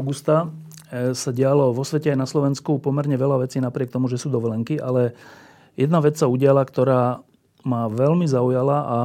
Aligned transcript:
Augusta 0.00 0.48
e, 0.88 1.12
sa 1.12 1.30
dialo 1.30 1.76
vo 1.76 1.84
svete 1.84 2.08
aj 2.08 2.18
na 2.18 2.24
Slovensku 2.24 2.80
pomerne 2.80 3.20
veľa 3.20 3.44
vecí 3.44 3.60
napriek 3.60 3.92
tomu, 3.92 4.08
že 4.08 4.16
sú 4.16 4.32
dovolenky, 4.32 4.80
ale 4.80 5.12
jedna 5.76 6.00
vec 6.00 6.16
sa 6.16 6.24
udiala, 6.24 6.64
ktorá 6.64 7.20
ma 7.68 7.92
veľmi 7.92 8.24
zaujala 8.24 8.78
a, 8.80 8.98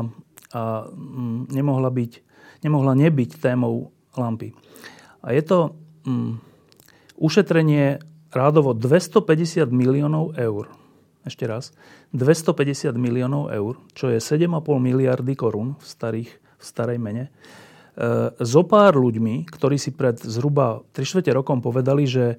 a 0.55 0.61
mm, 0.87 1.51
nemohla, 1.51 1.91
byť, 1.91 2.11
nemohla 2.63 2.95
nebyť 2.95 3.43
témou 3.43 3.91
lampy. 4.15 4.55
A 5.19 5.35
je 5.35 5.43
to 5.43 5.59
mm, 6.07 6.39
ušetrenie 7.19 7.99
rádovo 8.31 8.71
250 8.71 9.67
miliónov 9.75 10.39
eur. 10.39 10.71
Ešte 11.27 11.43
raz. 11.49 11.75
250 12.15 12.95
miliónov 12.95 13.51
eur, 13.51 13.75
čo 13.91 14.07
je 14.07 14.23
7,5 14.23 14.55
miliardy 14.79 15.33
korún 15.35 15.75
v, 15.75 15.83
starých, 15.83 16.31
v 16.31 16.63
starej 16.63 16.99
mene 17.01 17.33
so 18.43 18.61
pár 18.67 18.99
ľuďmi, 18.99 19.47
ktorí 19.47 19.79
si 19.79 19.95
pred 19.95 20.19
zhruba 20.19 20.83
3 20.91 21.07
čtvrte 21.07 21.31
rokom 21.31 21.63
povedali, 21.63 22.03
že 22.03 22.35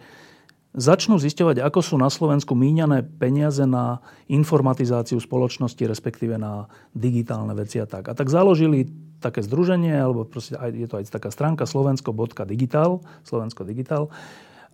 začnú 0.76 1.16
zisťovať, 1.16 1.65
ako 1.65 1.80
sú 1.80 1.96
na 1.96 2.13
Slovensku 2.13 2.52
míňané 2.52 3.09
peniaze 3.16 3.65
na 3.65 4.04
informatizáciu 4.29 5.16
spoločnosti, 5.16 5.80
respektíve 5.80 6.37
na 6.37 6.68
digitálne 6.93 7.57
veci 7.57 7.80
a 7.80 7.88
tak. 7.88 8.13
A 8.13 8.13
tak 8.13 8.29
založili 8.29 8.85
také 9.24 9.40
združenie, 9.40 9.96
alebo 9.96 10.29
proste 10.29 10.60
je 10.76 10.85
to 10.85 11.01
aj 11.01 11.09
taká 11.09 11.32
stránka 11.32 11.65
slovensko.digital, 11.65 13.01
Slovensko 13.24 13.65
Digital, 13.65 14.13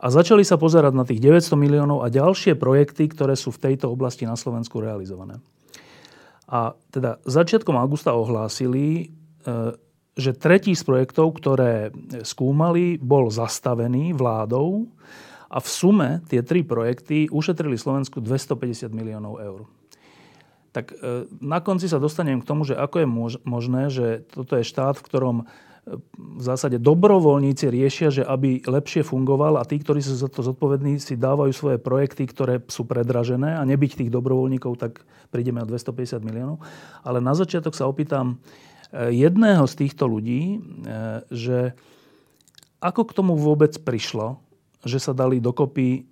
a 0.03 0.11
začali 0.11 0.43
sa 0.43 0.59
pozerať 0.59 0.99
na 0.99 1.07
tých 1.07 1.23
900 1.23 1.55
miliónov 1.55 2.03
a 2.03 2.11
ďalšie 2.11 2.59
projekty, 2.59 3.07
ktoré 3.07 3.39
sú 3.39 3.55
v 3.55 3.71
tejto 3.71 3.87
oblasti 3.87 4.27
na 4.27 4.35
Slovensku 4.35 4.83
realizované. 4.83 5.39
A 6.51 6.75
teda 6.91 7.23
začiatkom 7.23 7.79
augusta 7.79 8.11
ohlásili, 8.11 9.15
e, 9.47 9.79
že 10.13 10.37
tretí 10.37 10.77
z 10.77 10.85
projektov, 10.85 11.41
ktoré 11.41 11.89
skúmali, 12.21 13.01
bol 13.01 13.33
zastavený 13.33 14.13
vládou 14.13 14.93
a 15.49 15.61
v 15.61 15.69
sume 15.69 16.11
tie 16.29 16.45
tri 16.45 16.65
projekty 16.65 17.33
ušetrili 17.33 17.77
Slovensku 17.81 18.21
250 18.21 18.93
miliónov 18.93 19.41
eur. 19.41 19.61
Tak 20.73 20.97
e, 20.97 21.29
na 21.45 21.61
konci 21.61 21.89
sa 21.89 22.01
dostanem 22.01 22.41
k 22.41 22.49
tomu, 22.49 22.65
že 22.65 22.73
ako 22.73 22.97
je 23.05 23.09
možné, 23.45 23.83
že 23.93 24.07
toto 24.33 24.57
je 24.57 24.65
štát, 24.65 24.97
v 24.97 25.05
ktorom 25.05 25.37
e, 25.41 25.45
v 26.17 26.43
zásade 26.45 26.81
dobrovoľníci 26.81 27.69
riešia, 27.69 28.09
že 28.09 28.25
aby 28.25 28.65
lepšie 28.65 29.05
fungoval 29.05 29.61
a 29.61 29.69
tí, 29.69 29.77
ktorí 29.77 30.01
sú 30.01 30.17
za 30.17 30.33
to 30.33 30.41
zodpovední, 30.41 30.97
si 30.97 31.21
dávajú 31.21 31.53
svoje 31.53 31.77
projekty, 31.77 32.25
ktoré 32.25 32.65
sú 32.73 32.89
predražené 32.89 33.61
a 33.61 33.69
nebyť 33.69 34.01
tých 34.01 34.11
dobrovoľníkov, 34.13 34.81
tak 34.81 35.05
prídeme 35.29 35.61
o 35.61 35.69
250 35.69 36.25
miliónov. 36.25 36.65
Ale 37.05 37.21
na 37.21 37.37
začiatok 37.37 37.77
sa 37.77 37.85
opýtam, 37.85 38.41
jedného 38.93 39.65
z 39.65 39.75
týchto 39.85 40.05
ľudí, 40.05 40.57
e, 40.57 40.59
že 41.33 41.59
ako 42.83 43.09
k 43.09 43.17
tomu 43.17 43.33
vôbec 43.39 43.73
prišlo, 43.81 44.43
že 44.85 45.01
sa 45.01 45.17
dali 45.17 45.39
dokopy, 45.41 46.05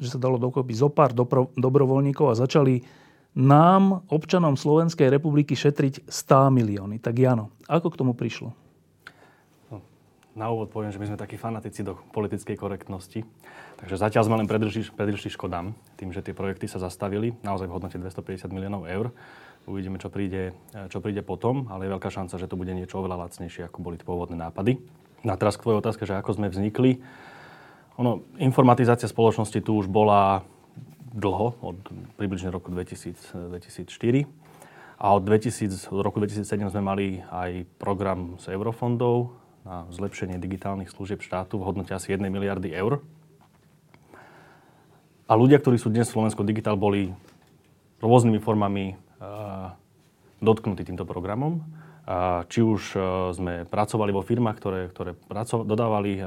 že 0.00 0.08
sa 0.16 0.18
dalo 0.18 0.40
dokopy 0.40 0.72
zo 0.74 0.88
pár 0.90 1.14
dobro, 1.14 1.52
dobrovoľníkov 1.54 2.32
a 2.32 2.38
začali 2.38 2.82
nám, 3.38 4.02
občanom 4.10 4.58
Slovenskej 4.58 5.12
republiky, 5.12 5.54
šetriť 5.54 6.10
100 6.10 6.50
milióny. 6.50 6.96
Tak 6.98 7.14
Jano, 7.14 7.54
ako 7.70 7.94
k 7.94 7.98
tomu 8.00 8.12
prišlo? 8.16 8.50
No, 9.70 9.78
na 10.34 10.50
úvod 10.50 10.72
poviem, 10.74 10.90
že 10.90 10.98
my 10.98 11.12
sme 11.12 11.18
takí 11.20 11.38
fanatici 11.38 11.86
do 11.86 11.94
politickej 12.10 12.56
korektnosti. 12.58 13.22
Takže 13.78 13.94
zatiaľ 13.94 14.26
sme 14.26 14.38
len 14.42 14.50
predržili 14.50 15.30
škodám 15.30 15.70
tým, 15.94 16.10
že 16.10 16.24
tie 16.24 16.34
projekty 16.34 16.66
sa 16.66 16.82
zastavili 16.82 17.36
naozaj 17.46 17.70
v 17.70 17.74
hodnote 17.78 17.94
250 18.00 18.50
miliónov 18.50 18.90
eur. 18.90 19.14
Uvidíme, 19.68 20.00
čo 20.00 20.08
príde, 20.08 20.56
čo 20.88 21.04
príde 21.04 21.20
potom, 21.20 21.68
ale 21.68 21.84
je 21.84 21.92
veľká 21.92 22.08
šanca, 22.08 22.40
že 22.40 22.48
to 22.48 22.56
bude 22.56 22.72
niečo 22.72 23.04
oveľa 23.04 23.28
lacnejšie, 23.28 23.68
ako 23.68 23.84
boli 23.84 24.00
pôvodné 24.00 24.40
nápady. 24.40 24.80
No 25.20 25.36
a 25.36 25.36
teraz 25.36 25.60
k 25.60 25.68
tvojej 25.68 25.84
otázke, 25.84 26.08
že 26.08 26.16
ako 26.16 26.40
sme 26.40 26.48
vznikli. 26.48 27.04
Ono, 28.00 28.24
informatizácia 28.40 29.04
spoločnosti 29.04 29.60
tu 29.60 29.76
už 29.76 29.92
bola 29.92 30.40
dlho, 31.12 31.52
od 31.60 31.76
približne 32.16 32.48
roku 32.48 32.72
2000, 32.72 33.52
2004. 33.52 34.24
A 34.98 35.06
od, 35.12 35.22
2000, 35.28 35.92
od 35.92 36.00
roku 36.00 36.16
2007 36.16 36.72
sme 36.72 36.82
mali 36.82 37.06
aj 37.28 37.68
program 37.76 38.40
z 38.40 38.56
eurofondov 38.56 39.36
na 39.68 39.84
zlepšenie 39.92 40.40
digitálnych 40.40 40.88
služieb 40.88 41.20
štátu 41.20 41.60
v 41.60 41.66
hodnote 41.68 41.92
asi 41.92 42.16
1 42.16 42.24
miliardy 42.24 42.72
eur. 42.72 43.04
A 45.28 45.36
ľudia, 45.36 45.60
ktorí 45.60 45.76
sú 45.76 45.92
dnes 45.92 46.08
v 46.08 46.16
Slovensku 46.16 46.40
Digital, 46.40 46.80
boli 46.80 47.12
rôznymi 48.00 48.40
formami 48.40 48.96
dotknutí 50.38 50.86
týmto 50.86 51.04
programom. 51.04 51.62
Či 52.48 52.64
už 52.64 52.82
e, 52.96 52.98
sme 53.36 53.54
pracovali 53.68 54.16
vo 54.16 54.24
firmách, 54.24 54.56
ktoré, 54.56 54.88
ktoré 54.88 55.12
praco- 55.12 55.60
dodávali 55.60 56.16
e, 56.16 56.22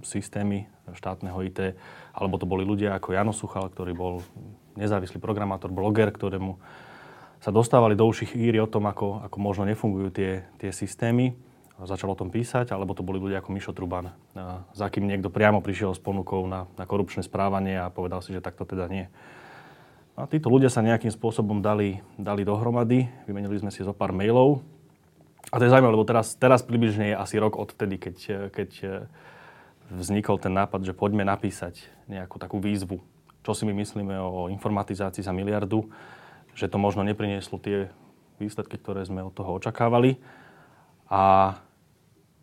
systémy 0.00 0.72
štátneho 0.96 1.36
IT, 1.44 1.76
alebo 2.16 2.40
to 2.40 2.48
boli 2.48 2.64
ľudia 2.64 2.96
ako 2.96 3.12
Jano 3.12 3.36
Suchal, 3.36 3.68
ktorý 3.68 3.92
bol 3.92 4.24
nezávislý 4.80 5.20
programátor, 5.20 5.68
bloger, 5.68 6.08
ktorému 6.08 6.56
sa 7.44 7.52
dostávali 7.52 7.92
do 7.92 8.08
uších 8.08 8.32
íry 8.32 8.56
o 8.56 8.68
tom, 8.72 8.88
ako, 8.88 9.20
ako 9.28 9.36
možno 9.36 9.68
nefungujú 9.68 10.08
tie, 10.16 10.48
tie 10.56 10.72
systémy. 10.72 11.36
Začal 11.76 12.12
o 12.12 12.16
tom 12.16 12.32
písať, 12.32 12.72
alebo 12.72 12.96
to 12.96 13.04
boli 13.04 13.20
ľudia 13.20 13.44
ako 13.44 13.52
Mišo 13.52 13.72
Truban, 13.72 14.12
za 14.76 14.86
kým 14.92 15.08
niekto 15.08 15.32
priamo 15.32 15.64
prišiel 15.64 15.96
s 15.96 16.00
ponukou 16.00 16.44
na, 16.44 16.68
na 16.76 16.84
korupčné 16.84 17.24
správanie 17.24 17.80
a 17.80 17.88
povedal 17.88 18.20
si, 18.20 18.36
že 18.36 18.44
takto 18.44 18.68
teda 18.68 18.84
nie. 18.88 19.08
A 20.20 20.28
títo 20.28 20.52
ľudia 20.52 20.68
sa 20.68 20.84
nejakým 20.84 21.08
spôsobom 21.08 21.64
dali, 21.64 22.04
dali 22.20 22.44
dohromady, 22.44 23.08
vymenili 23.24 23.56
sme 23.56 23.72
si 23.72 23.80
zo 23.80 23.96
pár 23.96 24.12
mailov. 24.12 24.60
A 25.48 25.56
to 25.56 25.64
je 25.64 25.72
zaujímavé, 25.72 25.96
lebo 25.96 26.04
teraz, 26.04 26.36
teraz 26.36 26.60
približne 26.60 27.16
je 27.16 27.16
asi 27.16 27.40
rok 27.40 27.56
odtedy, 27.56 27.96
keď, 27.96 28.16
keď 28.52 28.70
vznikol 29.88 30.36
ten 30.36 30.52
nápad, 30.52 30.84
že 30.84 30.92
poďme 30.92 31.24
napísať 31.24 31.88
nejakú 32.04 32.36
takú 32.36 32.60
výzvu, 32.60 33.00
čo 33.40 33.56
si 33.56 33.64
my 33.64 33.72
myslíme 33.80 34.12
o 34.20 34.52
informatizácii 34.52 35.24
za 35.24 35.32
miliardu, 35.32 35.88
že 36.52 36.68
to 36.68 36.76
možno 36.76 37.00
neprinieslo 37.00 37.56
tie 37.56 37.88
výsledky, 38.36 38.76
ktoré 38.76 39.00
sme 39.08 39.24
od 39.24 39.32
toho 39.32 39.56
očakávali. 39.56 40.20
A 41.08 41.56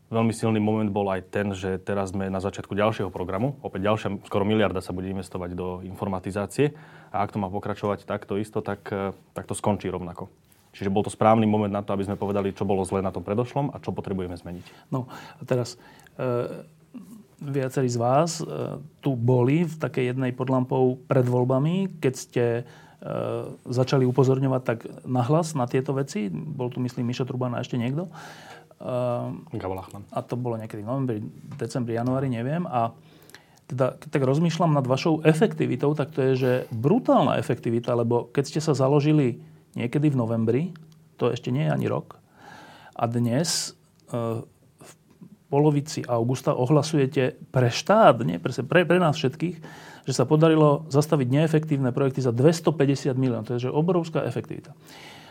Veľmi 0.07 0.31
silný 0.31 0.63
moment 0.63 0.87
bol 0.87 1.11
aj 1.11 1.27
ten, 1.27 1.51
že 1.51 1.83
teraz 1.83 2.15
sme 2.15 2.31
na 2.31 2.39
začiatku 2.39 2.71
ďalšieho 2.71 3.11
programu. 3.11 3.59
Opäť 3.59 3.91
ďalšia, 3.91 4.23
skoro 4.23 4.47
miliarda 4.47 4.79
sa 4.79 4.95
bude 4.95 5.11
investovať 5.11 5.51
do 5.51 5.83
informatizácie. 5.83 6.71
A 7.11 7.23
ak 7.23 7.31
to 7.33 7.41
má 7.41 7.47
pokračovať 7.47 8.03
takto 8.03 8.35
isto, 8.35 8.59
tak, 8.59 8.87
eh, 8.91 9.15
tak 9.33 9.47
to 9.47 9.55
skončí 9.55 9.87
rovnako. 9.87 10.27
Čiže 10.77 10.93
bol 10.93 11.01
to 11.01 11.09
správny 11.09 11.49
moment 11.49 11.73
na 11.73 11.81
to, 11.81 11.97
aby 11.97 12.05
sme 12.05 12.21
povedali, 12.21 12.53
čo 12.53 12.61
bolo 12.61 12.85
zle 12.85 13.01
na 13.01 13.09
tom 13.09 13.25
predošlom 13.25 13.73
a 13.73 13.81
čo 13.81 13.89
potrebujeme 13.89 14.37
zmeniť. 14.37 14.93
No 14.93 15.09
a 15.09 15.41
teraz 15.41 15.73
e, 16.21 16.61
viacerí 17.41 17.89
z 17.89 17.97
vás 17.97 18.37
e, 18.37 18.45
tu 19.01 19.17
boli 19.17 19.65
v 19.65 19.73
takej 19.73 20.13
jednej 20.13 20.37
pod 20.37 20.53
lampou 20.53 21.01
pred 21.09 21.25
voľbami, 21.25 21.97
keď 21.97 22.13
ste 22.13 22.45
e, 22.45 22.63
začali 23.65 24.05
upozorňovať 24.05 24.61
tak 24.61 24.85
nahlas 25.01 25.57
na 25.57 25.65
tieto 25.65 25.97
veci. 25.97 26.29
Bol 26.29 26.69
tu, 26.69 26.77
myslím, 26.77 27.09
Mišo 27.09 27.25
Truban 27.25 27.57
a 27.57 27.65
ešte 27.65 27.81
niekto. 27.81 28.13
Uh, 28.77 29.33
A 30.13 30.21
to 30.21 30.37
bolo 30.37 30.53
niekedy 30.53 30.85
v 30.85 30.89
novembri, 30.93 31.17
decembri, 31.57 31.97
januári, 31.97 32.29
neviem. 32.29 32.61
A 32.69 32.93
teda, 33.67 33.99
keď 33.99 34.09
tak 34.15 34.23
rozmýšľam 34.23 34.71
nad 34.71 34.87
vašou 34.87 35.27
efektivitou, 35.27 35.91
tak 35.91 36.15
to 36.15 36.23
je, 36.23 36.33
že 36.39 36.51
brutálna 36.71 37.35
efektivita, 37.35 37.91
lebo 37.99 38.31
keď 38.31 38.43
ste 38.47 38.59
sa 38.63 38.71
založili 38.71 39.43
niekedy 39.75 40.07
v 40.07 40.19
novembri, 40.19 40.63
to 41.19 41.27
ešte 41.27 41.51
nie 41.51 41.67
je 41.67 41.75
ani 41.75 41.87
rok, 41.91 42.15
a 42.97 43.03
dnes 43.05 43.77
uh, 44.09 44.41
v 44.81 44.91
polovici 45.51 46.01
augusta 46.07 46.55
ohlasujete 46.55 47.37
pre 47.53 47.69
štát, 47.69 48.23
nie 48.25 48.41
pre, 48.41 48.55
pre, 48.65 48.87
pre 48.87 48.97
nás 48.97 49.19
všetkých, 49.19 49.57
že 50.07 50.13
sa 50.15 50.23
podarilo 50.23 50.87
zastaviť 50.87 51.27
neefektívne 51.27 51.91
projekty 51.91 52.23
za 52.23 52.31
250 52.31 53.13
miliónov. 53.19 53.45
To 53.51 53.59
je 53.59 53.67
že 53.67 53.71
obrovská 53.71 54.23
efektivita. 54.23 54.71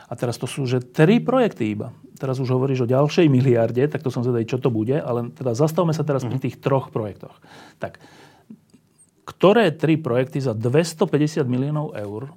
A 0.06 0.14
teraz 0.14 0.38
to 0.38 0.46
sú 0.46 0.68
že 0.70 0.78
tri 0.84 1.18
projekty 1.18 1.74
iba. 1.74 1.90
Teraz 2.20 2.38
už 2.38 2.54
hovoríš 2.54 2.86
o 2.86 2.90
ďalšej 2.90 3.26
miliarde, 3.26 3.82
tak 3.90 4.06
to 4.06 4.14
som 4.14 4.22
zvedavý, 4.22 4.46
čo 4.46 4.62
to 4.62 4.70
bude, 4.70 4.94
ale 4.94 5.34
teda 5.34 5.56
zastavme 5.58 5.90
sa 5.90 6.06
teraz 6.06 6.22
pri 6.22 6.38
mhm. 6.38 6.44
tých 6.46 6.56
troch 6.62 6.94
projektoch. 6.94 7.34
Tak, 7.82 7.98
ktoré 9.26 9.74
tri 9.74 9.98
projekty 9.98 10.38
za 10.38 10.54
250 10.54 11.42
miliónov 11.50 11.98
eur 11.98 12.30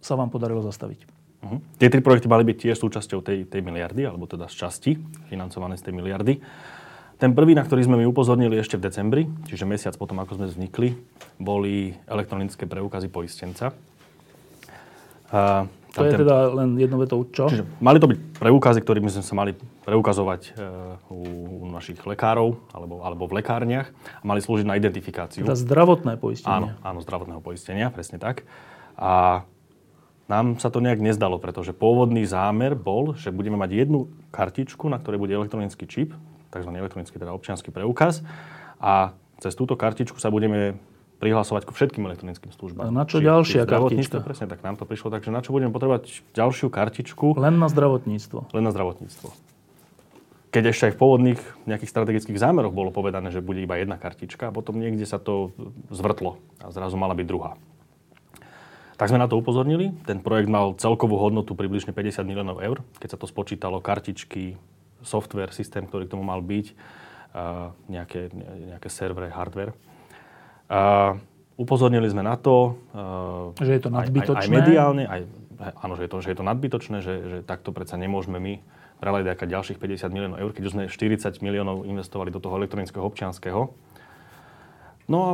sa 0.00 0.16
vám 0.16 0.32
podarilo 0.32 0.64
zastaviť? 0.64 1.04
Uh-huh. 1.44 1.60
Tie 1.76 1.92
tri 1.92 2.00
projekty 2.00 2.26
mali 2.26 2.48
byť 2.48 2.56
tiež 2.56 2.76
súčasťou 2.80 3.20
tej, 3.20 3.44
tej 3.44 3.60
miliardy, 3.60 4.08
alebo 4.08 4.24
teda 4.24 4.48
z 4.48 4.54
časti 4.64 4.92
financované 5.28 5.76
z 5.76 5.90
tej 5.90 5.94
miliardy. 5.94 6.34
Ten 7.20 7.38
prvý, 7.38 7.54
na 7.54 7.62
ktorý 7.62 7.86
sme 7.86 8.00
mi 8.02 8.08
upozornili 8.08 8.58
ešte 8.58 8.74
v 8.74 8.90
decembri, 8.90 9.22
čiže 9.46 9.62
mesiac 9.62 9.94
potom, 9.94 10.18
ako 10.18 10.42
sme 10.42 10.46
vznikli, 10.50 10.98
boli 11.38 11.94
elektronické 12.10 12.66
preukazy 12.66 13.06
poistenca. 13.06 13.70
A 15.92 16.00
to 16.00 16.08
je 16.08 16.12
ten, 16.16 16.24
teda 16.24 16.36
len 16.56 16.80
jedno 16.80 16.96
vetou 16.96 17.20
čo? 17.28 17.52
Čiže 17.52 17.68
mali 17.84 18.00
to 18.00 18.08
byť 18.08 18.18
preukazy, 18.40 18.80
ktorými 18.80 19.12
sme 19.12 19.20
sa 19.20 19.34
mali 19.36 19.52
preukazovať 19.84 20.40
e, 20.48 20.50
u, 21.12 21.20
u 21.60 21.66
našich 21.68 22.00
lekárov 22.00 22.56
alebo, 22.72 23.04
alebo 23.04 23.28
v 23.28 23.44
lekárniach 23.44 23.92
a 23.92 24.24
mali 24.24 24.40
slúžiť 24.40 24.64
na 24.64 24.80
identifikáciu. 24.80 25.44
Teda 25.44 25.52
zdravotné 25.52 26.16
poistenie. 26.16 26.48
Áno, 26.48 26.66
áno, 26.80 26.98
zdravotného 27.04 27.44
poistenia, 27.44 27.92
presne 27.92 28.16
tak. 28.16 28.48
A 28.96 29.44
nám 30.32 30.56
sa 30.56 30.72
to 30.72 30.80
nejak 30.80 31.04
nezdalo, 31.04 31.36
pretože 31.36 31.76
pôvodný 31.76 32.24
zámer 32.24 32.72
bol, 32.72 33.12
že 33.12 33.28
budeme 33.28 33.60
mať 33.60 33.84
jednu 33.84 34.08
kartičku, 34.32 34.88
na 34.88 34.96
ktorej 34.96 35.20
bude 35.20 35.36
elektronický 35.36 35.84
čip, 35.84 36.16
tzv. 36.48 36.70
elektronický 36.72 37.20
teda 37.20 37.36
občianský 37.36 37.68
preukaz 37.68 38.24
a 38.80 39.12
cez 39.44 39.52
túto 39.52 39.76
kartičku 39.76 40.16
sa 40.16 40.32
budeme 40.32 40.80
prihlasovať 41.22 41.62
ku 41.62 41.72
všetkým 41.72 42.02
elektronickým 42.02 42.50
službám. 42.50 42.82
A 42.82 42.90
na 42.90 43.06
čo 43.06 43.22
či, 43.22 43.30
ďalšia 43.30 43.62
kartička? 43.62 44.18
Presne 44.26 44.50
tak, 44.50 44.66
nám 44.66 44.74
to 44.74 44.82
prišlo. 44.82 45.14
Takže 45.14 45.30
na 45.30 45.38
čo 45.38 45.54
budeme 45.54 45.70
potrebovať 45.70 46.26
ďalšiu 46.34 46.66
kartičku? 46.66 47.38
Len 47.38 47.54
na 47.62 47.70
zdravotníctvo. 47.70 48.50
Len 48.50 48.64
na 48.66 48.74
zdravotníctvo. 48.74 49.30
Keď 50.50 50.64
ešte 50.68 50.84
aj 50.90 50.92
v 50.92 51.00
pôvodných 51.00 51.40
nejakých 51.64 51.92
strategických 51.94 52.42
zámeroch 52.42 52.74
bolo 52.74 52.90
povedané, 52.90 53.30
že 53.30 53.40
bude 53.40 53.62
iba 53.62 53.78
jedna 53.78 53.96
kartička 53.96 54.50
a 54.50 54.52
potom 54.52 54.82
niekde 54.82 55.06
sa 55.06 55.22
to 55.22 55.54
zvrtlo 55.88 56.42
a 56.58 56.74
zrazu 56.74 56.98
mala 56.98 57.14
byť 57.14 57.26
druhá. 57.30 57.54
Tak 59.00 59.08
sme 59.08 59.22
na 59.22 59.30
to 59.30 59.40
upozornili. 59.40 59.94
Ten 60.04 60.20
projekt 60.20 60.52
mal 60.52 60.76
celkovú 60.76 61.16
hodnotu 61.16 61.56
približne 61.56 61.96
50 61.96 62.26
miliónov 62.28 62.60
eur. 62.60 62.84
Keď 63.00 63.16
sa 63.16 63.18
to 63.18 63.24
spočítalo, 63.24 63.80
kartičky, 63.80 64.60
software, 65.00 65.54
systém, 65.56 65.88
ktorý 65.88 66.04
k 66.06 66.12
tomu 66.18 66.22
mal 66.26 66.44
byť, 66.44 66.66
nejaké, 67.88 68.28
nejaké 68.68 68.88
servery, 68.92 69.32
hardware. 69.32 69.72
A 70.72 70.80
upozornili 71.60 72.08
sme 72.08 72.24
na 72.24 72.40
to, 72.40 72.80
že 73.60 73.76
je 73.76 73.82
to 73.84 73.92
nadbytočné. 73.92 74.40
Aj, 74.40 74.48
aj, 74.48 74.48
aj 74.48 74.56
mediálne, 74.56 75.04
aj, 75.04 75.22
áno, 75.84 75.94
že 76.00 76.08
je 76.08 76.10
to, 76.10 76.18
že 76.24 76.28
je 76.32 76.36
to 76.40 76.44
nadbytočné, 76.48 76.96
že, 77.04 77.14
že 77.28 77.38
takto 77.44 77.76
predsa 77.76 78.00
nemôžeme 78.00 78.40
my 78.40 78.54
prehľadať 79.02 79.50
ďalších 79.50 79.78
50 79.82 80.14
miliónov 80.14 80.38
eur, 80.38 80.50
keď 80.54 80.62
už 80.70 80.72
sme 80.78 80.82
40 80.86 81.42
miliónov 81.42 81.84
investovali 81.84 82.30
do 82.30 82.38
toho 82.38 82.54
elektronického 82.56 83.02
občianského. 83.02 83.74
No 85.10 85.18
a 85.26 85.30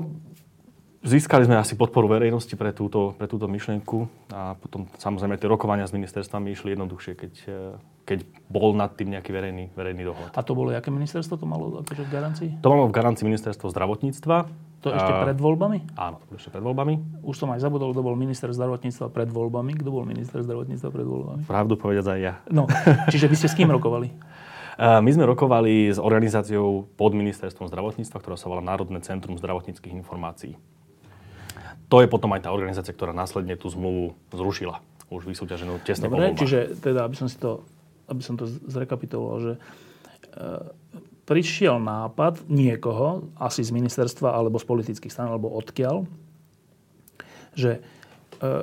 získali 1.08 1.48
sme 1.48 1.56
asi 1.56 1.74
podporu 1.74 2.06
verejnosti 2.06 2.52
pre 2.54 2.76
túto, 2.76 3.16
pre 3.16 3.24
túto 3.24 3.48
myšlienku 3.48 4.06
a 4.30 4.54
potom 4.60 4.84
samozrejme 5.00 5.40
tie 5.40 5.48
rokovania 5.48 5.88
s 5.88 5.96
ministerstvami 5.96 6.52
išli 6.52 6.76
jednoduchšie, 6.76 7.12
keď, 7.16 7.32
keď 8.04 8.18
bol 8.46 8.76
nad 8.76 8.92
tým 8.94 9.16
nejaký 9.16 9.32
verejný, 9.32 9.64
verejný 9.72 10.02
dohľad. 10.04 10.30
A 10.36 10.40
to 10.44 10.52
bolo, 10.52 10.76
aké 10.76 10.92
ministerstvo 10.92 11.40
to 11.40 11.48
malo 11.48 11.80
akože 11.80 12.04
v 12.04 12.10
garancii? 12.12 12.50
To 12.60 12.68
malo 12.68 12.84
v 12.86 12.94
garancii 12.94 13.24
ministerstvo 13.24 13.72
zdravotníctva. 13.72 14.36
To 14.78 14.94
ešte 14.94 15.10
a... 15.10 15.26
pred 15.26 15.38
voľbami? 15.42 15.98
Áno, 15.98 16.22
to 16.30 16.38
ešte 16.38 16.54
pred 16.54 16.62
voľbami. 16.62 17.26
Už 17.26 17.34
som 17.34 17.50
aj 17.50 17.64
zabudol, 17.64 17.90
kto 17.90 18.06
bol 18.06 18.14
minister 18.14 18.46
zdravotníctva 18.54 19.10
pred 19.10 19.26
voľbami. 19.26 19.74
Kto 19.74 19.90
bol 19.90 20.06
minister 20.06 20.38
zdravotníctva 20.46 20.88
pred 20.94 21.02
voľbami? 21.02 21.42
Pravdu 21.50 21.74
povedať 21.74 22.06
aj 22.06 22.20
ja. 22.22 22.34
No, 22.46 22.70
čiže 23.10 23.26
vy 23.26 23.34
ste 23.34 23.50
s 23.50 23.58
kým 23.58 23.74
rokovali? 23.74 24.14
My 24.78 25.10
sme 25.10 25.26
rokovali 25.26 25.90
s 25.90 25.98
organizáciou 25.98 26.86
pod 26.94 27.10
ministerstvom 27.10 27.66
zdravotníctva, 27.66 28.22
ktorá 28.22 28.38
sa 28.38 28.46
volá 28.46 28.62
Národné 28.62 29.02
centrum 29.02 29.34
zdravotníckých 29.34 29.90
informácií. 29.90 30.54
To 31.88 32.04
je 32.04 32.08
potom 32.08 32.32
aj 32.36 32.44
tá 32.44 32.50
organizácia, 32.52 32.92
ktorá 32.92 33.16
následne 33.16 33.56
tú 33.56 33.72
zmluvu 33.72 34.16
zrušila. 34.32 34.84
Už 35.08 35.24
vysúťaženú 35.24 35.80
tesne 35.88 36.12
Dobre, 36.12 36.36
čiže 36.36 36.76
teda, 36.84 37.08
aby 37.08 37.16
som 37.16 37.32
si 37.32 37.40
to 37.40 37.64
aby 38.08 38.22
som 38.24 38.34
to 38.40 38.48
zrekapituloval, 38.48 39.36
že 39.38 39.52
e, 39.54 39.60
prišiel 41.28 41.76
nápad 41.76 42.48
niekoho, 42.48 43.28
asi 43.36 43.60
z 43.60 43.70
ministerstva 43.70 44.32
alebo 44.32 44.56
z 44.56 44.64
politických 44.64 45.12
stran, 45.12 45.28
alebo 45.28 45.52
odkiaľ, 45.52 46.08
že 47.52 47.78
e, 47.78 47.80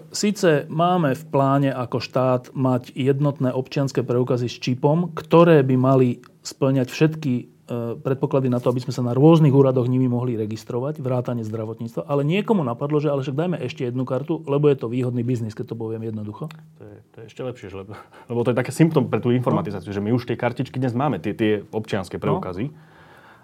síce 0.09 0.65
máme 0.67 1.13
v 1.13 1.23
pláne 1.29 1.71
ako 1.71 2.01
štát 2.01 2.43
mať 2.57 2.89
jednotné 2.97 3.53
občianské 3.53 4.01
preukazy 4.01 4.49
s 4.49 4.57
čipom, 4.57 5.13
ktoré 5.13 5.61
by 5.61 5.75
mali 5.77 6.09
splňať 6.41 6.89
všetky 6.89 7.54
predpoklady 8.01 8.45
na 8.45 8.61
to, 8.61 8.69
aby 8.69 8.77
sme 8.77 8.93
sa 8.93 9.01
na 9.01 9.17
rôznych 9.17 9.49
úradoch 9.49 9.89
nimi 9.89 10.05
mohli 10.05 10.37
registrovať, 10.37 11.01
vrátane 11.01 11.41
zdravotníctva, 11.41 12.05
ale 12.05 12.21
niekomu 12.21 12.61
napadlo, 12.61 13.01
že 13.01 13.09
ale 13.09 13.25
však 13.25 13.33
dajme 13.33 13.57
ešte 13.57 13.89
jednu 13.89 14.05
kartu, 14.05 14.45
lebo 14.45 14.69
je 14.69 14.77
to 14.77 14.85
výhodný 14.85 15.25
biznis, 15.25 15.57
keď 15.57 15.73
to 15.73 15.75
poviem 15.75 16.05
jednoducho. 16.05 16.45
To 16.77 16.83
je, 16.85 16.97
to 17.09 17.15
je 17.21 17.25
ešte 17.25 17.41
lepšie, 17.41 17.67
lebo, 17.73 17.97
lebo 18.29 18.39
to 18.45 18.53
je 18.53 18.57
také 18.61 18.69
symptom 18.69 19.09
pre 19.09 19.17
tú 19.17 19.33
informatizáciu, 19.33 19.89
no. 19.89 19.95
že 19.97 20.05
my 20.05 20.09
už 20.13 20.29
tie 20.29 20.37
kartičky 20.37 20.77
dnes 20.77 20.93
máme, 20.93 21.17
tie, 21.17 21.33
tie 21.33 21.65
občianské 21.73 22.21
preukazy. 22.21 22.69
No. 22.69 22.77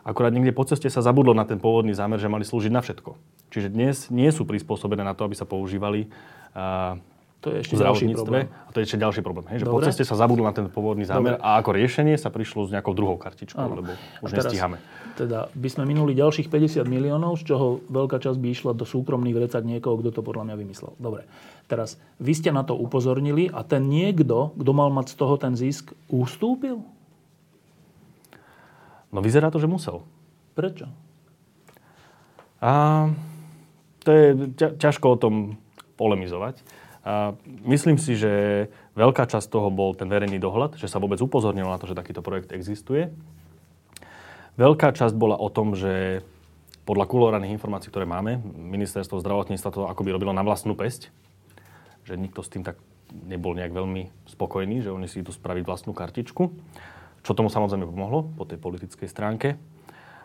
Akurát 0.01 0.33
niekde 0.33 0.53
po 0.53 0.65
ceste 0.65 0.89
sa 0.89 1.01
zabudlo 1.06 1.33
na 1.38 1.45
ten 1.45 1.62
pôvodný 1.62 1.94
zámer, 1.94 2.17
že 2.17 2.29
mali 2.29 2.41
slúžiť 2.41 2.74
na 2.74 2.81
všetko. 2.81 3.17
Čiže 3.53 3.69
dnes 3.69 4.09
nie 4.09 4.29
sú 4.33 4.50
prispôsobené 4.50 5.06
na 5.06 5.13
to, 5.13 5.29
aby 5.29 5.38
sa 5.38 5.45
používali 5.45 6.09
uh, 6.57 6.97
to 7.41 7.49
je 7.49 7.65
ešte 7.65 7.73
ďalší 7.73 8.13
problém. 8.13 8.45
A 8.53 8.69
to 8.69 8.77
je 8.77 8.85
ešte 8.85 8.99
ďalší 9.01 9.21
problém. 9.25 9.45
Hej, 9.49 9.65
že 9.65 9.65
po 9.65 9.81
ceste 9.81 10.05
sa 10.05 10.13
zabudlo 10.13 10.45
na 10.45 10.53
ten 10.53 10.69
pôvodný 10.69 11.09
zámer 11.09 11.41
Dobre. 11.41 11.45
a 11.49 11.57
ako 11.57 11.69
riešenie 11.73 12.13
sa 12.13 12.29
prišlo 12.29 12.69
s 12.69 12.71
nejakou 12.71 12.93
druhou 12.93 13.17
kartičkou, 13.17 13.57
ano. 13.57 13.81
lebo 13.81 13.97
už 14.21 14.29
teraz, 14.29 14.45
nestíhame. 14.45 14.77
Teda 15.17 15.49
by 15.49 15.69
sme 15.73 15.89
minuli 15.89 16.13
ďalších 16.13 16.53
50 16.53 16.85
miliónov, 16.85 17.41
z 17.41 17.49
čoho 17.49 17.81
veľká 17.89 18.21
časť 18.21 18.38
by 18.38 18.47
išla 18.53 18.71
do 18.77 18.85
súkromných 18.85 19.33
vrecak 19.33 19.65
niekoho, 19.65 19.97
kto 19.97 20.13
to 20.13 20.21
podľa 20.21 20.53
mňa 20.53 20.55
vymyslel. 20.61 20.93
Dobre. 21.01 21.25
Teraz, 21.65 21.97
vy 22.21 22.33
ste 22.38 22.53
na 22.53 22.61
to 22.61 22.77
upozornili 22.77 23.49
a 23.49 23.65
ten 23.65 23.89
niekto, 23.89 24.53
kto 24.53 24.71
mal 24.77 24.93
mať 24.93 25.11
z 25.11 25.15
toho 25.17 25.33
ten 25.41 25.57
zisk, 25.57 25.97
ustúpil? 26.13 26.85
No 29.09 29.19
vyzerá 29.19 29.49
to, 29.49 29.57
že 29.57 29.65
musel. 29.65 30.05
Prečo? 30.53 30.85
A, 32.61 33.09
to 34.05 34.09
je 34.13 34.25
ťažko 34.77 35.17
o 35.17 35.17
tom 35.17 35.33
polemizovať. 35.97 36.61
A 37.01 37.33
myslím 37.65 37.98
si, 37.98 38.13
že 38.13 38.68
veľká 38.94 39.25
časť 39.25 39.50
toho 39.50 39.74
bol 39.74 39.98
ten 39.98 40.06
verejný 40.06 40.38
dohľad, 40.38 40.77
že 40.77 40.86
sa 40.86 41.01
vôbec 41.01 41.18
upozornilo 41.18 41.74
na 41.74 41.81
to, 41.81 41.89
že 41.89 41.98
takýto 41.98 42.21
projekt 42.21 42.53
existuje. 42.53 43.09
Veľká 44.62 44.94
časť 44.94 45.18
bola 45.18 45.33
o 45.39 45.50
tom, 45.50 45.74
že 45.74 46.21
podľa 46.86 47.09
kulorálnych 47.09 47.53
informácií, 47.56 47.89
ktoré 47.89 48.06
máme, 48.06 48.42
ministerstvo 48.53 49.21
zdravotníctva 49.21 49.69
to 49.74 49.89
akoby 49.89 50.13
robilo 50.13 50.33
na 50.33 50.45
vlastnú 50.45 50.77
pesť, 50.77 51.09
že 52.06 52.18
nikto 52.18 52.45
s 52.45 52.51
tým 52.53 52.62
tak 52.62 52.77
nebol 53.12 53.57
nejak 53.57 53.74
veľmi 53.74 54.09
spokojný, 54.30 54.86
že 54.86 54.94
oni 54.94 55.07
si 55.09 55.25
tu 55.25 55.33
spraviť 55.33 55.63
vlastnú 55.65 55.98
kartičku, 55.98 56.44
čo 57.21 57.31
tomu 57.38 57.50
samozrejme 57.50 57.86
pomohlo 57.86 58.30
po 58.33 58.45
tej 58.45 58.57
politickej 58.57 59.09
stránke. 59.09 59.57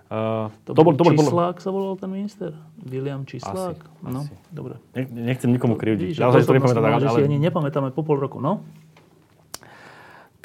Uh, 0.07 0.55
to, 0.63 0.71
to 0.71 0.83
bol, 0.87 0.95
to 0.95 1.03
bol, 1.03 1.19
Čislák 1.19 1.59
sa 1.59 1.75
volal 1.75 1.99
ten 1.99 2.07
minister? 2.07 2.55
William 2.79 3.27
Čislák? 3.27 3.75
Asi, 3.75 4.07
no, 4.07 4.23
asi. 4.23 4.35
dobre. 4.55 4.79
nechcem 4.95 5.51
nikomu 5.51 5.75
krivdiť. 5.75 6.15
Ja 6.15 6.31
to 6.31 6.55
nepamätám. 6.55 7.03
Ale... 7.03 7.11
si 7.11 7.27
ani 7.27 7.43
nepamätáme 7.43 7.91
po 7.91 8.07
pol 8.07 8.23
roku, 8.23 8.39
no? 8.39 8.63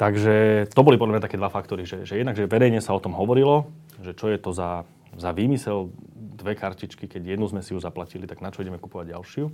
Takže 0.02 0.66
to 0.74 0.80
boli 0.82 0.98
podľa 0.98 1.14
mňa 1.14 1.22
také 1.22 1.38
dva 1.38 1.46
faktory, 1.46 1.86
že, 1.86 2.02
že 2.02 2.18
jednak, 2.18 2.34
že 2.34 2.50
verejne 2.50 2.82
sa 2.82 2.90
o 2.90 2.98
tom 2.98 3.14
hovorilo, 3.14 3.70
že 4.02 4.18
čo 4.18 4.34
je 4.34 4.38
to 4.42 4.50
za, 4.50 4.82
za 5.14 5.30
výmysel 5.30 5.94
dve 6.42 6.58
kartičky, 6.58 7.06
keď 7.06 7.38
jednu 7.38 7.46
sme 7.46 7.62
si 7.62 7.70
už 7.70 7.86
zaplatili, 7.86 8.26
tak 8.26 8.42
na 8.42 8.50
čo 8.50 8.66
ideme 8.66 8.82
kupovať 8.82 9.14
ďalšiu. 9.14 9.46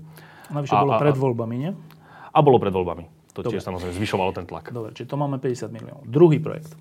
Navyše 0.49 0.73
bolo 0.73 0.97
pred 0.97 1.17
voľbami, 1.21 1.57
nie? 1.61 1.71
A 2.33 2.39
bolo 2.41 2.57
pred 2.57 2.73
voľbami. 2.73 3.05
To 3.37 3.45
tiež 3.45 3.61
samozrejme 3.61 3.93
zvyšovalo 3.93 4.33
ten 4.33 4.49
tlak. 4.49 4.73
Dobre, 4.73 4.97
čiže 4.97 5.13
to 5.13 5.21
máme 5.21 5.37
50 5.37 5.69
miliónov. 5.69 6.03
Druhý 6.09 6.41
projekt. 6.41 6.73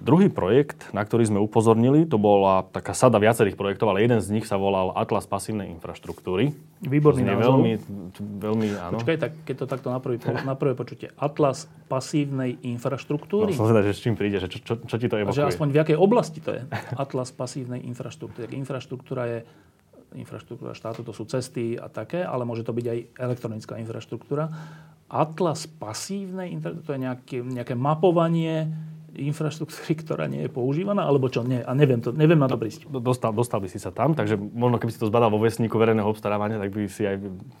Druhý 0.00 0.32
projekt, 0.32 0.88
na 0.96 1.04
ktorý 1.04 1.28
sme 1.28 1.44
upozornili, 1.44 2.08
to 2.08 2.16
bola 2.16 2.64
taká 2.72 2.96
sada 2.96 3.20
viacerých 3.20 3.52
projektov, 3.52 3.92
ale 3.92 4.00
jeden 4.00 4.16
z 4.24 4.32
nich 4.32 4.48
sa 4.48 4.56
volal 4.56 4.96
Atlas 4.96 5.28
pasívnej 5.28 5.68
infraštruktúry. 5.76 6.56
Výborný 6.80 7.28
názov. 7.28 7.60
Veľmi, 7.60 7.72
veľmi, 8.40 8.66
áno. 8.80 8.96
Počkaj, 8.96 9.16
tak 9.20 9.32
keď 9.44 9.54
to 9.60 9.66
takto 9.68 9.88
na, 9.92 10.00
prvý, 10.00 10.16
na 10.24 10.56
prvé 10.56 10.72
počutie. 10.72 11.12
Atlas 11.20 11.68
pasívnej 11.92 12.56
infraštruktúry. 12.64 13.52
No, 13.52 13.60
som 13.60 13.76
že 13.76 13.92
s 13.92 14.00
čím 14.00 14.16
príde, 14.16 14.40
že 14.40 14.48
čo, 14.48 14.64
čo, 14.64 14.74
čo 14.80 14.96
ti 14.96 15.04
to 15.04 15.20
evokuje? 15.20 15.36
Že 15.36 15.52
aspoň 15.52 15.68
v 15.68 15.76
jakej 15.84 15.96
oblasti 16.00 16.40
to 16.40 16.56
je. 16.56 16.64
Atlas 16.96 17.28
pasívnej 17.36 17.84
infraštruktúry. 17.84 18.56
Infraštruktúra 18.56 19.28
je 19.28 19.38
infraštruktúra 20.16 20.72
štátu, 20.72 21.04
to 21.04 21.12
sú 21.12 21.28
cesty 21.28 21.76
a 21.76 21.92
také, 21.92 22.24
ale 22.24 22.48
môže 22.48 22.64
to 22.64 22.72
byť 22.72 22.86
aj 22.88 22.98
elektronická 23.20 23.76
infraštruktúra. 23.78 24.48
Atlas 25.10 25.68
pasívnej 25.68 26.54
to 26.62 26.90
je 26.90 26.98
nejaké, 26.98 27.42
nejaké 27.42 27.74
mapovanie 27.76 28.70
infraštruktúry, 29.16 29.98
ktorá 29.98 30.30
nie 30.30 30.46
je 30.46 30.50
používaná, 30.50 31.06
alebo 31.06 31.26
čo? 31.26 31.42
Nie, 31.42 31.62
a 31.62 31.72
neviem, 31.74 31.98
to, 31.98 32.14
neviem 32.14 32.38
na 32.38 32.46
to 32.46 32.60
prísť. 32.60 32.86
Dostal, 32.88 33.34
dostal 33.34 33.58
by 33.58 33.68
si 33.70 33.78
sa 33.82 33.90
tam, 33.90 34.14
takže 34.14 34.38
možno 34.38 34.78
keby 34.78 34.90
si 34.92 35.00
to 35.00 35.10
zbadal 35.10 35.30
vo 35.30 35.42
vesníku 35.42 35.76
verejného 35.78 36.06
obstarávania, 36.06 36.62
tak 36.62 36.70
by 36.70 36.86
si 36.86 37.06
aj 37.06 37.16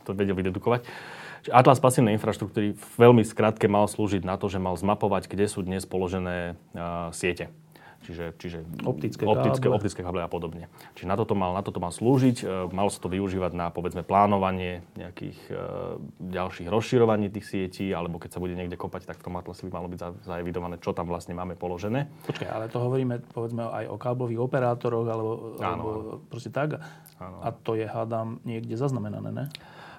to 0.06 0.14
vedel 0.14 0.38
vydedukovať. 0.38 0.86
Atlas 1.48 1.80
pasívnej 1.80 2.20
infraštruktúry 2.20 2.76
veľmi 3.00 3.24
skrátke 3.24 3.64
mal 3.64 3.88
slúžiť 3.88 4.28
na 4.28 4.36
to, 4.36 4.52
že 4.52 4.60
mal 4.60 4.76
zmapovať, 4.76 5.24
kde 5.24 5.48
sú 5.48 5.64
dnes 5.64 5.88
položené 5.88 6.60
uh, 6.76 7.08
siete. 7.16 7.48
Čiže, 8.00 8.32
čiže 8.40 8.58
optické, 8.88 9.28
optické, 9.28 9.68
káble. 9.68 9.76
optické 9.76 10.00
káble 10.00 10.24
a 10.24 10.30
podobne. 10.32 10.72
Čiže 10.96 11.04
na 11.04 11.20
toto 11.20 11.36
mal, 11.36 11.52
na 11.52 11.60
toto 11.60 11.84
mal 11.84 11.92
slúžiť. 11.92 12.36
E, 12.40 12.44
malo 12.72 12.88
sa 12.88 12.96
to 12.96 13.12
využívať 13.12 13.52
na 13.52 13.68
povedzme 13.68 14.00
plánovanie 14.00 14.80
nejakých 14.96 15.38
e, 15.52 15.54
ďalších 16.32 16.72
rozširovaní 16.72 17.28
tých 17.28 17.44
sietí, 17.44 17.92
alebo 17.92 18.16
keď 18.16 18.36
sa 18.36 18.40
bude 18.40 18.56
niekde 18.56 18.80
kopať, 18.80 19.04
tak 19.04 19.20
v 19.20 19.24
tom 19.28 19.36
atlase 19.36 19.68
by 19.68 19.70
malo 19.76 19.92
byť 19.92 20.24
zaevidované, 20.24 20.80
čo 20.80 20.96
tam 20.96 21.12
vlastne 21.12 21.36
máme 21.36 21.60
položené. 21.60 22.08
Počkaj, 22.24 22.48
ale 22.48 22.72
to 22.72 22.80
hovoríme 22.80 23.20
povedzme 23.36 23.68
aj 23.68 23.84
o 23.92 23.96
káblových 24.00 24.40
operátoroch, 24.40 25.06
alebo, 25.06 25.30
alebo 25.60 25.88
proste 26.32 26.48
tak. 26.48 26.80
Áno. 27.20 27.44
A 27.44 27.52
to 27.52 27.76
je, 27.76 27.84
hádam, 27.84 28.40
niekde 28.48 28.80
zaznamenané, 28.80 29.28
ne? 29.28 29.46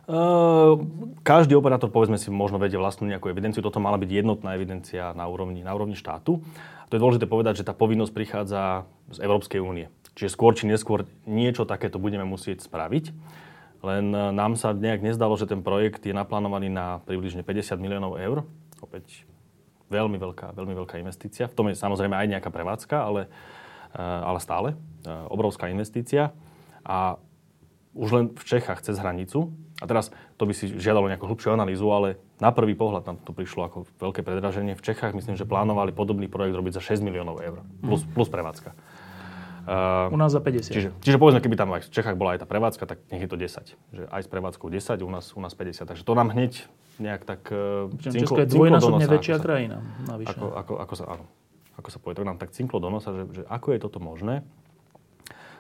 Uh, 0.10 0.82
každý 1.22 1.54
operátor, 1.54 1.94
povedzme 1.94 2.18
si, 2.18 2.34
možno 2.34 2.58
vedie 2.58 2.76
vlastnú 2.76 3.06
nejakú 3.06 3.30
evidenciu. 3.30 3.62
Toto 3.62 3.78
mala 3.78 4.02
byť 4.02 4.10
jednotná 4.10 4.58
evidencia 4.58 5.14
na 5.14 5.30
úrovni, 5.30 5.62
na 5.62 5.72
úrovni 5.78 5.94
štátu. 5.94 6.42
To 6.92 7.00
je 7.00 7.04
dôležité 7.08 7.24
povedať, 7.24 7.64
že 7.64 7.68
tá 7.68 7.72
povinnosť 7.72 8.12
prichádza 8.12 8.84
z 9.16 9.24
Európskej 9.24 9.64
únie. 9.64 9.88
Čiže 10.12 10.36
skôr 10.36 10.52
či 10.52 10.68
neskôr 10.68 11.08
niečo 11.24 11.64
takéto 11.64 11.96
budeme 12.04 12.28
musieť 12.28 12.68
spraviť. 12.68 13.16
Len 13.80 14.12
e, 14.12 14.20
nám 14.36 14.60
sa 14.60 14.76
nejak 14.76 15.00
nezdalo, 15.00 15.40
že 15.40 15.48
ten 15.48 15.64
projekt 15.64 16.04
je 16.04 16.12
naplánovaný 16.12 16.68
na 16.68 17.00
približne 17.08 17.48
50 17.48 17.80
miliónov 17.80 18.20
eur. 18.20 18.44
Opäť 18.84 19.24
veľmi 19.88 20.20
veľká, 20.20 20.52
veľmi 20.52 20.76
veľká 20.84 21.00
investícia. 21.00 21.48
V 21.48 21.56
tom 21.56 21.72
je 21.72 21.80
samozrejme 21.80 22.12
aj 22.12 22.28
nejaká 22.28 22.52
prevádzka, 22.52 22.98
ale, 23.00 23.32
e, 23.96 24.04
ale 24.04 24.40
stále 24.44 24.76
e, 24.76 24.78
obrovská 25.32 25.72
investícia. 25.72 26.36
A 26.84 27.16
už 27.96 28.10
len 28.12 28.26
v 28.36 28.44
Čechách 28.44 28.84
cez 28.84 29.00
hranicu 29.00 29.48
a 29.82 29.84
teraz 29.90 30.14
to 30.38 30.46
by 30.46 30.54
si 30.54 30.70
žiadalo 30.70 31.10
nejakú 31.10 31.26
hlubšiu 31.26 31.58
analýzu, 31.58 31.90
ale 31.90 32.22
na 32.38 32.54
prvý 32.54 32.78
pohľad 32.78 33.10
nám 33.10 33.18
to 33.26 33.34
prišlo 33.34 33.66
ako 33.66 33.78
veľké 33.98 34.22
predraženie. 34.22 34.78
V 34.78 34.86
Čechách 34.86 35.18
myslím, 35.18 35.34
že 35.34 35.50
plánovali 35.50 35.90
podobný 35.90 36.30
projekt 36.30 36.54
robiť 36.54 36.78
za 36.78 36.82
6 36.94 37.02
miliónov 37.02 37.42
eur. 37.42 37.66
Plus, 37.82 38.06
plus 38.06 38.30
prevádzka. 38.30 38.78
Uh, 39.62 40.10
u 40.10 40.18
nás 40.18 40.34
za 40.34 40.42
50. 40.42 40.74
Čiže, 40.74 40.90
čiže 41.06 41.18
povedzme, 41.22 41.38
keby 41.38 41.54
tam 41.54 41.70
aj 41.74 41.86
v 41.86 41.94
Čechách 41.94 42.18
bola 42.18 42.34
aj 42.34 42.42
tá 42.42 42.48
prevádzka, 42.50 42.84
tak 42.90 42.98
nech 43.14 43.22
je 43.22 43.30
to 43.30 43.38
10. 43.38 43.78
Že 43.94 44.04
aj 44.10 44.22
s 44.26 44.30
prevádzkou 44.30 44.68
10, 44.70 45.06
u 45.06 45.12
nás, 45.14 45.26
u 45.38 45.42
nás 45.42 45.54
50. 45.54 45.86
Takže 45.86 46.02
to 46.02 46.14
nám 46.18 46.34
hneď 46.34 46.66
nejak 46.98 47.26
tak 47.26 47.46
uh, 47.54 47.90
cinklo, 48.02 48.38
Česko 48.38 48.42
je 48.42 48.50
dvojnásobne 48.50 49.06
väčšia 49.06 49.38
ako 49.38 49.46
krajina. 49.46 49.78
Navyše. 50.10 50.34
Ako, 50.34 50.46
ako, 50.58 50.74
ako, 50.82 50.94
sa, 50.98 51.06
áno, 51.14 51.26
ako 51.78 51.90
sa 51.94 51.98
povie, 52.02 52.16
to 52.18 52.26
nám 52.26 52.38
tak 52.42 52.50
cinklo 52.54 52.82
do 52.82 52.90
nosa, 52.90 53.14
že, 53.14 53.24
že 53.38 53.44
ako 53.50 53.68
je 53.78 53.80
toto 53.82 54.02
možné. 54.02 54.42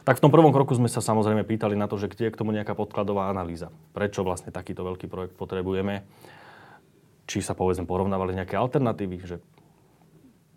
Tak 0.01 0.17
v 0.17 0.23
tom 0.25 0.33
prvom 0.33 0.49
kroku 0.49 0.73
sme 0.73 0.89
sa 0.89 0.97
samozrejme 0.97 1.45
pýtali 1.45 1.77
na 1.77 1.85
to, 1.85 2.01
že 2.01 2.09
kde 2.09 2.29
je 2.29 2.33
k 2.33 2.39
tomu 2.41 2.49
nejaká 2.53 2.73
podkladová 2.73 3.29
analýza. 3.29 3.69
Prečo 3.93 4.25
vlastne 4.25 4.49
takýto 4.49 4.81
veľký 4.81 5.05
projekt 5.05 5.37
potrebujeme? 5.37 6.01
Či 7.29 7.45
sa 7.45 7.53
povedzme 7.53 7.85
porovnávali 7.85 8.33
nejaké 8.33 8.57
alternatívy, 8.57 9.17
že 9.21 9.37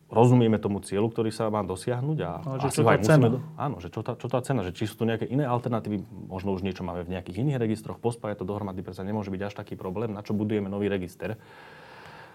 rozumieme 0.09 0.57
tomu 0.63 0.81
cieľu, 0.81 1.11
ktorý 1.11 1.35
sa 1.35 1.51
má 1.51 1.67
dosiahnuť 1.67 2.19
a 2.23 2.31
no, 2.47 2.57
že 2.63 2.69
čo 2.71 2.87
tá 2.87 2.97
cena? 3.03 3.27
Do... 3.35 3.39
Áno, 3.59 3.77
že 3.83 3.89
čo 3.91 4.01
tá, 4.07 4.15
čo 4.15 4.31
tá 4.31 4.39
cena, 4.47 4.63
že 4.63 4.71
či 4.71 4.87
sú 4.87 4.95
tu 4.95 5.05
nejaké 5.05 5.27
iné 5.27 5.43
alternatívy, 5.43 6.07
možno 6.31 6.55
už 6.55 6.63
niečo 6.63 6.87
máme 6.87 7.03
v 7.03 7.19
nejakých 7.19 7.43
iných 7.43 7.59
registroch, 7.59 7.99
pospájať 7.99 8.41
to 8.41 8.49
dohromady, 8.49 8.81
predsa 8.81 9.03
nemôže 9.03 9.35
byť 9.35 9.43
až 9.43 9.55
taký 9.59 9.75
problém, 9.75 10.15
na 10.15 10.23
čo 10.23 10.33
budujeme 10.33 10.71
nový 10.71 10.87
register. 10.87 11.35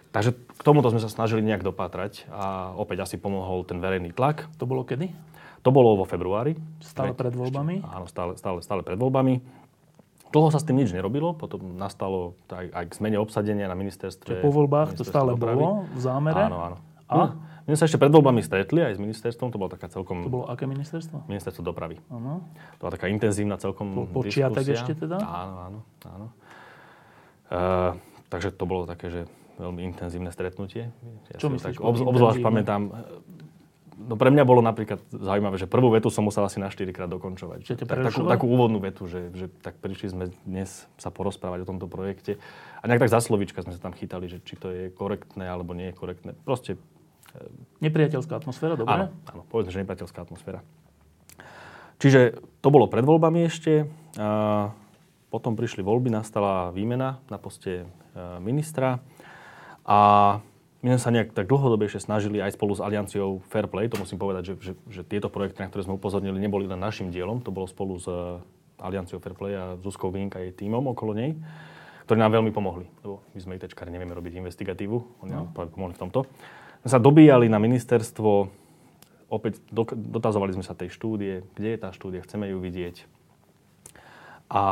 Takže 0.10 0.34
k 0.36 0.62
tomuto 0.66 0.90
sme 0.90 1.00
sa 1.00 1.08
snažili 1.08 1.46
nejak 1.46 1.62
dopátrať 1.62 2.26
a 2.34 2.74
opäť 2.74 3.06
asi 3.06 3.22
pomohol 3.22 3.62
ten 3.64 3.78
verejný 3.78 4.10
tlak. 4.12 4.50
To 4.58 4.66
bolo 4.66 4.82
kedy? 4.82 5.14
To 5.64 5.70
bolo 5.76 6.00
vo 6.00 6.06
februári. 6.08 6.56
Stále 6.80 7.12
pred 7.12 7.36
voľbami? 7.36 7.84
Áno, 7.84 8.08
stále, 8.08 8.40
stále, 8.40 8.64
stále 8.64 8.82
pred 8.84 8.96
voľbami. 8.96 9.44
Dlho 10.30 10.50
sa 10.54 10.62
s 10.62 10.66
tým 10.66 10.78
nič 10.78 10.94
nerobilo, 10.94 11.34
potom 11.34 11.74
nastalo 11.74 12.38
aj, 12.54 12.70
aj 12.70 12.86
k 12.86 12.94
zmene 13.02 13.18
obsadenia 13.18 13.66
na 13.66 13.74
ministerstve. 13.74 14.30
Čiže 14.30 14.46
po 14.46 14.54
voľbách 14.54 14.94
to 14.94 15.02
stále 15.02 15.34
dopravy. 15.34 15.58
bolo 15.58 15.90
v 15.90 16.00
zámere? 16.00 16.42
Áno, 16.46 16.58
áno. 16.62 16.78
A? 17.10 17.34
My 17.66 17.78
sme 17.78 17.80
sa 17.82 17.86
ešte 17.90 18.02
pred 18.02 18.14
voľbami 18.14 18.42
stretli 18.42 18.82
aj 18.82 18.98
s 18.98 19.00
ministerstvom, 19.02 19.54
to 19.54 19.58
bola 19.62 19.74
taká 19.74 19.90
celkom... 19.90 20.26
To 20.26 20.34
bolo 20.34 20.46
aké 20.50 20.66
ministerstvo? 20.66 21.26
Ministerstvo 21.30 21.62
dopravy. 21.66 22.02
Áno. 22.10 22.46
To 22.78 22.82
bola 22.82 22.94
taká 22.98 23.10
intenzívna 23.10 23.62
celkom 23.62 24.10
po, 24.10 24.22
Počiatek 24.22 24.74
ešte 24.74 24.94
teda? 24.98 25.22
Áno, 25.22 25.56
áno, 25.66 25.80
áno. 26.06 26.28
Uh, 27.50 27.92
takže 28.30 28.54
to 28.54 28.66
bolo 28.70 28.86
také, 28.86 29.10
že 29.10 29.22
veľmi 29.58 29.86
intenzívne 29.86 30.30
stretnutie. 30.34 30.94
Ja 31.34 31.38
Čo 31.38 31.54
myslíš? 31.54 31.78
Tak 31.78 31.82
obzvlášť 31.82 32.42
pamätám, 32.42 32.90
No 34.00 34.16
pre 34.16 34.32
mňa 34.32 34.48
bolo 34.48 34.64
napríklad 34.64 35.04
zaujímavé, 35.12 35.60
že 35.60 35.68
prvú 35.68 35.92
vetu 35.92 36.08
som 36.08 36.24
musel 36.24 36.48
asi 36.48 36.56
na 36.56 36.72
4 36.72 36.88
krát 36.96 37.12
dokončovať. 37.12 37.68
Čo 37.68 37.76
tak, 37.84 38.00
takú, 38.00 38.24
takú 38.24 38.46
úvodnú 38.48 38.80
vetu, 38.80 39.12
že, 39.12 39.28
že 39.36 39.52
tak 39.60 39.76
prišli 39.84 40.08
sme 40.08 40.26
dnes 40.48 40.88
sa 40.96 41.12
porozprávať 41.12 41.68
o 41.68 41.70
tomto 41.76 41.92
projekte. 41.92 42.40
A 42.80 42.88
nejak 42.88 43.04
tak 43.04 43.12
za 43.12 43.20
slovíčka 43.20 43.60
sme 43.60 43.76
sa 43.76 43.84
tam 43.84 43.92
chytali, 43.92 44.32
že 44.32 44.40
či 44.40 44.56
to 44.56 44.72
je 44.72 44.88
korektné 44.96 45.52
alebo 45.52 45.76
nie 45.76 45.92
je 45.92 45.96
korektné. 46.00 46.32
Proste... 46.48 46.80
E, 47.36 47.44
nepriateľská 47.84 48.40
atmosféra, 48.40 48.80
dobre? 48.80 48.88
Áno, 48.88 49.06
áno 49.28 49.44
povedzme, 49.52 49.76
že 49.76 49.84
nepriateľská 49.84 50.24
atmosféra. 50.24 50.64
Čiže 52.00 52.40
to 52.64 52.72
bolo 52.72 52.88
pred 52.88 53.04
voľbami 53.04 53.52
ešte. 53.52 53.84
A 54.16 54.72
potom 55.28 55.60
prišli 55.60 55.84
voľby, 55.84 56.08
nastala 56.08 56.72
výmena 56.72 57.20
na 57.28 57.36
poste 57.36 57.84
e, 57.84 57.86
ministra. 58.40 59.04
A 59.84 60.00
my 60.80 60.96
sme 60.96 61.02
sa 61.02 61.12
nejak 61.12 61.36
tak 61.36 61.52
dlhodobejšie 61.52 62.00
snažili 62.00 62.40
aj 62.40 62.56
spolu 62.56 62.72
s 62.72 62.80
Alianciou 62.80 63.44
Fairplay, 63.52 63.92
to 63.92 64.00
musím 64.00 64.16
povedať, 64.16 64.56
že, 64.56 64.72
že, 64.72 64.74
že 64.88 65.02
tieto 65.04 65.28
projekty, 65.28 65.60
na 65.60 65.68
ktoré 65.68 65.84
sme 65.84 66.00
upozornili, 66.00 66.40
neboli 66.40 66.72
len 66.72 66.80
našim 66.80 67.12
dielom, 67.12 67.44
to 67.44 67.52
bolo 67.52 67.68
spolu 67.68 68.00
s 68.00 68.08
eh, 68.08 68.40
Alianciou 68.80 69.20
Fairplay 69.20 69.60
a 69.60 69.76
Zuzkou 69.84 70.08
Vink 70.08 70.40
a 70.40 70.44
jej 70.44 70.56
tímom 70.56 70.88
okolo 70.96 71.12
nej, 71.12 71.36
ktorí 72.08 72.16
nám 72.16 72.32
veľmi 72.32 72.56
pomohli. 72.56 72.88
Lebo 73.04 73.20
my 73.36 73.40
sme 73.44 73.60
ITčkári, 73.60 73.92
nevieme 73.92 74.16
robiť 74.16 74.40
investigatívu, 74.40 75.28
oni 75.28 75.32
nám 75.36 75.52
no. 75.52 75.68
pomohli 75.68 76.00
v 76.00 76.02
tomto. 76.08 76.24
My 76.80 76.88
sa 76.88 76.96
dobíjali 76.96 77.52
na 77.52 77.60
ministerstvo, 77.60 78.48
opäť 79.28 79.60
dotazovali 80.00 80.56
sme 80.56 80.64
sa 80.64 80.80
tej 80.80 80.96
štúdie, 80.96 81.44
kde 81.60 81.76
je 81.76 81.80
tá 81.80 81.92
štúdia, 81.92 82.24
chceme 82.24 82.48
ju 82.48 82.58
vidieť. 82.64 83.04
A 84.48 84.64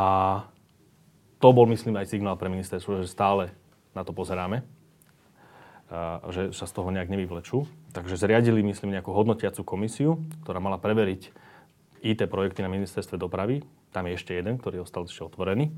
to 1.36 1.52
bol, 1.52 1.68
myslím, 1.68 2.00
aj 2.00 2.08
signál 2.08 2.40
pre 2.40 2.48
ministerstvo, 2.48 3.04
že 3.04 3.12
stále 3.12 3.52
na 3.92 4.08
to 4.08 4.16
pozeráme 4.16 4.64
že 6.28 6.52
sa 6.52 6.68
z 6.68 6.72
toho 6.76 6.92
nejak 6.92 7.08
nevyvlečú. 7.08 7.64
Takže 7.96 8.20
zriadili, 8.20 8.60
myslím, 8.60 8.92
nejakú 8.92 9.08
hodnotiacu 9.12 9.64
komisiu, 9.64 10.20
ktorá 10.44 10.60
mala 10.60 10.76
preveriť 10.76 11.32
IT 12.04 12.28
projekty 12.28 12.60
na 12.60 12.70
ministerstve 12.70 13.16
dopravy. 13.16 13.64
Tam 13.90 14.04
je 14.04 14.20
ešte 14.20 14.36
jeden, 14.36 14.60
ktorý 14.60 14.84
ostal 14.84 15.08
ešte 15.08 15.24
otvorený. 15.24 15.72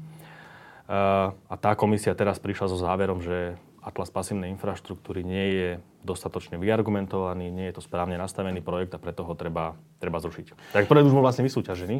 A 0.90 1.54
tá 1.62 1.78
komisia 1.78 2.10
teraz 2.18 2.42
prišla 2.42 2.66
so 2.66 2.74
záverom, 2.74 3.22
že 3.22 3.54
Atlas 3.80 4.12
pasívnej 4.12 4.52
infraštruktúry 4.52 5.24
nie 5.24 5.46
je 5.56 5.68
dostatočne 6.04 6.60
vyargumentovaný, 6.60 7.48
nie 7.48 7.70
je 7.70 7.80
to 7.80 7.82
správne 7.86 8.18
nastavený 8.18 8.60
projekt 8.60 8.92
a 8.92 9.00
preto 9.00 9.24
ho 9.24 9.32
treba, 9.32 9.78
treba 9.96 10.20
zrušiť. 10.20 10.74
Tak 10.76 10.84
projekt 10.90 11.08
už 11.08 11.16
bol 11.16 11.24
vlastne 11.24 11.46
vysúťažený. 11.46 11.96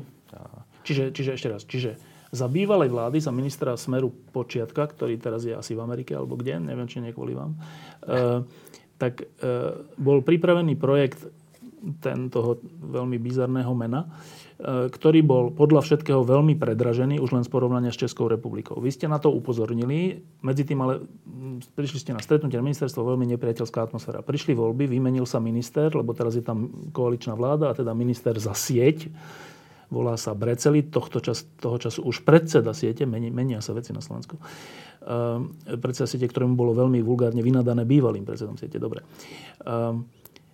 Čiže, 0.85 1.15
čiže 1.15 1.31
ešte 1.39 1.49
raz, 1.49 1.63
čiže 1.65 1.97
za 2.31 2.47
bývalej 2.47 2.95
vlády, 2.95 3.19
za 3.19 3.35
ministra 3.35 3.75
Smeru 3.75 4.15
Počiatka, 4.31 4.87
ktorý 4.87 5.19
teraz 5.19 5.43
je 5.43 5.55
asi 5.55 5.75
v 5.75 5.83
Amerike 5.83 6.15
alebo 6.15 6.39
kde, 6.39 6.63
neviem, 6.63 6.87
či 6.87 7.03
nie 7.03 7.11
kvôli 7.11 7.35
vám, 7.35 7.59
e, 8.07 8.47
tak 8.95 9.23
e, 9.23 9.27
bol 9.99 10.23
pripravený 10.23 10.79
projekt 10.79 11.27
ten 11.99 12.29
toho 12.29 12.61
veľmi 12.79 13.17
bizarného 13.19 13.73
mena, 13.75 14.07
e, 14.07 14.93
ktorý 14.93 15.27
bol 15.27 15.45
podľa 15.51 15.83
všetkého 15.83 16.23
veľmi 16.23 16.55
predražený 16.55 17.19
už 17.19 17.35
len 17.35 17.43
z 17.43 17.51
porovnania 17.51 17.91
s 17.91 17.99
Českou 17.99 18.31
republikou. 18.31 18.79
Vy 18.79 18.95
ste 18.95 19.11
na 19.11 19.19
to 19.19 19.35
upozornili, 19.35 20.23
medzi 20.45 20.63
tým 20.63 20.79
ale 20.87 21.03
prišli 21.75 21.99
ste 21.99 22.15
na 22.15 22.23
stretnutie 22.23 22.61
na 22.61 22.67
ministerstvo, 22.67 23.03
veľmi 23.03 23.27
nepriateľská 23.35 23.91
atmosféra. 23.91 24.23
Prišli 24.23 24.55
voľby, 24.55 24.87
vymenil 24.87 25.27
sa 25.27 25.43
minister, 25.43 25.91
lebo 25.91 26.15
teraz 26.15 26.39
je 26.39 26.45
tam 26.47 26.71
koaličná 26.95 27.35
vláda 27.35 27.73
a 27.73 27.77
teda 27.77 27.91
minister 27.91 28.39
za 28.39 28.55
sieť 28.55 29.11
volá 29.91 30.15
sa 30.15 30.33
Breceli, 30.33 30.87
tohto 30.87 31.19
čas, 31.21 31.45
toho 31.59 31.77
času 31.77 32.07
už 32.07 32.23
predseda 32.23 32.71
siete, 32.73 33.05
menia, 33.05 33.29
menia 33.35 33.59
sa 33.59 33.75
veci 33.75 33.91
na 33.91 34.01
Slovensku, 34.01 34.39
uh, 34.39 35.43
predseda 35.77 36.07
siete, 36.07 36.31
ktorému 36.31 36.55
bolo 36.55 36.73
veľmi 36.73 37.03
vulgárne 37.03 37.43
vynadané 37.43 37.83
bývalým 37.83 38.23
predsedom 38.23 38.55
siete, 38.55 38.79
dobre. 38.79 39.03
Uh, 39.67 40.01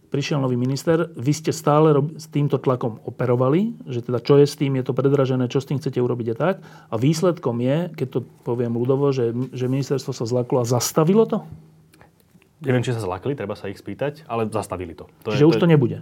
prišiel 0.08 0.40
nový 0.40 0.56
minister, 0.56 1.12
vy 1.12 1.32
ste 1.36 1.52
stále 1.52 1.92
rob, 1.92 2.16
s 2.16 2.30
týmto 2.32 2.56
tlakom 2.56 3.04
operovali, 3.04 3.76
že 3.84 4.00
teda 4.00 4.22
čo 4.24 4.40
je 4.40 4.46
s 4.48 4.56
tým, 4.56 4.80
je 4.80 4.84
to 4.86 4.96
predražené, 4.96 5.44
čo 5.52 5.60
s 5.60 5.68
tým 5.68 5.76
chcete 5.76 6.00
urobiť 6.00 6.32
a 6.32 6.36
tak. 6.36 6.54
A 6.88 6.94
výsledkom 6.96 7.60
je, 7.60 7.92
keď 7.92 8.08
to 8.08 8.18
poviem 8.46 8.72
ľudovo, 8.72 9.12
že, 9.12 9.36
že 9.52 9.68
ministerstvo 9.68 10.16
sa 10.16 10.24
zlaklo 10.24 10.62
a 10.62 10.66
zastavilo 10.66 11.28
to? 11.28 11.44
Neviem, 12.64 12.80
či 12.80 12.96
sa 12.96 13.04
zlakli, 13.04 13.36
treba 13.36 13.52
sa 13.52 13.68
ich 13.68 13.76
spýtať, 13.76 14.24
ale 14.24 14.48
zastavili 14.48 14.96
to. 14.96 15.04
to 15.20 15.36
Čiže 15.36 15.44
je, 15.44 15.50
už 15.52 15.56
to, 15.60 15.68
to 15.68 15.68
nebude? 15.68 16.00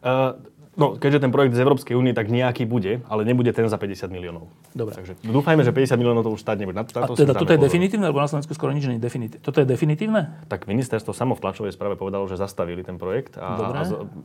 Uh, 0.00 0.40
No, 0.72 0.96
keďže 0.96 1.28
ten 1.28 1.28
projekt 1.28 1.52
z 1.52 1.60
Európskej 1.60 1.92
únie, 1.92 2.16
tak 2.16 2.32
nejaký 2.32 2.64
bude, 2.64 3.04
ale 3.04 3.28
nebude 3.28 3.52
ten 3.52 3.68
za 3.68 3.76
50 3.76 4.08
miliónov. 4.08 4.48
Dobre. 4.72 4.96
Takže 4.96 5.20
dúfajme, 5.20 5.60
že 5.60 5.68
50 5.68 6.00
miliónov 6.00 6.24
to 6.24 6.32
už 6.32 6.40
stať 6.40 6.64
nebude. 6.64 6.80
Na, 6.80 6.88
to 6.88 6.96
A 6.96 7.12
teda 7.12 7.36
toto 7.36 7.52
je 7.52 7.60
definitívne, 7.60 8.08
lebo 8.08 8.24
na 8.24 8.24
Slovensku 8.24 8.56
skoro 8.56 8.72
nič 8.72 8.88
nie 8.88 8.96
je 8.96 9.04
definitívne. 9.04 9.44
Toto 9.44 9.60
je 9.60 9.68
definitívne? 9.68 10.32
Tak 10.48 10.64
ministerstvo 10.64 11.12
samo 11.12 11.36
v 11.36 11.44
tlačovej 11.44 11.76
správe 11.76 12.00
povedalo, 12.00 12.24
že 12.24 12.40
zastavili 12.40 12.80
ten 12.80 12.96
projekt 12.96 13.36
a, 13.36 13.68
a 13.68 13.82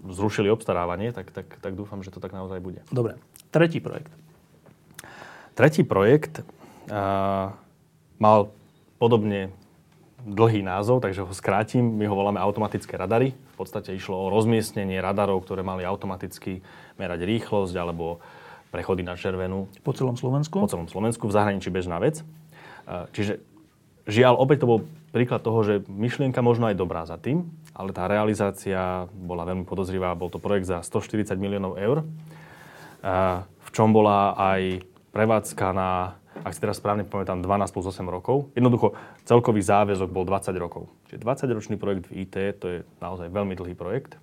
zrušili 0.07 0.47
obstarávanie, 0.47 1.11
tak, 1.11 1.35
tak, 1.35 1.59
tak 1.59 1.75
dúfam, 1.75 1.99
že 1.99 2.15
to 2.15 2.23
tak 2.23 2.31
naozaj 2.31 2.63
bude. 2.63 2.79
Dobre. 2.95 3.19
Tretí 3.51 3.83
projekt. 3.83 4.15
Tretí 5.51 5.83
projekt 5.83 6.47
a, 6.87 7.59
mal 8.23 8.55
podobne 9.03 9.51
dlhý 10.23 10.63
názov, 10.63 11.03
takže 11.03 11.27
ho 11.27 11.31
skrátim. 11.35 11.83
My 11.83 12.07
ho 12.07 12.15
voláme 12.15 12.39
automatické 12.39 12.95
radary. 12.95 13.35
Podstate 13.57 13.97
išlo 13.97 14.27
o 14.27 14.31
rozmiestnenie 14.31 15.01
radarov, 15.01 15.41
ktoré 15.41 15.65
mali 15.65 15.81
automaticky 15.81 16.61
merať 17.01 17.25
rýchlosť 17.25 17.73
alebo 17.73 18.21
prechody 18.69 19.01
na 19.01 19.17
červenú. 19.17 19.65
Po 19.81 19.95
celom 19.95 20.19
Slovensku? 20.19 20.61
Po 20.61 20.69
celom 20.69 20.85
Slovensku, 20.85 21.25
v 21.25 21.33
zahraničí 21.33 21.73
bežná 21.73 21.97
vec. 21.97 22.21
Čiže 22.87 23.41
žiaľ, 24.05 24.37
opäť 24.37 24.63
to 24.63 24.69
bol 24.69 24.79
príklad 25.15 25.41
toho, 25.41 25.59
že 25.65 25.73
myšlienka 25.87 26.39
možno 26.43 26.69
aj 26.69 26.75
dobrá 26.77 27.07
za 27.07 27.17
tým, 27.17 27.47
ale 27.73 27.95
tá 27.95 28.05
realizácia 28.05 29.09
bola 29.11 29.47
veľmi 29.47 29.65
podozrivá. 29.65 30.13
Bol 30.13 30.29
to 30.29 30.37
projekt 30.37 30.67
za 30.67 30.83
140 30.83 31.33
miliónov 31.39 31.79
eur, 31.79 32.03
v 33.57 33.69
čom 33.71 33.89
bola 33.95 34.35
aj 34.35 34.83
prevádzka 35.15 35.67
na 35.73 36.19
ak 36.43 36.53
si 36.53 36.59
teraz 36.61 36.77
správne 36.77 37.05
pamätám, 37.05 37.41
12 37.41 37.73
plus 37.73 37.85
8 37.89 38.03
rokov. 38.09 38.51
Jednoducho, 38.53 38.93
celkový 39.25 39.61
záväzok 39.61 40.09
bol 40.09 40.25
20 40.25 40.53
rokov. 40.57 40.89
Čiže 41.09 41.23
20-ročný 41.23 41.75
projekt 41.77 42.09
v 42.09 42.25
IT, 42.25 42.35
to 42.61 42.65
je 42.67 42.77
naozaj 43.01 43.29
veľmi 43.29 43.53
dlhý 43.57 43.73
projekt. 43.73 44.21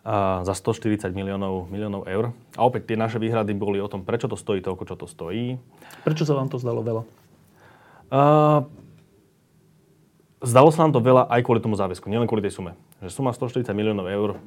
A 0.00 0.40
za 0.48 0.56
140 0.56 1.12
miliónov, 1.12 1.68
miliónov 1.68 2.08
eur. 2.08 2.32
A 2.56 2.64
opäť 2.64 2.88
tie 2.88 2.96
naše 2.96 3.20
výhrady 3.20 3.52
boli 3.52 3.80
o 3.84 3.88
tom, 3.90 4.00
prečo 4.00 4.30
to 4.30 4.36
stojí 4.36 4.64
toľko, 4.64 4.84
čo 4.88 4.96
to 4.96 5.04
stojí. 5.04 5.60
Prečo 6.06 6.24
sa 6.24 6.32
vám 6.32 6.48
to 6.48 6.56
zdalo 6.56 6.80
veľa? 6.80 7.02
A, 8.08 8.20
zdalo 10.40 10.72
sa 10.72 10.88
nám 10.88 10.96
to 10.96 11.04
veľa 11.04 11.28
aj 11.28 11.40
kvôli 11.44 11.60
tomu 11.60 11.76
záväzku, 11.76 12.08
nielen 12.08 12.24
kvôli 12.24 12.40
tej 12.40 12.56
sume. 12.56 12.72
Že 13.04 13.12
suma 13.12 13.36
140 13.36 13.76
miliónov 13.76 14.08
eur 14.08 14.40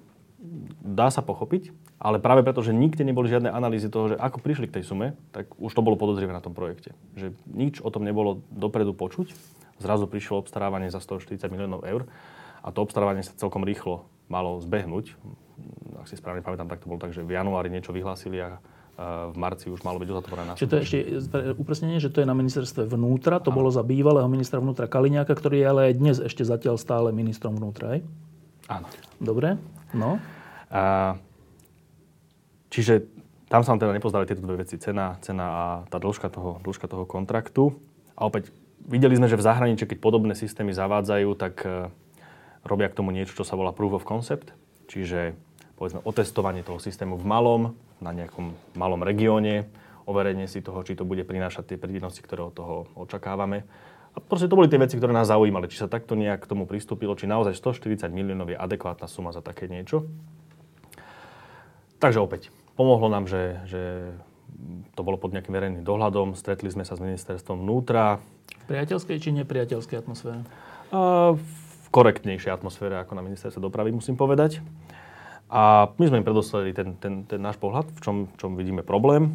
dá 0.84 1.08
sa 1.08 1.24
pochopiť, 1.24 1.72
ale 2.04 2.20
práve 2.20 2.44
preto, 2.44 2.60
že 2.60 2.76
nikde 2.76 3.08
neboli 3.08 3.32
žiadne 3.32 3.48
analýzy 3.48 3.88
toho, 3.88 4.12
že 4.12 4.20
ako 4.20 4.44
prišli 4.44 4.68
k 4.68 4.76
tej 4.80 4.84
sume, 4.84 5.16
tak 5.32 5.48
už 5.56 5.72
to 5.72 5.80
bolo 5.80 5.96
podozrivé 5.96 6.36
na 6.36 6.44
tom 6.44 6.52
projekte. 6.52 6.92
Že 7.16 7.32
nič 7.48 7.80
o 7.80 7.88
tom 7.88 8.04
nebolo 8.04 8.44
dopredu 8.52 8.92
počuť. 8.92 9.32
Zrazu 9.80 10.06
prišlo 10.06 10.44
obstarávanie 10.44 10.92
za 10.92 11.00
140 11.00 11.48
miliónov 11.48 11.88
eur 11.88 12.06
a 12.60 12.70
to 12.76 12.84
obstarávanie 12.84 13.24
sa 13.24 13.32
celkom 13.40 13.64
rýchlo 13.64 14.04
malo 14.28 14.60
zbehnúť. 14.60 15.16
Ak 16.04 16.12
si 16.12 16.20
správne 16.20 16.44
pamätám, 16.44 16.68
tak 16.68 16.84
to 16.84 16.92
bolo 16.92 17.00
tak, 17.00 17.16
že 17.16 17.24
v 17.24 17.40
januári 17.40 17.72
niečo 17.72 17.96
vyhlásili 17.96 18.44
a 18.44 18.60
v 19.34 19.36
marci 19.40 19.74
už 19.74 19.82
malo 19.82 19.98
byť 19.98 20.10
uzatvorené. 20.12 20.54
Čiže 20.54 20.70
to 20.70 20.78
je 20.78 20.84
ešte 20.86 21.00
upresnenie, 21.58 21.98
že 21.98 22.14
to 22.14 22.22
je 22.22 22.30
na 22.30 22.38
ministerstve 22.38 22.86
vnútra, 22.86 23.42
to 23.42 23.50
Áno. 23.50 23.58
bolo 23.58 23.70
za 23.74 23.82
bývalého 23.82 24.30
ministra 24.30 24.62
vnútra 24.62 24.86
Kaliňáka, 24.86 25.34
ktorý 25.34 25.66
je 25.66 25.66
ale 25.66 25.82
aj 25.90 25.94
dnes 25.98 26.18
ešte 26.22 26.46
zatiaľ 26.46 26.78
stále 26.78 27.10
ministrom 27.10 27.58
vnútra, 27.58 27.98
aj? 27.98 28.06
Áno. 28.80 28.88
Dobre, 29.22 29.62
no. 29.94 30.18
A, 30.74 31.16
čiže 32.74 33.06
tam 33.54 33.62
sa 33.62 33.78
nám 33.78 33.86
teda 33.86 33.94
nepozdali 33.94 34.26
tieto 34.26 34.42
dve 34.42 34.66
veci. 34.66 34.82
Cena, 34.82 35.22
cena 35.22 35.46
a 35.46 35.66
tá 35.94 36.02
dĺžka 36.02 36.34
toho, 36.34 36.58
dĺžka 36.66 36.90
toho 36.90 37.06
kontraktu. 37.06 37.78
A 38.18 38.26
opäť 38.26 38.50
videli 38.82 39.14
sme, 39.14 39.30
že 39.30 39.38
v 39.38 39.46
zahraničí, 39.46 39.86
keď 39.86 40.02
podobné 40.02 40.34
systémy 40.34 40.74
zavádzajú, 40.74 41.30
tak 41.38 41.62
e, 41.62 41.94
robia 42.66 42.90
k 42.90 42.98
tomu 42.98 43.14
niečo, 43.14 43.38
čo 43.38 43.46
sa 43.46 43.54
volá 43.54 43.70
proof 43.70 44.02
of 44.02 44.10
concept. 44.10 44.58
Čiže 44.90 45.38
povedzme 45.78 46.02
otestovanie 46.02 46.66
toho 46.66 46.82
systému 46.82 47.14
v 47.14 47.26
malom, 47.30 47.62
na 48.02 48.10
nejakom 48.10 48.58
malom 48.74 49.06
regióne, 49.06 49.70
overenie 50.10 50.50
si 50.50 50.60
toho, 50.60 50.82
či 50.84 50.98
to 50.98 51.08
bude 51.08 51.24
prinášať 51.24 51.74
tie 51.74 51.78
prínosy, 51.78 52.20
ktoré 52.26 52.44
od 52.44 52.58
toho 52.58 52.76
očakávame. 52.98 53.64
A 54.14 54.22
proste 54.22 54.46
to 54.46 54.54
boli 54.54 54.70
tie 54.70 54.78
veci, 54.78 54.94
ktoré 54.98 55.10
nás 55.10 55.30
zaujímali. 55.30 55.66
Či 55.66 55.86
sa 55.86 55.90
takto 55.90 56.14
nejak 56.14 56.46
k 56.46 56.50
tomu 56.50 56.70
pristúpilo, 56.70 57.18
či 57.18 57.26
naozaj 57.26 57.58
140 57.58 58.14
miliónov 58.14 58.54
je 58.54 58.58
adekvátna 58.58 59.10
suma 59.10 59.34
za 59.34 59.42
také 59.42 59.66
niečo. 59.66 60.06
Takže 61.98 62.20
opäť, 62.22 62.54
pomohlo 62.78 63.10
nám, 63.10 63.26
že, 63.26 63.64
že 63.66 63.82
to 64.94 65.02
bolo 65.02 65.18
pod 65.18 65.34
nejakým 65.34 65.56
verejným 65.56 65.84
dohľadom, 65.88 66.38
stretli 66.38 66.70
sme 66.70 66.86
sa 66.86 66.94
s 66.94 67.02
ministerstvom 67.02 67.66
vnútra. 67.66 68.22
V 68.64 68.66
priateľskej 68.70 69.18
či 69.18 69.30
nepriateľskej 69.42 69.98
atmosfére? 69.98 70.46
A 70.94 71.34
v 71.34 71.88
korektnejšej 71.90 72.54
atmosfére 72.54 73.02
ako 73.02 73.18
na 73.18 73.26
ministerstve 73.26 73.64
dopravy, 73.64 73.96
musím 73.96 74.14
povedať. 74.14 74.62
A 75.50 75.90
my 75.98 76.06
sme 76.10 76.22
im 76.22 76.26
predoslali 76.26 76.74
ten, 76.74 76.98
ten, 76.98 77.26
ten 77.26 77.42
náš 77.42 77.58
pohľad, 77.62 77.90
v 77.94 78.00
čom, 78.02 78.16
v 78.30 78.36
čom 78.38 78.52
vidíme 78.58 78.82
problém. 78.86 79.34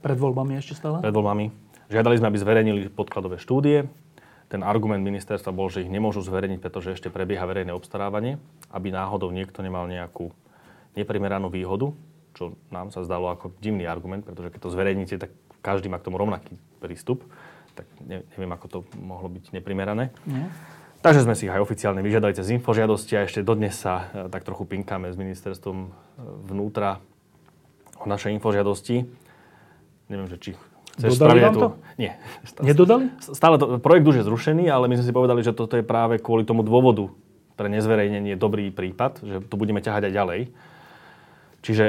Pred 0.00 0.16
voľbami 0.16 0.56
ešte 0.56 0.76
stále? 0.76 1.04
Pred 1.04 1.12
voľbami. 1.12 1.52
Žiadali 1.88 2.14
sme, 2.20 2.28
aby 2.28 2.38
zverejnili 2.40 2.80
podkladové 2.92 3.40
štúdie. 3.40 3.88
Ten 4.48 4.64
argument 4.64 5.04
ministerstva 5.04 5.52
bol, 5.52 5.68
že 5.68 5.84
ich 5.84 5.92
nemôžu 5.92 6.24
zverejniť, 6.24 6.60
pretože 6.64 6.96
ešte 6.96 7.12
prebieha 7.12 7.44
verejné 7.44 7.72
obstarávanie, 7.76 8.40
aby 8.72 8.88
náhodou 8.88 9.28
niekto 9.28 9.60
nemal 9.60 9.84
nejakú 9.84 10.32
neprimeranú 10.96 11.52
výhodu 11.52 11.92
čo 12.38 12.54
nám 12.70 12.94
sa 12.94 13.02
zdalo 13.02 13.34
ako 13.34 13.50
divný 13.58 13.90
argument, 13.90 14.22
pretože 14.22 14.54
keď 14.54 14.60
to 14.62 14.70
zverejníte, 14.70 15.14
tak 15.18 15.34
každý 15.58 15.90
má 15.90 15.98
k 15.98 16.06
tomu 16.06 16.22
rovnaký 16.22 16.54
prístup. 16.78 17.26
Tak 17.74 17.90
neviem, 18.06 18.54
ako 18.54 18.66
to 18.70 18.78
mohlo 18.94 19.26
byť 19.26 19.50
neprimerané. 19.50 20.14
Nie. 20.22 20.46
Takže 21.02 21.26
sme 21.26 21.34
si 21.34 21.50
ich 21.50 21.54
aj 21.54 21.62
oficiálne 21.62 22.02
vyžiadali 22.02 22.34
cez 22.38 22.50
infožiadosti 22.54 23.18
a 23.18 23.26
ešte 23.26 23.42
dodnes 23.42 23.74
sa 23.74 24.10
e, 24.10 24.30
tak 24.30 24.42
trochu 24.42 24.66
pinkáme 24.66 25.10
s 25.10 25.18
ministerstvom 25.18 25.78
e, 25.86 25.88
vnútra 26.50 27.02
o 28.02 28.06
našej 28.06 28.34
infožiadosti. 28.38 29.06
Neviem, 30.10 30.26
že 30.30 30.38
či 30.38 30.50
chceš 30.98 31.16
Dodali 31.16 31.40
vám 31.40 31.54
to? 31.54 31.68
Nie. 31.96 32.18
Nedodali? 32.66 33.14
Stále 33.22 33.56
to, 33.56 33.78
projekt 33.78 34.06
už 34.10 34.20
je 34.20 34.24
zrušený, 34.26 34.66
ale 34.68 34.90
my 34.90 34.98
sme 34.98 35.06
si 35.06 35.14
povedali, 35.14 35.40
že 35.46 35.54
toto 35.54 35.78
je 35.78 35.86
práve 35.86 36.18
kvôli 36.18 36.42
tomu 36.42 36.66
dôvodu 36.66 37.08
pre 37.58 37.66
nezverejnenie 37.70 38.38
dobrý 38.38 38.70
prípad, 38.70 39.22
že 39.22 39.36
to 39.42 39.54
budeme 39.58 39.82
ťahať 39.82 40.10
aj 40.10 40.12
ďalej. 40.14 40.40
Čiže 41.62 41.86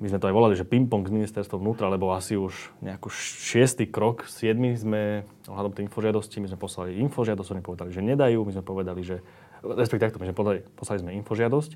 my 0.00 0.06
sme 0.10 0.18
to 0.18 0.28
aj 0.28 0.34
volali, 0.34 0.54
že 0.56 0.66
ping-pong 0.66 1.06
z 1.06 1.14
ministerstva 1.14 1.60
vnútra, 1.60 1.86
lebo 1.92 2.10
asi 2.16 2.34
už 2.34 2.72
nejaký 2.82 3.08
šiestý 3.12 3.86
krok, 3.86 4.26
siedmy 4.26 4.74
sme 4.74 5.28
ohľadom 5.46 5.76
tej 5.76 5.86
infožiadosti, 5.86 6.42
my 6.42 6.48
sme 6.50 6.58
poslali 6.58 6.98
infožiadosť, 7.04 7.54
oni 7.54 7.62
povedali, 7.62 7.90
že 7.94 8.02
nedajú, 8.02 8.42
my 8.42 8.52
sme 8.56 8.64
povedali, 8.64 9.00
že, 9.04 9.20
respektíve 9.62 10.10
takto, 10.10 10.18
my 10.18 10.26
sme 10.32 10.36
povedali, 10.36 10.58
poslali 10.74 10.98
sme 11.04 11.10
infožiadosť, 11.22 11.70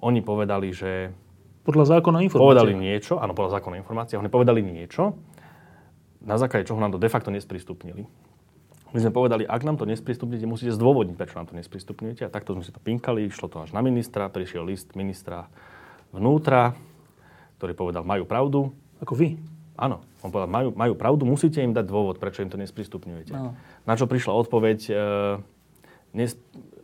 oni 0.00 0.20
povedali, 0.24 0.68
že... 0.72 1.12
Podľa 1.66 1.98
zákona 1.98 2.22
informácie. 2.22 2.46
Povedali 2.46 2.72
niečo, 2.78 3.18
áno, 3.18 3.34
podľa 3.34 3.60
zákona 3.60 3.76
informácie, 3.82 4.14
oni 4.16 4.30
povedali 4.30 4.62
niečo, 4.62 5.18
na 6.26 6.36
základe 6.36 6.66
čoho 6.66 6.82
nám 6.82 6.92
to 6.92 7.00
de 7.00 7.06
facto 7.06 7.30
nesprístupnili. 7.30 8.04
My 8.94 8.98
sme 9.02 9.12
povedali, 9.14 9.46
ak 9.46 9.62
nám 9.66 9.78
to 9.78 9.86
nesprístupnite, 9.86 10.46
musíte 10.46 10.74
zdôvodniť, 10.74 11.14
prečo 11.14 11.38
nám 11.38 11.50
to 11.50 11.58
nesprístupňujete. 11.58 12.26
A 12.26 12.30
takto 12.30 12.54
sme 12.54 12.66
si 12.66 12.74
to 12.74 12.82
pinkali, 12.82 13.26
išlo 13.26 13.50
to 13.50 13.62
až 13.62 13.70
na 13.74 13.82
ministra, 13.82 14.30
prišiel 14.30 14.66
list 14.66 14.94
ministra 14.98 15.50
vnútra, 16.10 16.74
ktorý 17.58 17.72
povedal, 17.76 18.02
majú 18.06 18.24
pravdu. 18.24 18.60
Ako 19.02 19.12
vy? 19.12 19.36
Áno. 19.76 20.00
On 20.24 20.32
povedal, 20.32 20.48
majú, 20.48 20.68
majú 20.72 20.94
pravdu, 20.96 21.22
musíte 21.28 21.60
im 21.60 21.76
dať 21.76 21.86
dôvod, 21.86 22.16
prečo 22.16 22.42
im 22.42 22.50
to 22.50 22.58
nesprístupňujete. 22.58 23.36
No. 23.36 23.54
Na 23.84 23.94
čo 23.94 24.08
prišla 24.08 24.32
odpoveď, 24.34 24.78
e, 24.88 24.94
nes, 26.16 26.34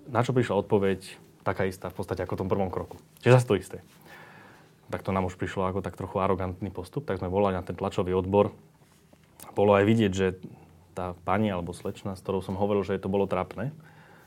na 0.06 0.20
čo 0.22 0.36
prišla 0.36 0.62
odpoveď 0.62 1.00
taká 1.42 1.66
istá 1.66 1.90
v 1.90 1.96
podstate 1.98 2.22
ako 2.22 2.38
v 2.38 2.40
tom 2.44 2.50
prvom 2.50 2.70
kroku. 2.70 3.00
Čiže 3.24 3.34
zase 3.40 3.48
to 3.48 3.58
isté. 3.58 3.78
Tak 4.92 5.00
to 5.02 5.10
nám 5.10 5.26
už 5.26 5.40
prišlo 5.40 5.64
ako 5.64 5.80
tak 5.80 5.96
trochu 5.96 6.20
arogantný 6.20 6.68
postup, 6.68 7.08
tak 7.08 7.18
sme 7.18 7.32
volali 7.32 7.56
na 7.56 7.64
ten 7.64 7.74
tlačový 7.74 8.12
odbor. 8.12 8.52
Bolo 9.52 9.74
aj 9.74 9.84
vidieť, 9.84 10.12
že 10.14 10.26
tá 10.94 11.18
pani 11.26 11.50
alebo 11.50 11.74
slečna, 11.74 12.14
s 12.14 12.22
ktorou 12.22 12.44
som 12.44 12.54
hovoril, 12.54 12.86
že 12.86 13.00
to 13.00 13.10
bolo 13.10 13.26
trapné, 13.26 13.74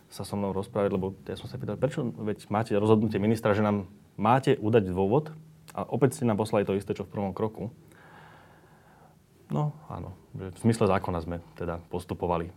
sa 0.10 0.28
so 0.28 0.38
mnou 0.38 0.54
rozprávať, 0.54 0.92
lebo 0.94 1.18
ja 1.26 1.38
som 1.40 1.50
sa 1.50 1.58
pýtal, 1.58 1.80
prečo 1.80 2.06
veď 2.06 2.46
máte 2.50 2.78
rozhodnutie 2.78 3.18
ministra, 3.18 3.58
že 3.58 3.66
nám 3.66 3.90
máte 4.16 4.58
udať 4.60 4.84
dôvod, 4.92 5.34
a 5.76 5.84
opäť 5.84 6.16
ste 6.16 6.30
nám 6.30 6.40
poslali 6.40 6.64
to 6.64 6.78
isté, 6.78 6.96
čo 6.96 7.04
v 7.04 7.12
prvom 7.12 7.36
kroku. 7.36 7.68
No 9.52 9.76
áno, 9.92 10.16
že 10.32 10.56
v 10.56 10.58
zmysle 10.64 10.88
zákona 10.88 11.20
sme 11.20 11.38
teda 11.60 11.84
postupovali. 11.92 12.50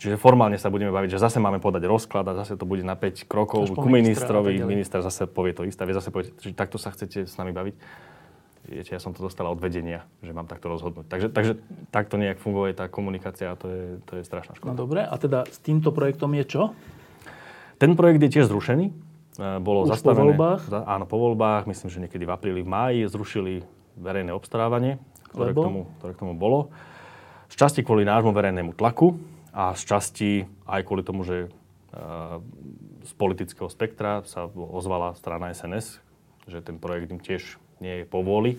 Čiže 0.00 0.16
formálne 0.16 0.56
sa 0.56 0.72
budeme 0.72 0.88
baviť, 0.88 1.20
že 1.20 1.20
zase 1.20 1.36
máme 1.36 1.60
podať 1.60 1.84
rozklad 1.84 2.24
a 2.32 2.38
zase 2.38 2.56
to 2.56 2.64
bude 2.64 2.80
na 2.80 2.96
5 2.96 3.28
krokov 3.28 3.68
ku 3.76 3.88
ministrovi. 3.92 4.56
Minister 4.64 5.04
zase 5.04 5.28
povie 5.28 5.52
to 5.52 5.68
isté. 5.68 5.84
Vy 5.84 5.92
zase 6.00 6.08
poviete, 6.08 6.32
že 6.40 6.56
takto 6.56 6.80
sa 6.80 6.88
chcete 6.96 7.28
s 7.28 7.34
nami 7.36 7.52
baviť. 7.52 7.76
Viete, 8.64 8.96
ja 8.96 9.00
som 9.00 9.12
to 9.12 9.20
dostala 9.20 9.52
od 9.52 9.60
vedenia, 9.60 10.08
že 10.24 10.32
mám 10.32 10.48
takto 10.48 10.72
rozhodnúť. 10.72 11.04
Takže, 11.04 11.28
takže 11.28 11.52
takto 11.92 12.16
nejak 12.16 12.40
funguje 12.40 12.72
tá 12.72 12.88
komunikácia 12.88 13.52
a 13.52 13.56
to 13.60 13.68
je, 13.68 13.84
to 14.08 14.12
je 14.16 14.22
strašná 14.24 14.56
škoda. 14.56 14.72
No 14.72 14.88
dobre, 14.88 15.04
a 15.04 15.14
teda 15.20 15.44
s 15.44 15.60
týmto 15.60 15.92
projektom 15.92 16.32
je 16.32 16.44
čo? 16.48 16.62
Ten 17.76 17.92
projekt 17.92 18.24
je 18.24 18.40
tiež 18.40 18.48
zrušený. 18.48 18.88
E, 18.88 18.92
bolo 19.60 19.84
Už 19.84 19.92
zastavené. 19.92 20.16
po 20.16 20.24
voľbách? 20.32 20.60
Áno, 20.88 21.04
po 21.04 21.20
voľbách. 21.20 21.68
Myslím, 21.68 21.88
že 21.92 21.98
niekedy 22.08 22.24
v 22.24 22.32
apríli, 22.32 22.60
v 22.64 22.70
máji 22.72 23.00
zrušili 23.04 23.68
verejné 24.00 24.32
obstarávanie, 24.32 24.96
ktoré, 25.28 25.52
k 25.52 25.60
tomu, 25.60 25.80
ktoré 26.00 26.12
k 26.16 26.20
tomu 26.24 26.32
bolo. 26.32 26.72
Z 27.52 27.60
časti 27.60 27.84
kvôli 27.84 28.08
nášmu 28.08 28.32
verejnému 28.32 28.72
tlaku 28.72 29.20
a 29.52 29.76
z 29.76 29.82
časti 29.84 30.30
aj 30.64 30.80
kvôli 30.88 31.04
tomu, 31.04 31.26
že 31.26 31.46
e, 31.46 31.48
z 33.04 33.12
politického 33.20 33.68
spektra 33.68 34.24
sa 34.24 34.48
ozvala 34.48 35.12
strana 35.18 35.52
SNS, 35.52 36.00
že 36.48 36.64
ten 36.64 36.80
projekt 36.80 37.12
im 37.12 37.20
tiež 37.20 37.60
nie 37.84 37.94
je 38.00 38.04
povôli. 38.08 38.56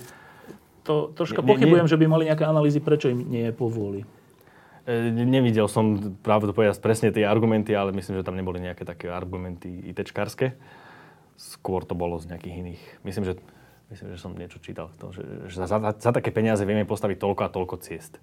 To 0.85 1.09
troška 1.09 1.41
ne, 1.41 1.49
pochybujem, 1.49 1.89
ne, 1.89 1.91
že 1.91 1.97
by 1.97 2.05
mali 2.05 2.29
nejaké 2.29 2.45
analýzy, 2.45 2.77
prečo 2.77 3.09
im 3.09 3.25
nie 3.25 3.49
je 3.49 3.53
povôli. 3.57 4.05
E, 4.85 5.09
nevidel 5.09 5.65
som, 5.65 6.13
práve 6.21 6.45
to 6.45 6.53
povedať, 6.53 6.77
presne 6.77 7.09
tie 7.09 7.25
argumenty, 7.25 7.73
ale 7.73 7.89
myslím, 7.89 8.21
že 8.21 8.27
tam 8.27 8.37
neboli 8.37 8.61
nejaké 8.61 8.85
také 8.85 9.09
argumenty 9.09 9.81
ITčkárske. 9.89 10.53
Skôr 11.35 11.81
to 11.81 11.97
bolo 11.97 12.21
z 12.21 12.29
nejakých 12.29 12.55
iných. 12.61 12.83
Myslím, 13.01 13.25
že, 13.25 13.33
myslím, 13.89 14.07
že 14.13 14.17
som 14.21 14.37
niečo 14.37 14.61
čítal. 14.61 14.93
To, 15.01 15.09
že, 15.09 15.49
že 15.49 15.57
za, 15.57 15.65
za, 15.65 15.91
za 15.97 16.11
také 16.13 16.29
peniaze 16.29 16.61
vieme 16.69 16.85
postaviť 16.85 17.17
toľko 17.17 17.41
a 17.41 17.49
toľko 17.49 17.75
ciest. 17.81 18.21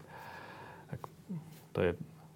Tak, 0.87 1.01
to 1.75 1.79
je 1.83 1.91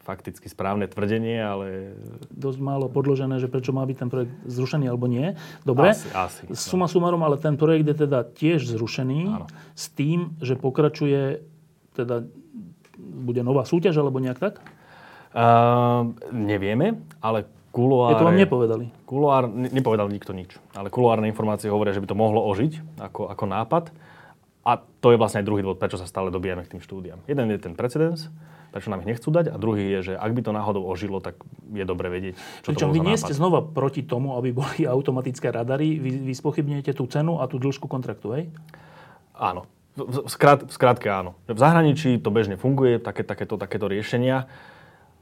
fakticky 0.06 0.46
správne 0.46 0.86
tvrdenie, 0.86 1.42
ale... 1.42 1.98
Dosť 2.30 2.62
málo 2.62 2.86
podložené, 2.86 3.42
že 3.42 3.50
prečo 3.50 3.74
má 3.74 3.82
byť 3.82 3.96
ten 3.98 4.08
projekt 4.08 4.32
zrušený 4.46 4.86
alebo 4.86 5.10
nie. 5.10 5.34
Dobre, 5.66 5.90
asi, 5.90 6.06
asi, 6.14 6.42
no. 6.46 6.54
suma 6.54 6.86
sumarom, 6.86 7.18
ale 7.26 7.42
ten 7.42 7.58
projekt 7.58 7.90
je 7.90 8.06
teda 8.06 8.22
tiež 8.22 8.70
zrušený 8.70 9.20
Áno. 9.26 9.50
s 9.74 9.90
tým, 9.90 10.38
že 10.38 10.54
pokračuje, 10.54 11.42
teda 11.98 12.22
bude 12.96 13.42
nová 13.42 13.66
súťaž 13.66 13.98
alebo 13.98 14.22
nejak 14.22 14.38
tak? 14.38 14.62
Uh, 15.34 16.14
nevieme, 16.30 17.02
ale 17.18 17.50
kuloáre... 17.74 18.14
Je 18.14 18.22
to 18.22 18.28
vám 18.30 18.40
nepovedali? 18.40 18.84
Kuloár, 19.04 19.44
nepovedal 19.50 20.08
nikto 20.08 20.32
nič. 20.32 20.54
Ale 20.72 20.88
kuloárne 20.88 21.28
informácie 21.28 21.68
hovoria, 21.68 21.92
že 21.92 22.00
by 22.00 22.08
to 22.08 22.16
mohlo 22.16 22.46
ožiť 22.46 23.02
ako, 23.02 23.28
ako 23.28 23.44
nápad. 23.44 23.84
A 24.66 24.80
to 24.80 25.14
je 25.14 25.20
vlastne 25.20 25.44
aj 25.44 25.46
druhý 25.46 25.62
dôvod, 25.62 25.78
prečo 25.78 26.00
sa 26.00 26.08
stále 26.08 26.32
dobíjame 26.32 26.64
k 26.64 26.74
tým 26.74 26.82
štúdiám. 26.82 27.22
Jeden 27.28 27.46
je 27.52 27.58
ten 27.60 27.78
precedens, 27.78 28.32
prečo 28.76 28.92
nám 28.92 29.00
ich 29.00 29.16
nechcú 29.16 29.32
dať. 29.32 29.48
A 29.48 29.56
druhý 29.56 29.88
je, 29.96 30.12
že 30.12 30.14
ak 30.20 30.36
by 30.36 30.44
to 30.44 30.52
náhodou 30.52 30.84
ožilo, 30.84 31.24
tak 31.24 31.40
je 31.72 31.80
dobre 31.88 32.12
vedieť, 32.12 32.36
čo 32.60 32.76
Pričom 32.76 32.92
to 32.92 32.94
vy 32.94 33.00
nie 33.00 33.16
ste 33.16 33.32
znova 33.32 33.64
proti 33.64 34.04
tomu, 34.04 34.36
aby 34.36 34.52
boli 34.52 34.84
automatické 35.00 35.48
radary. 35.48 35.96
Vy, 35.96 36.28
vy 36.28 36.34
spochybňujete 36.36 36.92
tú 36.92 37.08
cenu 37.08 37.40
a 37.40 37.48
tú 37.48 37.56
dĺžku 37.56 37.88
kontraktu, 37.88 38.36
hej? 38.36 38.44
Áno. 39.32 39.64
V, 39.96 40.28
skrát, 40.28 40.68
v 40.68 40.72
skrátke 40.76 41.08
áno. 41.08 41.40
V 41.48 41.56
zahraničí 41.56 42.20
to 42.20 42.28
bežne 42.28 42.60
funguje, 42.60 43.00
také, 43.00 43.24
takéto, 43.24 43.56
takéto 43.56 43.88
riešenia 43.88 44.44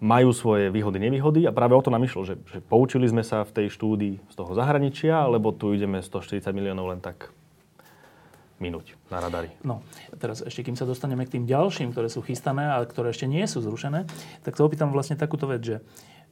majú 0.03 0.35
svoje 0.35 0.75
výhody, 0.75 0.99
nevýhody 0.99 1.47
a 1.47 1.55
práve 1.55 1.79
o 1.79 1.83
to 1.83 1.95
nám 1.95 2.03
išlo, 2.03 2.27
že, 2.27 2.35
že 2.51 2.59
poučili 2.59 3.07
sme 3.07 3.23
sa 3.23 3.47
v 3.47 3.55
tej 3.55 3.67
štúdii 3.71 4.19
z 4.19 4.35
toho 4.35 4.51
zahraničia, 4.51 5.23
alebo 5.23 5.55
tu 5.55 5.71
ideme 5.71 6.03
140 6.03 6.51
miliónov 6.51 6.91
len 6.91 6.99
tak 6.99 7.31
minúť 8.65 8.97
na 9.13 9.21
radary. 9.21 9.53
No, 9.61 9.85
teraz 10.17 10.41
ešte, 10.41 10.65
kým 10.65 10.81
sa 10.81 10.89
dostaneme 10.89 11.29
k 11.29 11.37
tým 11.37 11.45
ďalším, 11.45 11.93
ktoré 11.93 12.09
sú 12.09 12.25
chystané 12.25 12.73
a 12.73 12.81
ktoré 12.81 13.13
ešte 13.13 13.29
nie 13.29 13.45
sú 13.45 13.61
zrušené, 13.61 14.09
tak 14.41 14.57
sa 14.57 14.65
opýtam 14.65 14.89
vlastne 14.89 15.21
takúto 15.21 15.45
vec, 15.45 15.61
že 15.61 15.77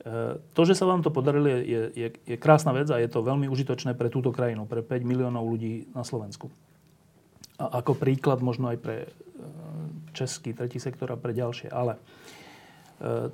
e, 0.08 0.40
to, 0.56 0.62
že 0.64 0.72
sa 0.72 0.88
vám 0.88 1.04
to 1.04 1.12
podarilo, 1.12 1.44
je, 1.60 1.92
je, 1.92 2.08
je 2.24 2.36
krásna 2.40 2.72
vec 2.72 2.88
a 2.88 2.96
je 2.96 3.12
to 3.12 3.20
veľmi 3.20 3.52
užitočné 3.52 3.92
pre 3.92 4.08
túto 4.08 4.32
krajinu, 4.32 4.64
pre 4.64 4.80
5 4.80 5.04
miliónov 5.04 5.44
ľudí 5.44 5.92
na 5.92 6.00
Slovensku. 6.00 6.48
A 7.60 7.84
ako 7.84 8.00
príklad 8.00 8.40
možno 8.40 8.72
aj 8.72 8.78
pre 8.80 8.96
e, 9.04 9.08
český 10.16 10.56
tretí 10.56 10.80
sektor 10.80 11.12
a 11.12 11.20
pre 11.20 11.36
ďalšie. 11.36 11.68
Ale 11.68 12.00
e, 12.00 12.00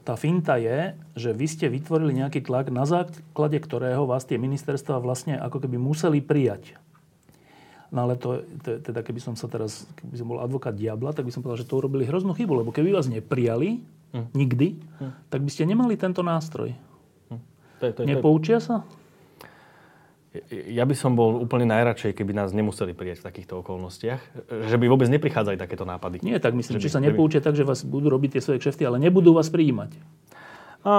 tá 0.02 0.18
finta 0.18 0.58
je, 0.58 0.98
že 1.14 1.30
vy 1.30 1.46
ste 1.46 1.70
vytvorili 1.70 2.18
nejaký 2.18 2.42
tlak, 2.42 2.74
na 2.74 2.82
základe 2.82 3.62
ktorého 3.62 4.10
vás 4.10 4.26
tie 4.26 4.42
ministerstva 4.42 4.98
vlastne 4.98 5.38
ako 5.38 5.62
keby 5.62 5.78
museli 5.78 6.18
prijať 6.18 6.74
No 7.88 8.04
ale 8.04 8.20
to, 8.20 8.44
teda 8.60 9.00
keby 9.00 9.20
som 9.20 9.32
sa 9.32 9.48
teraz, 9.48 9.88
keby 9.96 10.16
som 10.20 10.28
bol 10.28 10.44
advokát 10.44 10.76
diabla, 10.76 11.16
tak 11.16 11.24
by 11.24 11.32
som 11.32 11.40
povedal, 11.40 11.64
že 11.64 11.68
to 11.68 11.80
urobili 11.80 12.04
hroznú 12.04 12.36
chybu, 12.36 12.60
lebo 12.60 12.70
keby 12.72 12.92
vás 12.92 13.08
neprijali 13.08 13.80
hm. 14.12 14.28
nikdy, 14.36 14.76
hm. 14.76 15.12
tak 15.32 15.40
by 15.40 15.50
ste 15.50 15.64
nemali 15.64 15.96
tento 15.96 16.20
nástroj. 16.20 16.76
Hm. 17.32 17.40
To 17.80 17.82
je, 17.88 17.92
to 17.96 18.00
je, 18.04 18.06
Nepoučia 18.12 18.60
sa? 18.60 18.84
Ja 20.52 20.84
by 20.84 20.92
som 20.92 21.16
bol 21.16 21.40
úplne 21.40 21.64
najradšej, 21.72 22.12
keby 22.12 22.36
nás 22.36 22.52
nemuseli 22.52 22.92
prijať 22.92 23.24
v 23.24 23.26
takýchto 23.32 23.64
okolnostiach. 23.64 24.20
Že 24.68 24.76
by 24.76 24.86
vôbec 24.86 25.08
neprichádzali 25.08 25.56
takéto 25.56 25.88
nápady. 25.88 26.20
Nie, 26.20 26.36
tak 26.36 26.52
myslím, 26.52 26.76
že 26.76 26.84
či 26.84 26.92
sa 26.92 27.00
nepoučia 27.00 27.40
tak, 27.40 27.56
že 27.56 27.64
vás 27.64 27.80
budú 27.82 28.12
robiť 28.12 28.36
tie 28.36 28.44
svoje 28.44 28.60
kšefty, 28.60 28.84
ale 28.84 29.00
nebudú 29.00 29.32
vás 29.32 29.48
prijímať. 29.48 29.96
A, 30.84 30.94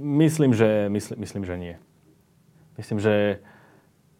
myslím, 0.00 0.56
že, 0.56 0.88
myslím, 0.88 1.16
myslím, 1.22 1.42
že 1.44 1.54
nie. 1.60 1.74
Myslím, 2.80 2.98
že 3.04 3.44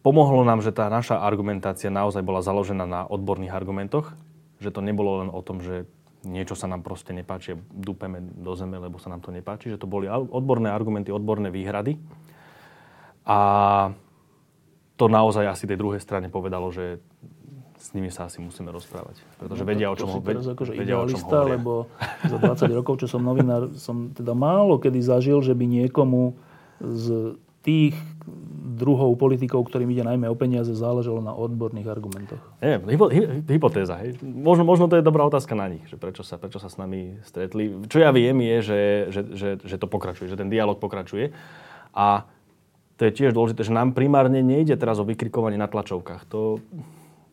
Pomohlo 0.07 0.47
nám, 0.47 0.63
že 0.63 0.71
tá 0.71 0.87
naša 0.87 1.19
argumentácia 1.19 1.91
naozaj 1.91 2.23
bola 2.23 2.39
založená 2.39 2.87
na 2.87 3.03
odborných 3.03 3.51
argumentoch, 3.51 4.15
že 4.63 4.71
to 4.71 4.79
nebolo 4.79 5.19
len 5.19 5.27
o 5.27 5.43
tom, 5.43 5.59
že 5.59 5.83
niečo 6.23 6.55
sa 6.55 6.71
nám 6.71 6.79
proste 6.79 7.11
nepáči, 7.11 7.59
dúpeme 7.75 8.23
do 8.23 8.55
zeme, 8.55 8.79
lebo 8.79 9.03
sa 9.03 9.11
nám 9.11 9.19
to 9.19 9.35
nepáči, 9.35 9.67
že 9.67 9.75
to 9.75 9.83
boli 9.83 10.07
odborné 10.07 10.71
argumenty, 10.71 11.11
odborné 11.11 11.51
výhrady. 11.51 11.99
A 13.27 13.39
to 14.95 15.11
naozaj 15.11 15.43
asi 15.43 15.67
tej 15.67 15.75
druhej 15.75 15.99
strane 15.99 16.31
povedalo, 16.31 16.71
že 16.71 17.03
s 17.75 17.91
nimi 17.91 18.07
sa 18.07 18.31
asi 18.31 18.39
musíme 18.39 18.71
rozprávať. 18.71 19.19
Pretože 19.43 19.63
no, 19.63 19.67
vedia, 19.67 19.91
o 19.91 19.95
čom, 19.99 20.07
ho, 20.07 20.23
teraz 20.23 20.47
akože 20.47 20.71
vedia, 20.71 21.03
o 21.03 21.07
čom 21.11 21.19
hovoria. 21.19 21.59
lebo 21.59 21.91
za 22.23 22.37
20 22.39 22.79
rokov, 22.79 23.03
čo 23.03 23.11
som 23.11 23.27
novinár, 23.27 23.75
som 23.75 24.15
teda 24.15 24.31
málo 24.31 24.79
kedy 24.79 25.03
zažil, 25.03 25.43
že 25.43 25.51
by 25.51 25.67
niekomu 25.67 26.39
z 26.79 27.35
tých 27.67 27.99
druhov 28.77 29.17
politikov, 29.17 29.65
ktorým 29.65 29.89
ide 29.89 30.05
najmä 30.05 30.29
o 30.29 30.37
peniaze, 30.37 30.69
záležalo 30.77 31.17
na 31.25 31.33
odborných 31.33 31.89
argumentoch? 31.89 32.39
Nie, 32.61 32.77
hypo, 32.77 33.09
hy, 33.09 33.41
hypotéza. 33.49 33.97
Hej. 34.05 34.21
Možno, 34.21 34.61
možno 34.61 34.85
to 34.85 35.01
je 35.01 35.03
dobrá 35.03 35.25
otázka 35.25 35.57
na 35.57 35.65
nich, 35.65 35.81
že 35.89 35.97
prečo 35.97 36.21
sa, 36.21 36.37
prečo 36.37 36.61
sa 36.61 36.69
s 36.69 36.77
nami 36.77 37.17
stretli. 37.25 37.73
Čo 37.89 37.97
ja 38.05 38.13
viem 38.13 38.37
je, 38.37 38.57
že, 38.61 38.81
že, 39.09 39.21
že, 39.33 39.49
že 39.65 39.75
to 39.81 39.89
pokračuje, 39.89 40.29
že 40.29 40.37
ten 40.37 40.53
dialog 40.53 40.77
pokračuje. 40.77 41.33
A 41.97 42.29
to 43.01 43.09
je 43.09 43.17
tiež 43.17 43.33
dôležité, 43.33 43.65
že 43.65 43.73
nám 43.73 43.97
primárne 43.97 44.45
nejde 44.45 44.77
teraz 44.77 45.01
o 45.01 45.05
vykrikovanie 45.05 45.57
na 45.57 45.65
tlačovkách. 45.65 46.29
To, 46.29 46.61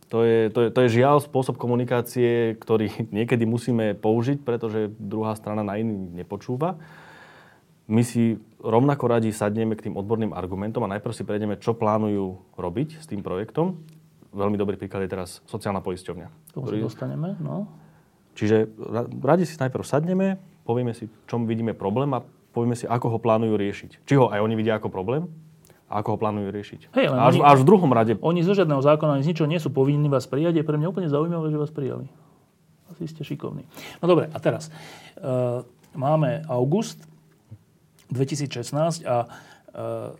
to, 0.08 0.18
je, 0.24 0.48
to, 0.48 0.58
je, 0.64 0.68
to 0.72 0.80
je 0.88 0.94
žiaľ 1.04 1.20
spôsob 1.20 1.60
komunikácie, 1.60 2.56
ktorý 2.56 2.88
niekedy 3.20 3.44
musíme 3.44 3.92
použiť, 4.00 4.40
pretože 4.40 4.88
druhá 4.96 5.36
strana 5.36 5.60
na 5.60 5.76
iný 5.76 6.08
nepočúva 6.16 6.80
my 7.88 8.02
si 8.02 8.40
rovnako 8.64 9.04
radi 9.12 9.28
sadneme 9.28 9.76
k 9.76 9.90
tým 9.90 9.94
odborným 10.00 10.32
argumentom 10.32 10.80
a 10.88 10.92
najprv 10.96 11.12
si 11.12 11.22
prejdeme, 11.26 11.60
čo 11.60 11.76
plánujú 11.76 12.56
robiť 12.56 13.00
s 13.00 13.06
tým 13.08 13.20
projektom. 13.20 13.76
Veľmi 14.34 14.56
dobrý 14.56 14.80
príklad 14.80 15.04
je 15.04 15.12
teraz 15.12 15.44
sociálna 15.44 15.84
poisťovňa. 15.84 16.56
To 16.56 16.64
ktorý... 16.64 16.80
dostaneme, 16.82 17.36
no. 17.38 17.68
Čiže 18.34 18.66
radi 19.22 19.46
si 19.46 19.54
najprv 19.54 19.84
sadneme, 19.86 20.42
povieme 20.66 20.90
si, 20.90 21.06
čom 21.30 21.46
vidíme 21.46 21.70
problém 21.70 22.10
a 22.16 22.24
povieme 22.50 22.74
si, 22.74 22.88
ako 22.88 23.14
ho 23.14 23.18
plánujú 23.22 23.54
riešiť. 23.54 23.90
Či 24.02 24.14
ho 24.18 24.26
aj 24.32 24.42
oni 24.42 24.54
vidia 24.58 24.74
ako 24.74 24.90
problém, 24.90 25.30
a 25.86 26.00
ako 26.00 26.16
ho 26.16 26.18
plánujú 26.18 26.48
riešiť. 26.50 26.80
Hej, 26.96 27.06
až, 27.12 27.34
oni, 27.36 27.40
až 27.44 27.58
v 27.62 27.66
druhom 27.68 27.90
rade... 27.92 28.18
Oni 28.18 28.40
zo 28.42 28.56
žiadneho 28.56 28.80
zákona 28.80 29.22
z 29.22 29.30
ničoho 29.30 29.46
nie 29.46 29.60
sú 29.62 29.70
povinní 29.70 30.08
vás 30.10 30.26
prijať. 30.26 30.58
Je 30.58 30.66
pre 30.66 30.80
mňa 30.80 30.90
úplne 30.90 31.06
zaujímavé, 31.12 31.52
že 31.52 31.60
vás 31.60 31.70
prijali. 31.70 32.08
Asi 32.90 33.06
ste 33.06 33.22
šikovní. 33.22 33.68
No 34.00 34.10
dobre, 34.10 34.32
a 34.32 34.38
teraz. 34.40 34.72
Uh, 35.20 35.62
máme 35.94 36.42
august, 36.50 37.04
2016 38.12 39.06
a 39.06 39.24
eh, 39.24 40.10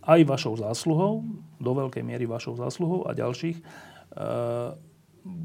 aj 0.00 0.20
vašou 0.24 0.56
zásluhou, 0.56 1.22
do 1.60 1.72
veľkej 1.76 2.02
miery 2.02 2.24
vašou 2.24 2.56
zásluhou 2.56 3.06
a 3.06 3.14
ďalších, 3.14 3.60
eh, 3.60 4.70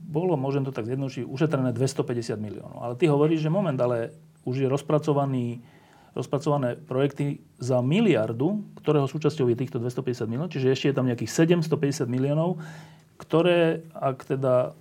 bolo, 0.08 0.40
môžem 0.40 0.64
to 0.64 0.72
tak 0.72 0.88
zjednodušiť, 0.88 1.28
ušetrené 1.28 1.76
250 1.76 2.40
miliónov. 2.40 2.80
Ale 2.80 2.94
ty 2.96 3.12
hovoríš, 3.12 3.44
že 3.44 3.52
moment, 3.52 3.76
ale 3.76 4.16
už 4.48 4.64
je 4.64 4.68
rozpracovaný, 4.72 5.60
rozpracované 6.16 6.80
projekty 6.80 7.44
za 7.60 7.84
miliardu, 7.84 8.64
ktorého 8.80 9.04
súčasťou 9.10 9.52
je 9.52 9.60
týchto 9.60 9.84
250 9.84 10.32
miliónov, 10.32 10.54
čiže 10.54 10.72
ešte 10.72 10.88
je 10.92 10.96
tam 10.96 11.12
nejakých 11.12 11.32
750 11.68 12.08
miliónov, 12.08 12.64
ktoré, 13.20 13.84
ak 13.92 14.24
teda 14.24 14.72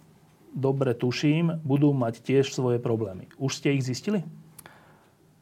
dobre 0.54 0.94
tuším, 0.94 1.58
budú 1.66 1.90
mať 1.90 2.22
tiež 2.22 2.54
svoje 2.54 2.78
problémy. 2.78 3.26
Už 3.42 3.58
ste 3.58 3.74
ich 3.74 3.82
zistili? 3.82 4.22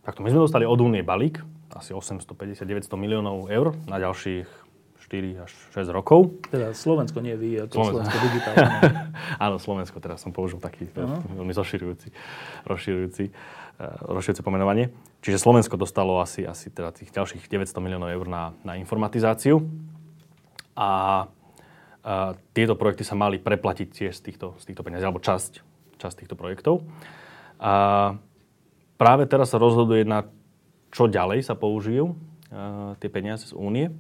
Takto, 0.03 0.27
my 0.27 0.35
sme 0.35 0.43
dostali 0.43 0.67
od 0.67 0.83
Únie 0.83 1.07
balík, 1.07 1.39
asi 1.71 1.95
850-900 1.95 2.91
miliónov 2.99 3.47
eur 3.47 3.79
na 3.87 4.03
ďalších 4.03 4.51
4 4.99 5.47
až 5.47 5.53
6 5.79 5.95
rokov. 5.95 6.43
Teda 6.51 6.75
Slovensko, 6.75 7.23
nie 7.23 7.39
vy, 7.39 7.63
ako 7.63 7.87
Slovensko, 7.87 8.11
Slovensko 8.11 8.19
digitálne. 8.27 8.67
Áno, 9.47 9.57
Slovensko, 9.63 9.97
teraz 10.03 10.19
som 10.19 10.35
použil 10.35 10.59
taký 10.59 10.91
uh-huh. 10.91 11.23
veľmi 11.39 11.55
zoširujúci, 11.55 12.11
rozširujúci, 12.67 13.25
uh, 13.31 14.11
rozširujúce 14.11 14.43
pomenovanie. 14.43 14.91
Čiže 15.23 15.39
Slovensko 15.39 15.79
dostalo 15.79 16.19
asi, 16.19 16.43
asi 16.43 16.67
teda 16.75 16.91
tých 16.91 17.15
ďalších 17.15 17.47
900 17.47 17.71
miliónov 17.79 18.11
eur 18.11 18.27
na, 18.27 18.59
na 18.67 18.75
informatizáciu. 18.83 19.63
A 20.75 20.91
uh, 21.29 22.35
tieto 22.59 22.75
projekty 22.75 23.07
sa 23.07 23.15
mali 23.15 23.39
preplatiť 23.39 23.87
tiež 23.87 24.19
z 24.19 24.23
týchto, 24.35 24.59
z 24.59 24.65
týchto 24.67 24.83
peniazí, 24.83 25.07
alebo 25.07 25.23
časť, 25.23 25.63
časť 26.03 26.27
týchto 26.27 26.35
projektov. 26.35 26.83
Uh, 27.63 28.19
práve 29.03 29.27
teraz 29.27 29.51
sa 29.51 29.59
rozhoduje 29.59 30.07
na 30.07 30.31
čo 30.95 31.11
ďalej 31.11 31.43
sa 31.43 31.59
použijú 31.59 32.15
uh, 32.15 32.95
tie 33.03 33.11
peniaze 33.11 33.51
z 33.51 33.55
únie. 33.59 33.91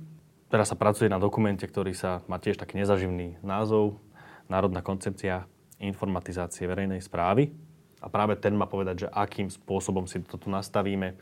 Teraz 0.47 0.71
sa 0.71 0.79
pracuje 0.79 1.11
na 1.11 1.19
dokumente, 1.19 1.67
ktorý 1.67 1.91
sa 1.91 2.23
má 2.31 2.39
tiež 2.39 2.61
taký 2.61 2.79
nezaživný 2.79 3.43
názov 3.43 3.99
Národná 4.47 4.85
koncepcia 4.85 5.51
informatizácie 5.83 6.71
verejnej 6.71 7.03
správy. 7.03 7.51
A 7.99 8.07
práve 8.07 8.39
ten 8.39 8.55
má 8.55 8.71
povedať, 8.71 9.07
že 9.07 9.09
akým 9.11 9.51
spôsobom 9.51 10.07
si 10.07 10.23
to 10.23 10.39
tu 10.39 10.53
nastavíme, 10.53 11.19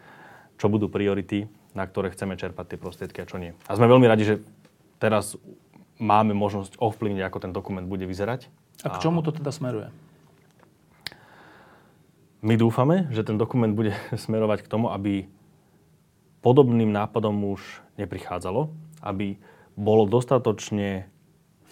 čo 0.61 0.69
budú 0.69 0.93
priority, 0.93 1.49
na 1.73 1.87
ktoré 1.87 2.13
chceme 2.13 2.37
čerpať 2.37 2.75
tie 2.75 2.79
prostriedky 2.83 3.23
a 3.23 3.31
čo 3.31 3.39
nie. 3.41 3.57
A 3.71 3.79
sme 3.79 3.89
veľmi 3.89 4.11
radi, 4.11 4.27
že 4.27 4.37
teraz 4.99 5.39
máme 6.03 6.35
možnosť 6.35 6.77
ovplyvniť, 6.83 7.23
ako 7.23 7.39
ten 7.39 7.53
dokument 7.55 7.87
bude 7.87 8.05
vyzerať. 8.05 8.51
A 8.83 8.93
k 8.93 9.01
čomu 9.01 9.23
to 9.23 9.31
teda 9.31 9.53
smeruje? 9.55 9.89
My 12.41 12.57
dúfame, 12.57 13.05
že 13.13 13.21
ten 13.21 13.37
dokument 13.37 13.73
bude 13.73 13.93
smerovať 14.25 14.65
k 14.65 14.71
tomu, 14.71 14.89
aby 14.89 15.29
podobným 16.41 16.89
nápadom 16.89 17.37
už 17.53 17.61
neprichádzalo, 18.01 18.73
aby 19.05 19.37
bolo 19.77 20.09
dostatočne 20.09 21.09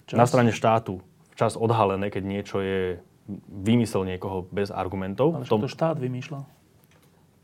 včas. 0.04 0.16
na 0.16 0.26
strane 0.28 0.52
štátu 0.52 1.00
včas 1.32 1.56
odhalené, 1.56 2.12
keď 2.12 2.22
niečo 2.24 2.58
je 2.60 3.00
vymysel 3.48 4.04
niekoho 4.08 4.48
bez 4.48 4.72
argumentov. 4.72 5.36
Ale 5.36 5.46
tom... 5.46 5.62
to 5.64 5.70
štát 5.70 5.96
vymýšľa. 6.00 6.40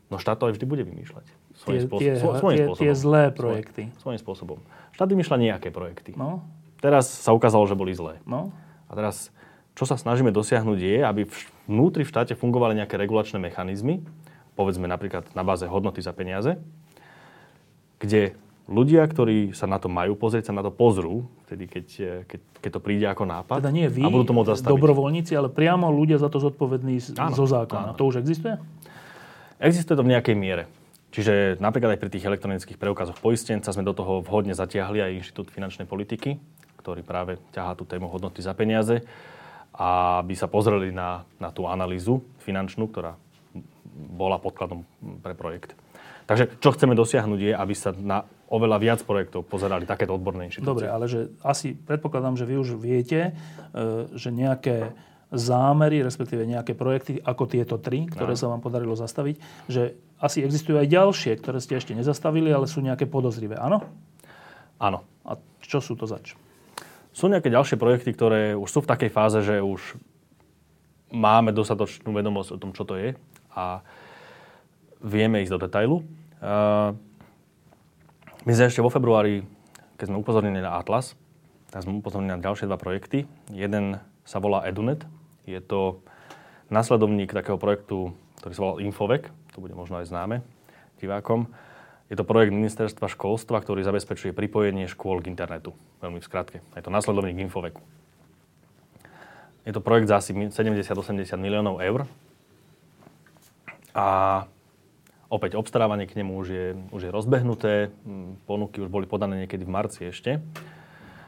No 0.09 0.15
štát 0.21 0.37
to 0.37 0.51
aj 0.51 0.59
vždy 0.59 0.65
bude 0.69 0.83
vymýšľať. 0.85 1.25
Svojím, 1.55 1.79
tie, 1.79 1.87
spôsob, 1.87 2.01
tie, 2.01 2.11
svojím 2.19 2.57
tie, 2.57 2.65
spôsobom. 2.67 2.81
Tie 2.83 2.91
zlé 2.93 3.23
projekty. 3.31 3.83
Svoj, 3.89 4.01
svojím 4.01 4.19
spôsobom. 4.21 4.57
Štát 4.93 5.07
vymýšľa 5.09 5.37
nejaké 5.39 5.69
projekty. 5.73 6.11
No. 6.13 6.45
Teraz 6.77 7.09
sa 7.09 7.33
ukázalo, 7.33 7.65
že 7.65 7.73
boli 7.73 7.95
zlé. 7.95 8.21
No. 8.27 8.53
A 8.85 8.93
teraz, 8.93 9.33
čo 9.73 9.87
sa 9.87 9.97
snažíme 9.97 10.29
dosiahnuť 10.29 10.77
je, 10.77 10.97
aby 11.01 11.21
vnútri 11.65 12.05
v 12.05 12.11
štáte 12.11 12.33
fungovali 12.37 12.77
nejaké 12.77 12.97
regulačné 12.97 13.37
mechanizmy, 13.41 14.01
povedzme 14.55 14.87
napríklad 14.87 15.27
na 15.35 15.43
báze 15.43 15.67
hodnoty 15.67 15.99
za 15.99 16.15
peniaze, 16.15 16.57
kde 17.99 18.37
ľudia, 18.65 19.05
ktorí 19.05 19.53
sa 19.53 19.69
na 19.69 19.77
to 19.77 19.91
majú 19.91 20.17
pozrieť, 20.17 20.49
sa 20.49 20.53
na 20.57 20.65
to 20.65 20.73
pozrú, 20.73 21.29
vtedy, 21.45 21.69
keď, 21.69 21.85
keď, 22.25 22.39
keď 22.61 22.69
to 22.73 22.81
príde 22.81 23.05
ako 23.05 23.23
nápad. 23.29 23.61
Teda 23.61 23.73
nie 23.73 23.85
vy, 23.85 24.05
a 24.05 24.09
budú 24.09 24.25
to 24.25 24.35
môcť 24.35 24.49
zastaviť. 24.57 24.73
dobrovoľníci, 24.73 25.31
ale 25.37 25.49
priamo 25.53 25.89
ľudia 25.93 26.17
za 26.17 26.29
to 26.33 26.41
zodpovední 26.41 26.97
áno, 27.17 27.35
zo 27.37 27.45
zákona. 27.45 27.93
Áno. 27.93 27.97
To 27.97 28.03
už 28.09 28.25
existuje? 28.25 28.57
Existuje 29.61 29.95
to 29.95 30.05
v 30.05 30.11
nejakej 30.17 30.35
miere. 30.35 30.65
Čiže 31.15 31.63
napríklad 31.63 31.95
aj 31.95 31.99
pri 32.03 32.11
tých 32.11 32.27
elektronických 32.27 32.75
preukazoch 32.75 33.15
poistenca 33.23 33.71
sme 33.71 33.87
do 33.87 33.95
toho 33.95 34.19
vhodne 34.19 34.51
zatiahli 34.51 34.99
aj 34.99 35.15
Inštitút 35.23 35.47
finančnej 35.47 35.87
politiky, 35.87 36.35
ktorý 36.81 37.07
práve 37.07 37.39
ťahá 37.55 37.71
tú 37.79 37.87
tému 37.87 38.11
hodnoty 38.11 38.43
za 38.43 38.51
peniaze, 38.51 38.99
aby 39.75 40.33
sa 40.39 40.47
pozreli 40.47 40.91
na, 40.95 41.27
na 41.35 41.51
tú 41.51 41.67
analýzu 41.67 42.23
finančnú, 42.43 42.87
ktorá 42.87 43.19
bola 43.95 44.39
podkladom 44.39 44.87
pre 45.19 45.35
projekt. 45.35 45.75
Takže 46.25 46.57
čo 46.57 46.73
chceme 46.73 46.97
dosiahnuť 46.97 47.39
je, 47.39 47.53
aby 47.53 47.73
sa 47.77 47.93
na 47.93 48.25
oveľa 48.49 48.77
viac 48.81 48.99
projektov 49.05 49.45
pozerali 49.45 49.85
takéto 49.85 50.17
odborné 50.17 50.49
inštitúcie. 50.49 50.85
Dobre, 50.85 50.87
ale 50.89 51.05
že 51.05 51.33
asi 51.45 51.77
predpokladám, 51.77 52.37
že 52.37 52.49
vy 52.49 52.55
už 52.61 52.77
viete, 52.81 53.33
e, 53.73 54.09
že 54.13 54.33
nejaké 54.33 54.93
zámery, 55.33 56.01
respektíve 56.05 56.45
nejaké 56.45 56.77
projekty, 56.77 57.17
ako 57.21 57.43
tieto 57.49 57.75
tri, 57.81 58.05
ktoré 58.05 58.37
no. 58.37 58.39
sa 58.39 58.49
vám 58.49 58.61
podarilo 58.61 58.93
zastaviť, 58.93 59.35
že 59.69 59.97
asi 60.21 60.45
existujú 60.45 60.79
aj 60.79 60.87
ďalšie, 60.87 61.33
ktoré 61.41 61.57
ste 61.59 61.77
ešte 61.77 61.97
nezastavili, 61.97 62.53
ale 62.53 62.69
sú 62.69 62.79
nejaké 62.81 63.09
podozrivé, 63.09 63.57
áno? 63.57 63.83
Áno. 64.77 65.03
A 65.25 65.37
čo 65.65 65.81
sú 65.81 65.97
to 65.97 66.05
zač? 66.05 66.37
Sú 67.15 67.31
nejaké 67.31 67.47
ďalšie 67.47 67.79
projekty, 67.79 68.11
ktoré 68.11 68.59
už 68.59 68.67
sú 68.67 68.79
v 68.83 68.91
takej 68.91 69.07
fáze, 69.07 69.39
že 69.39 69.63
už 69.63 69.95
máme 71.15 71.55
dostatočnú 71.55 72.11
vedomosť 72.11 72.51
o 72.51 72.59
tom, 72.59 72.75
čo 72.75 72.83
to 72.83 72.99
je 72.99 73.15
a 73.55 73.79
vieme 74.99 75.39
ísť 75.39 75.53
do 75.55 75.63
detailu. 75.63 75.97
My 78.43 78.51
sme 78.51 78.67
ešte 78.67 78.83
vo 78.83 78.91
februári, 78.91 79.47
keď 79.95 80.11
sme 80.11 80.19
upozornili 80.19 80.59
na 80.59 80.75
Atlas, 80.75 81.15
tak 81.71 81.87
sme 81.87 82.03
upozornili 82.03 82.35
na 82.35 82.43
ďalšie 82.43 82.67
dva 82.67 82.75
projekty. 82.75 83.23
Jeden 83.47 83.95
sa 84.27 84.43
volá 84.43 84.67
Edunet. 84.67 85.07
Je 85.47 85.63
to 85.63 86.03
nasledovník 86.67 87.31
takého 87.31 87.55
projektu, 87.55 88.11
ktorý 88.43 88.51
sa 88.51 88.63
volal 88.67 88.83
Infovek. 88.83 89.31
To 89.55 89.63
bude 89.63 89.71
možno 89.71 90.03
aj 90.03 90.11
známe 90.11 90.43
divákom. 90.99 91.47
Je 92.05 92.13
to 92.13 92.21
projekt 92.21 92.53
ministerstva 92.53 93.09
školstva, 93.09 93.65
ktorý 93.65 93.81
zabezpečuje 93.81 94.29
pripojenie 94.29 94.85
škôl 94.85 95.25
k 95.25 95.29
internetu. 95.33 95.73
Veľmi 96.05 96.21
v 96.21 96.27
skratke. 96.27 96.57
Je 96.77 96.83
to 96.85 96.93
nasledovník 96.93 97.41
Infoveku. 97.41 97.81
Je 99.65 99.73
to 99.73 99.81
projekt 99.81 100.05
za 100.05 100.21
asi 100.21 100.29
70-80 100.37 100.85
miliónov 101.41 101.81
eur. 101.81 102.05
A 103.97 104.05
opäť 105.33 105.57
obstarávanie 105.57 106.05
k 106.05 106.21
nemu 106.21 106.37
už 106.37 106.47
je, 106.47 106.65
už 106.93 107.01
je 107.09 107.11
rozbehnuté. 107.11 107.89
Mm, 108.05 108.37
ponuky 108.45 108.85
už 108.85 108.93
boli 108.93 109.09
podané 109.09 109.49
niekedy 109.49 109.65
v 109.65 109.73
marci 109.73 110.05
ešte. 110.05 110.37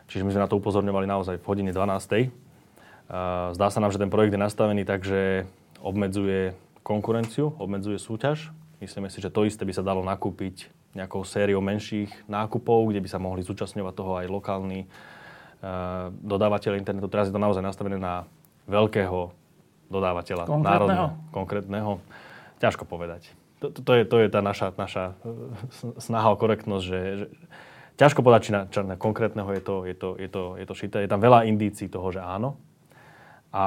Čiže 0.07 0.29
my 0.29 0.31
sme 0.37 0.43
na 0.45 0.49
to 0.49 0.61
upozorňovali 0.61 1.09
naozaj 1.09 1.41
v 1.41 1.47
hodine 1.49 1.73
12. 1.73 2.29
Zdá 3.55 3.67
sa 3.71 3.79
nám, 3.79 3.91
že 3.95 3.99
ten 3.99 4.11
projekt 4.11 4.35
je 4.35 4.45
nastavený 4.45 4.83
tak, 4.83 5.03
že 5.07 5.47
obmedzuje 5.79 6.53
konkurenciu, 6.83 7.55
obmedzuje 7.57 7.99
súťaž. 7.99 8.51
Myslíme 8.77 9.09
si, 9.09 9.17
že 9.21 9.33
to 9.33 9.45
isté 9.45 9.65
by 9.65 9.73
sa 9.73 9.81
dalo 9.81 10.05
nakúpiť 10.05 10.69
nejakou 10.93 11.25
sériou 11.25 11.61
menších 11.61 12.29
nákupov, 12.29 12.89
kde 12.93 13.01
by 13.01 13.09
sa 13.09 13.21
mohli 13.21 13.41
zúčastňovať 13.41 13.93
toho 13.93 14.11
aj 14.21 14.25
lokálni 14.29 14.85
dodávateľ 16.21 16.77
internetu. 16.77 17.09
Teraz 17.09 17.29
je 17.29 17.33
to 17.33 17.41
naozaj 17.41 17.65
nastavené 17.65 17.97
na 17.97 18.29
veľkého 18.69 19.33
dodávateľa. 19.89 20.45
Konkrétneho? 20.45 20.69
Národného, 20.69 21.07
konkrétneho. 21.33 21.91
Ťažko 22.61 22.85
povedať. 22.85 23.33
To, 23.63 23.73
to, 23.73 23.81
to, 23.81 23.91
je, 23.97 24.03
to 24.05 24.17
je 24.21 24.27
tá 24.29 24.45
naša, 24.45 24.69
naša 24.77 25.17
e, 25.25 25.97
snaha 25.97 26.29
o 26.29 26.37
korektnosť, 26.37 26.83
že, 26.85 26.99
že 27.01 27.25
ťažko 27.97 28.21
povedať, 28.21 28.41
či 28.45 28.51
na, 28.53 28.61
či 28.69 28.77
na 28.85 28.97
konkrétneho 28.97 29.49
je 29.57 29.61
to, 29.65 29.75
je, 29.89 29.95
to, 29.97 30.09
je, 30.21 30.29
to, 30.29 30.43
je 30.61 30.65
to 30.69 30.73
šité. 30.77 30.97
Je 31.01 31.09
tam 31.09 31.21
veľa 31.21 31.49
indícií 31.49 31.89
toho, 31.89 32.13
že 32.13 32.21
áno. 32.21 32.61
A, 33.49 33.65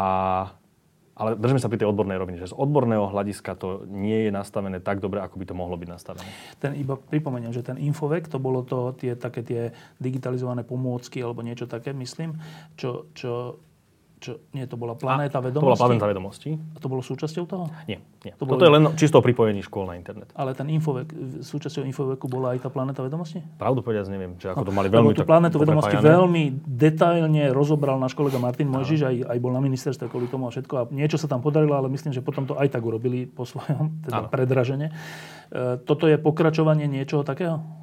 ale 1.20 1.36
držíme 1.36 1.60
sa 1.60 1.68
pri 1.68 1.84
tej 1.84 1.92
odbornej 1.92 2.16
rovine, 2.16 2.40
že 2.40 2.48
z 2.48 2.56
odborného 2.56 3.12
hľadiska 3.12 3.52
to 3.60 3.84
nie 3.92 4.24
je 4.24 4.30
nastavené 4.32 4.80
tak 4.80 5.04
dobre, 5.04 5.20
ako 5.20 5.36
by 5.36 5.44
to 5.44 5.52
mohlo 5.52 5.76
byť 5.76 5.88
nastavené. 5.92 6.24
Ten 6.56 6.72
iba 6.80 6.96
pripomeniem, 6.96 7.52
že 7.52 7.60
ten 7.60 7.76
infovek, 7.76 8.32
to 8.32 8.40
bolo 8.40 8.64
to 8.64 8.96
tie, 8.96 9.12
také 9.12 9.44
tie 9.44 9.62
digitalizované 10.00 10.64
pomôcky 10.64 11.20
alebo 11.20 11.44
niečo 11.44 11.68
také, 11.68 11.92
myslím, 11.92 12.40
čo, 12.80 13.12
čo 13.12 13.60
čo, 14.20 14.36
nie, 14.52 14.68
to 14.68 14.76
bola 14.76 14.92
planéta 14.92 15.40
vedomostí? 15.40 15.64
To 15.64 15.68
bola 15.72 15.80
planéta 15.80 16.06
vedomostí. 16.06 16.50
A 16.60 16.78
to 16.78 16.86
bolo 16.92 17.00
súčasťou 17.00 17.44
toho? 17.48 17.64
Nie. 17.88 18.04
nie. 18.20 18.36
To 18.36 18.44
Toto 18.44 18.60
bolo... 18.60 18.68
je 18.68 18.70
len 18.76 18.82
čisto 19.00 19.16
pripojení 19.24 19.64
škôl 19.64 19.88
na 19.88 19.96
internet. 19.96 20.28
Ale 20.36 20.52
ten 20.52 20.68
infovek, 20.68 21.08
súčasťou 21.40 21.88
infoveku 21.88 22.28
bola 22.28 22.52
aj 22.52 22.68
tá 22.68 22.68
planéta 22.68 23.00
vedomostí? 23.00 23.40
Pravdu 23.56 23.80
povedať 23.80 24.12
neviem, 24.12 24.36
že 24.36 24.52
ako 24.52 24.68
to 24.68 24.72
mali 24.76 24.92
veľmi... 24.92 25.16
tú 25.16 25.24
planétu 25.24 25.56
vedomosti 25.56 25.96
veľmi 25.96 26.68
detailne 26.68 27.48
rozobral 27.48 27.96
náš 27.96 28.12
kolega 28.12 28.36
Martin 28.36 28.68
Mojžiš, 28.68 29.00
aj, 29.08 29.16
aj 29.24 29.38
bol 29.40 29.56
na 29.56 29.64
ministerstve 29.64 30.12
kvôli 30.12 30.28
tomu 30.28 30.46
a 30.46 30.52
všetko. 30.52 30.74
A 30.76 30.82
niečo 30.92 31.16
sa 31.16 31.24
tam 31.24 31.40
podarilo, 31.40 31.80
ale 31.80 31.88
myslím, 31.88 32.12
že 32.12 32.20
potom 32.20 32.44
to 32.44 32.60
aj 32.60 32.68
tak 32.68 32.84
urobili 32.84 33.24
po 33.24 33.48
svojom, 33.48 34.04
teda 34.04 34.28
predražene. 34.28 34.92
E, 35.48 35.80
toto 35.80 36.04
je 36.04 36.20
pokračovanie 36.20 36.84
niečoho 36.84 37.24
takého? 37.24 37.79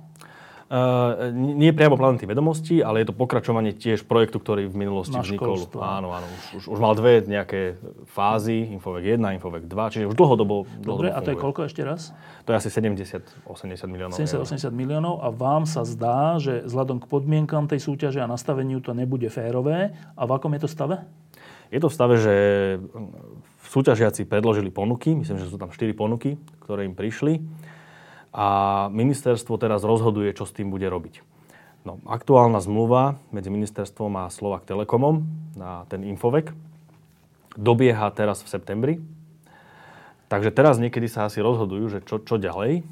Uh, 0.67 1.32
nie 1.32 1.71
priamo 1.71 1.95
planety 1.95 2.27
vedomosti, 2.27 2.84
ale 2.84 2.99
je 2.99 3.08
to 3.08 3.15
pokračovanie 3.15 3.71
tiež 3.71 4.03
projektu, 4.03 4.36
ktorý 4.36 4.67
v 4.67 4.75
minulosti 4.75 5.15
Na 5.15 5.23
vznikol. 5.23 5.63
Školstvo. 5.63 5.80
Áno, 5.80 6.12
áno. 6.12 6.27
Už, 6.27 6.60
už, 6.60 6.63
už 6.75 6.80
mal 6.84 6.91
dve 6.91 7.23
nejaké 7.23 7.80
fázy, 8.12 8.75
Infovek 8.75 9.15
1, 9.15 9.39
Infovek 9.39 9.63
2, 9.63 9.95
čiže 9.95 10.12
už 10.12 10.19
dlhodobo, 10.19 10.67
dlhodobo 10.67 11.08
Dobre, 11.08 11.15
a 11.15 11.23
to 11.23 11.32
je 11.32 11.39
koľko 11.39 11.71
ešte 11.71 11.88
raz? 11.88 12.12
To 12.43 12.51
je 12.51 12.60
asi 12.60 12.67
70-80 12.67 13.47
miliónov 13.88 14.19
70-80 14.19 14.67
miliónov 14.75 15.23
a 15.23 15.32
vám 15.32 15.63
sa 15.63 15.88
zdá, 15.88 16.36
že 16.36 16.67
vzhľadom 16.67 16.99
k 16.99 17.06
podmienkam 17.08 17.71
tej 17.71 17.88
súťaže 17.88 18.19
a 18.19 18.27
nastaveniu 18.27 18.84
to 18.84 18.91
nebude 18.91 19.32
férové. 19.32 19.95
A 20.19 20.27
v 20.27 20.32
akom 20.36 20.51
je 20.51 20.67
to 20.67 20.69
stave? 20.69 20.99
Je 21.71 21.80
to 21.80 21.88
v 21.88 21.95
stave, 21.95 22.15
že 22.19 22.36
súťažiaci 23.71 24.27
predložili 24.27 24.67
ponuky, 24.67 25.15
myslím, 25.15 25.39
že 25.39 25.47
sú 25.47 25.56
tam 25.56 25.71
4 25.71 25.95
ponuky, 25.95 26.36
ktoré 26.60 26.84
im 26.84 26.95
prišli 26.95 27.39
a 28.38 28.47
ministerstvo 28.93 29.58
teraz 29.58 29.82
rozhoduje, 29.82 30.30
čo 30.38 30.45
s 30.45 30.54
tým 30.54 30.69
bude 30.69 30.86
robiť. 30.86 31.26
No, 31.82 31.97
aktuálna 32.06 32.62
zmluva 32.62 33.17
medzi 33.34 33.50
ministerstvom 33.50 34.13
a 34.21 34.30
Slovak 34.30 34.69
Telekomom 34.69 35.26
na 35.58 35.89
ten 35.89 36.06
Infovek 36.06 36.54
dobieha 37.58 38.06
teraz 38.13 38.45
v 38.45 38.52
septembri. 38.54 38.93
Takže 40.30 40.54
teraz 40.54 40.78
niekedy 40.78 41.10
sa 41.10 41.26
asi 41.26 41.41
rozhodujú, 41.41 41.89
že 41.89 42.00
čo, 42.06 42.21
čo 42.21 42.38
ďalej. 42.38 42.86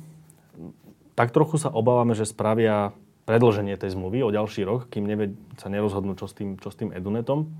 Tak 1.13 1.29
trochu 1.29 1.61
sa 1.61 1.69
obávame, 1.69 2.17
že 2.17 2.25
spravia 2.25 2.95
predlženie 3.29 3.77
tej 3.77 3.93
zmluvy 3.93 4.25
o 4.25 4.33
ďalší 4.33 4.65
rok, 4.65 4.89
kým 4.89 5.05
nevie, 5.05 5.37
sa 5.61 5.69
nerozhodnú, 5.69 6.17
čo 6.17 6.25
s, 6.25 6.33
tým, 6.33 6.57
čo 6.57 6.73
s 6.73 6.79
tým 6.79 6.89
Edunetom. 6.89 7.53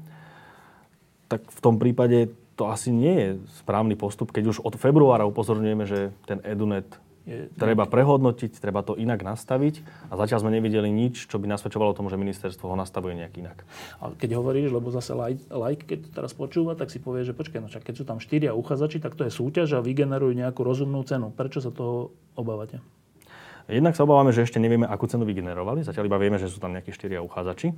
Tak 1.30 1.46
v 1.54 1.60
tom 1.62 1.78
prípade 1.78 2.34
to 2.56 2.72
asi 2.72 2.90
nie 2.90 3.14
je 3.14 3.30
správny 3.62 4.00
postup, 4.00 4.32
keď 4.32 4.56
už 4.56 4.58
od 4.64 4.80
februára 4.80 5.28
upozorňujeme, 5.28 5.86
že 5.86 6.16
ten 6.24 6.40
Edunet 6.48 6.88
je, 7.26 7.50
treba 7.58 7.90
prehodnotiť, 7.90 8.62
treba 8.62 8.86
to 8.86 8.94
inak 8.94 9.26
nastaviť 9.26 9.82
a 10.10 10.14
zatiaľ 10.14 10.46
sme 10.46 10.54
nevideli 10.54 10.94
nič, 10.94 11.26
čo 11.26 11.42
by 11.42 11.50
nasvedčovalo 11.50 11.98
tomu, 11.98 12.14
že 12.14 12.22
ministerstvo 12.22 12.70
ho 12.70 12.78
nastavuje 12.78 13.18
nejak 13.18 13.34
inak. 13.42 13.58
A 13.98 14.14
keď 14.14 14.38
hovoríš, 14.38 14.70
lebo 14.70 14.94
zase 14.94 15.18
like, 15.18 15.42
like 15.50 15.90
keď 15.90 16.06
to 16.06 16.10
teraz 16.14 16.38
počúva, 16.38 16.78
tak 16.78 16.94
si 16.94 17.02
povie, 17.02 17.26
že 17.26 17.34
počkaj, 17.34 17.66
no 17.66 17.70
čak, 17.70 17.82
keď 17.82 17.96
sú 17.98 18.06
tam 18.06 18.22
štyria 18.22 18.54
uchádzači, 18.54 19.02
tak 19.02 19.18
to 19.18 19.26
je 19.26 19.34
súťaž 19.34 19.78
a 19.78 19.80
vygenerujú 19.82 20.38
nejakú 20.38 20.62
rozumnú 20.62 21.02
cenu. 21.02 21.34
Prečo 21.34 21.66
sa 21.66 21.74
toho 21.74 22.14
obávate? 22.38 22.78
Jednak 23.66 23.98
sa 23.98 24.06
obávame, 24.06 24.30
že 24.30 24.46
ešte 24.46 24.62
nevieme, 24.62 24.86
akú 24.86 25.10
cenu 25.10 25.26
vygenerovali. 25.26 25.82
Zatiaľ 25.82 26.06
iba 26.06 26.22
vieme, 26.22 26.38
že 26.38 26.46
sú 26.46 26.62
tam 26.62 26.78
nejakí 26.78 26.94
štyria 26.94 27.26
uchádzači. 27.26 27.74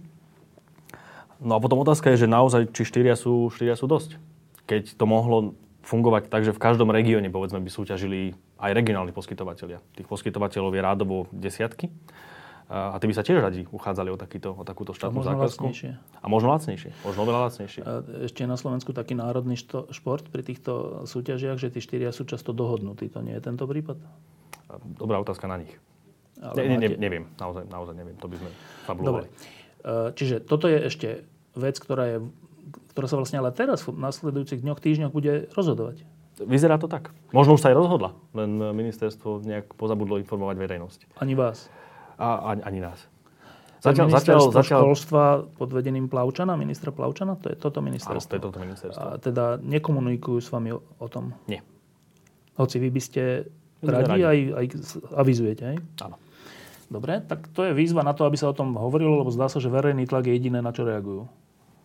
No 1.39 1.55
a 1.55 1.63
potom 1.63 1.79
otázka 1.79 2.11
je, 2.11 2.25
že 2.25 2.27
naozaj, 2.27 2.75
či 2.75 2.83
štyria 2.83 3.15
sú, 3.15 3.47
štyria 3.47 3.79
sú 3.79 3.87
dosť. 3.87 4.19
Keď 4.67 4.99
to 4.99 5.05
mohlo 5.07 5.55
fungovať 5.87 6.27
tak, 6.27 6.43
že 6.43 6.51
v 6.51 6.59
každom 6.59 6.91
regióne, 6.91 7.31
povedzme, 7.31 7.63
by 7.63 7.71
súťažili 7.71 8.35
aj 8.57 8.71
regionálni 8.73 9.13
poskytovateľia. 9.13 9.79
Tých 9.93 10.09
poskytovateľov 10.09 10.73
je 10.73 10.81
rádovo 10.81 11.17
desiatky. 11.33 11.93
A 12.67 12.99
tí 12.99 13.07
by 13.07 13.15
sa 13.15 13.23
tiež 13.23 13.39
radi 13.39 13.63
uchádzali 13.63 14.11
o, 14.11 14.19
takýto, 14.19 14.51
o 14.51 14.67
takúto 14.67 14.91
štátnu 14.91 15.23
zákazku. 15.23 15.71
Lacnejšie. 15.71 15.91
A 16.19 16.25
možno 16.27 16.51
lacnejšie. 16.51 16.91
Možno 16.99 17.23
oveľa 17.23 17.39
lacnejšie. 17.47 17.81
A 17.87 17.91
ešte 18.27 18.43
na 18.43 18.59
Slovensku 18.59 18.91
taký 18.91 19.15
národný 19.15 19.55
što, 19.55 19.87
šport 19.95 20.27
pri 20.27 20.43
týchto 20.43 21.07
súťažiach, 21.07 21.55
že 21.55 21.71
tí 21.71 21.79
štyria 21.79 22.11
sú 22.11 22.27
často 22.27 22.51
dohodnutí. 22.51 23.07
To 23.15 23.23
nie 23.23 23.39
je 23.39 23.41
tento 23.47 23.63
prípad? 23.63 23.95
Dobrá 24.99 25.15
otázka 25.23 25.47
na 25.47 25.63
nich. 25.63 25.71
Ale 26.43 26.75
ne, 26.75 26.75
ne, 26.75 26.89
neviem. 26.99 27.31
Naozaj, 27.39 27.71
naozaj 27.71 27.95
neviem. 27.95 28.19
To 28.19 28.27
by 28.27 28.35
sme 28.35 28.49
fabulovali. 28.83 29.31
Dobre. 29.31 30.11
Čiže 30.19 30.43
toto 30.43 30.67
je 30.67 30.91
ešte 30.91 31.07
vec, 31.55 31.79
ktorá, 31.79 32.03
je, 32.11 32.17
ktorá 32.91 33.07
sa 33.07 33.15
vlastne 33.15 33.39
ale 33.39 33.55
teraz 33.55 33.87
v 33.87 33.95
nasledujúcich 33.95 34.59
dňoch, 34.59 34.83
týždňoch 34.83 35.15
bude 35.15 35.47
rozhodovať. 35.55 36.03
Vyzerá 36.37 36.77
to 36.77 36.85
tak. 36.85 37.09
Možno 37.33 37.57
už 37.57 37.65
sa 37.65 37.73
aj 37.73 37.77
rozhodla, 37.77 38.13
len 38.37 38.61
ministerstvo 38.61 39.41
nejak 39.41 39.73
pozabudlo 39.73 40.21
informovať 40.21 40.55
verejnosť. 40.57 40.99
Ani 41.17 41.33
vás? 41.33 41.69
A, 42.17 42.53
ani, 42.53 42.61
ani 42.61 42.79
nás. 42.81 42.99
Zatiaľ, 43.77 44.07
zatiaľ, 44.09 44.41
zatiaľ... 44.49 44.79
školstva 44.81 45.23
pod 45.53 45.69
vedením 45.69 46.09
Plavčana, 46.09 46.57
ministra 46.57 46.89
Plavčana? 46.89 47.37
To 47.41 47.53
je 47.53 47.55
toto 47.57 47.79
ministerstvo? 47.81 48.17
Áno, 48.17 48.29
to 48.29 48.35
je 48.37 48.43
toto 48.43 48.57
ministerstvo. 48.57 49.05
A 49.05 49.17
teda 49.21 49.45
nekomunikujú 49.61 50.37
s 50.41 50.49
vami 50.49 50.73
o, 50.73 50.81
o 50.81 51.07
tom? 51.09 51.37
Nie. 51.45 51.61
Hoci 52.57 52.81
vy 52.81 52.89
by 52.89 53.01
ste 53.01 53.21
radi, 53.85 54.09
radi. 54.09 54.21
Aj, 54.25 54.39
aj 54.57 54.65
avizujete, 55.13 55.63
aj? 55.73 55.77
Áno. 56.09 56.17
Dobre, 56.87 57.21
tak 57.21 57.51
to 57.53 57.67
je 57.67 57.75
výzva 57.75 58.01
na 58.01 58.17
to, 58.17 58.25
aby 58.25 58.39
sa 58.39 58.49
o 58.49 58.55
tom 58.57 58.73
hovorilo, 58.73 59.21
lebo 59.21 59.29
zdá 59.29 59.45
sa, 59.51 59.61
že 59.61 59.69
verejný 59.69 60.09
tlak 60.09 60.25
je 60.25 60.33
jediné, 60.33 60.63
na 60.63 60.73
čo 60.73 60.87
reagujú. 60.87 61.29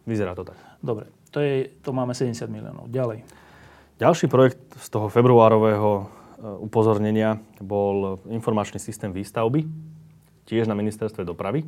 Vyzerá 0.08 0.32
to 0.32 0.46
tak. 0.48 0.56
Dobre, 0.80 1.12
to, 1.28 1.44
je, 1.44 1.70
to 1.82 1.90
máme 1.92 2.16
70 2.16 2.48
miliónov. 2.48 2.88
Ďalej. 2.88 3.26
Ďalší 4.02 4.26
projekt 4.26 4.58
z 4.82 4.88
toho 4.90 5.06
februárového 5.06 5.90
e, 5.94 6.04
upozornenia 6.58 7.38
bol 7.62 8.18
informačný 8.26 8.82
systém 8.82 9.14
výstavby, 9.14 9.62
tiež 10.42 10.66
na 10.66 10.74
ministerstve 10.74 11.22
dopravy. 11.22 11.62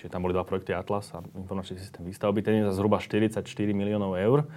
Čiže 0.00 0.08
tam 0.08 0.24
boli 0.24 0.32
dva 0.32 0.48
projekty 0.48 0.72
Atlas 0.72 1.12
a 1.12 1.20
informačný 1.36 1.76
systém 1.76 2.00
výstavby. 2.00 2.40
Ten 2.40 2.64
je 2.64 2.72
za 2.72 2.80
zhruba 2.80 2.96
44 2.96 3.44
miliónov 3.76 4.16
eur 4.16 4.48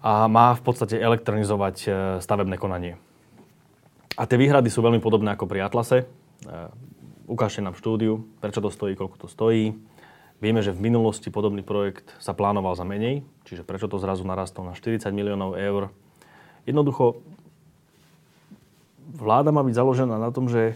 a 0.00 0.32
má 0.32 0.56
v 0.56 0.64
podstate 0.64 0.96
elektronizovať 0.96 1.76
e, 1.84 1.88
stavebné 2.24 2.56
konanie. 2.56 2.96
A 4.16 4.24
tie 4.24 4.40
výhrady 4.40 4.72
sú 4.72 4.80
veľmi 4.80 5.04
podobné 5.04 5.36
ako 5.36 5.44
pri 5.44 5.60
Atlase. 5.60 6.08
Eh, 6.48 6.68
ukážte 7.28 7.60
nám 7.60 7.76
štúdiu, 7.76 8.24
prečo 8.40 8.64
to 8.64 8.72
stojí, 8.72 8.96
koľko 8.96 9.16
to 9.24 9.28
stojí. 9.28 9.76
Vieme, 10.42 10.58
že 10.58 10.74
v 10.74 10.90
minulosti 10.90 11.30
podobný 11.30 11.62
projekt 11.62 12.10
sa 12.18 12.34
plánoval 12.34 12.74
za 12.74 12.82
menej, 12.82 13.22
čiže 13.46 13.62
prečo 13.62 13.86
to 13.86 14.02
zrazu 14.02 14.26
narastlo 14.26 14.66
na 14.66 14.74
40 14.74 15.06
miliónov 15.14 15.54
eur. 15.54 15.94
Jednoducho, 16.66 17.22
vláda 19.14 19.54
má 19.54 19.62
byť 19.62 19.74
založená 19.78 20.18
na 20.18 20.34
tom, 20.34 20.50
že 20.50 20.74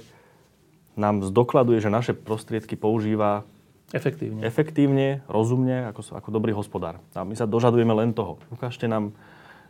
nám 0.95 1.27
zdokladuje, 1.27 1.83
že 1.83 1.91
naše 1.91 2.15
prostriedky 2.15 2.79
používa 2.79 3.43
efektívne, 3.91 4.47
efektívne 4.47 5.27
rozumne, 5.27 5.91
ako, 5.91 6.15
ako 6.15 6.29
dobrý 6.31 6.55
hospodár. 6.55 7.03
A 7.19 7.27
my 7.27 7.35
sa 7.35 7.51
dožadujeme 7.51 7.91
len 7.91 8.15
toho. 8.15 8.39
Ukážte 8.55 8.87
nám 8.87 9.19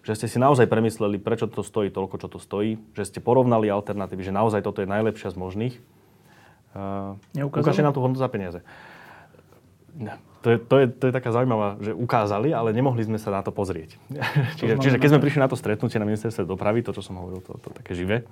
že 0.07 0.15
ste 0.15 0.31
si 0.31 0.39
naozaj 0.39 0.71
premysleli, 0.71 1.19
prečo 1.19 1.51
to 1.51 1.67
stojí 1.67 1.91
toľko, 1.91 2.23
čo 2.23 2.29
to 2.31 2.39
stojí, 2.39 2.79
že 2.95 3.11
ste 3.11 3.19
porovnali 3.19 3.67
alternatívy, 3.67 4.23
že 4.23 4.31
naozaj 4.31 4.63
toto 4.63 4.79
je 4.79 4.87
najlepšia 4.87 5.35
z 5.35 5.37
možných. 5.37 5.75
Uh, 6.79 7.19
ukážte 7.43 7.83
nám 7.83 7.91
tú 7.91 7.99
hodnotu 7.99 8.23
za 8.23 8.31
peniaze. 8.31 8.63
To 10.45 10.55
je, 10.55 10.57
to, 10.63 10.75
je, 10.79 10.87
to 10.87 11.05
je 11.11 11.13
taká 11.13 11.35
zaujímavá, 11.35 11.75
že 11.83 11.91
ukázali, 11.91 12.55
ale 12.55 12.71
nemohli 12.71 13.03
sme 13.03 13.19
sa 13.19 13.35
na 13.35 13.43
to 13.43 13.51
pozrieť. 13.51 13.99
čiže, 14.61 14.79
čiže 14.79 14.97
keď 15.03 15.09
sme 15.17 15.21
prišli 15.25 15.41
na 15.43 15.51
to 15.51 15.59
stretnutie 15.59 15.99
na 15.99 16.07
ministerstve 16.07 16.47
dopravy, 16.47 16.87
to, 16.87 16.95
čo 16.95 17.03
som 17.03 17.19
hovoril, 17.19 17.43
to, 17.43 17.59
to 17.59 17.75
také 17.75 17.99
živé, 17.99 18.23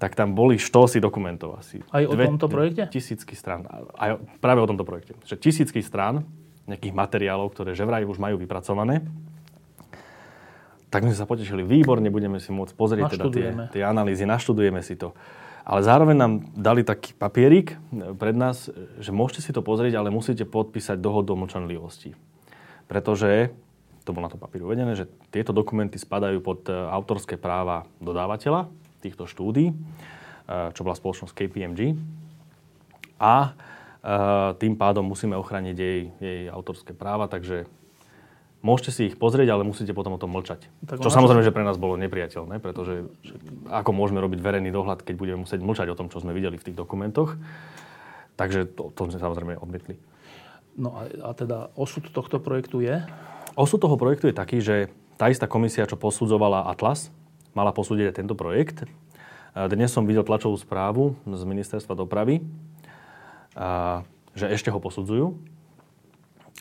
tak 0.00 0.16
tam 0.16 0.32
boli 0.32 0.56
štosy 0.56 0.96
dokumentov 0.96 1.60
asi. 1.60 1.84
Aj 1.92 2.04
o 2.08 2.12
Dve, 2.16 2.28
tomto 2.28 2.48
projekte? 2.48 2.88
Tisícky 2.88 3.36
strán. 3.36 3.68
Aj 3.96 4.16
práve 4.40 4.64
o 4.64 4.68
tomto 4.68 4.84
projekte. 4.84 5.16
Že 5.28 5.36
tisícky 5.40 5.80
strán 5.84 6.24
nejakých 6.64 6.92
materiálov, 6.96 7.52
ktoré 7.52 7.76
že 7.76 7.84
vraj 7.84 8.08
už 8.08 8.16
majú 8.16 8.40
vypracované 8.40 9.04
tak 10.86 11.02
my 11.02 11.12
sme 11.12 11.18
sa 11.18 11.28
potešili, 11.28 11.66
výborne, 11.66 12.08
budeme 12.08 12.38
si 12.40 12.54
môcť 12.54 12.72
pozrieť 12.72 13.18
teda 13.18 13.24
tie, 13.28 13.46
tie 13.68 13.82
analýzy, 13.84 14.24
naštudujeme 14.24 14.80
si 14.80 14.94
to. 14.96 15.12
Ale 15.66 15.82
zároveň 15.82 16.14
nám 16.14 16.32
dali 16.54 16.86
taký 16.86 17.10
papierik 17.10 17.74
pred 18.22 18.38
nás, 18.38 18.70
že 19.02 19.10
môžete 19.10 19.42
si 19.42 19.50
to 19.50 19.66
pozrieť, 19.66 19.98
ale 19.98 20.14
musíte 20.14 20.46
podpísať 20.46 21.02
dohodu 21.02 21.34
o 21.34 21.40
mlčanlivosti. 21.42 22.14
Pretože, 22.86 23.50
to 24.06 24.14
bolo 24.14 24.30
na 24.30 24.32
to 24.32 24.38
papíru 24.38 24.70
uvedené, 24.70 24.94
že 24.94 25.10
tieto 25.34 25.50
dokumenty 25.50 25.98
spadajú 25.98 26.38
pod 26.38 26.70
e, 26.70 26.72
autorské 26.72 27.34
práva 27.34 27.82
dodávateľa 27.98 28.70
týchto 29.02 29.26
štúdí, 29.26 29.74
e, 29.74 29.74
čo 30.70 30.86
bola 30.86 30.94
spoločnosť 30.94 31.34
KPMG. 31.34 31.98
A 33.18 33.58
tým 34.62 34.78
pádom 34.78 35.02
musíme 35.02 35.34
ochrániť 35.34 35.74
jej, 35.74 36.00
jej 36.22 36.42
autorské 36.46 36.94
práva, 36.94 37.26
takže 37.26 37.66
Môžete 38.64 38.90
si 38.90 39.02
ich 39.12 39.16
pozrieť, 39.20 39.52
ale 39.52 39.68
musíte 39.68 39.92
potom 39.92 40.16
o 40.16 40.20
tom 40.20 40.32
mlčať. 40.32 40.66
Tak 40.88 40.98
čo 40.98 41.12
samozrejme, 41.12 41.44
že 41.44 41.54
pre 41.54 41.62
nás 41.62 41.78
bolo 41.78 41.94
nepriateľné, 42.00 42.58
pretože 42.58 43.06
ako 43.68 43.90
môžeme 43.94 44.18
robiť 44.18 44.40
verejný 44.42 44.72
dohľad, 44.74 45.04
keď 45.06 45.14
budeme 45.14 45.44
musieť 45.44 45.60
mlčať 45.62 45.86
o 45.92 45.98
tom, 45.98 46.10
čo 46.10 46.18
sme 46.18 46.34
videli 46.34 46.58
v 46.58 46.66
tých 46.66 46.76
dokumentoch. 46.76 47.38
Takže 48.34 48.68
to, 48.68 48.90
to 48.96 49.00
sme 49.06 49.22
samozrejme 49.22 49.60
odmietli. 49.60 50.00
No 50.76 50.92
a, 50.98 51.08
a 51.08 51.30
teda 51.32 51.72
osud 51.78 52.10
tohto 52.10 52.42
projektu 52.42 52.84
je? 52.84 53.00
Osud 53.56 53.80
toho 53.80 53.96
projektu 53.96 54.28
je 54.28 54.36
taký, 54.36 54.58
že 54.60 54.92
tá 55.16 55.32
istá 55.32 55.48
komisia, 55.48 55.88
čo 55.88 55.96
posudzovala 55.96 56.68
Atlas, 56.68 57.08
mala 57.56 57.72
posúdiť 57.72 58.12
aj 58.12 58.16
tento 58.20 58.36
projekt. 58.36 58.84
Dnes 59.56 59.88
som 59.88 60.04
videl 60.04 60.20
tlačovú 60.20 60.60
správu 60.60 61.16
z 61.24 61.42
ministerstva 61.48 61.96
dopravy, 61.96 62.44
že 64.36 64.46
ešte 64.52 64.68
ho 64.68 64.76
posudzujú 64.76 65.55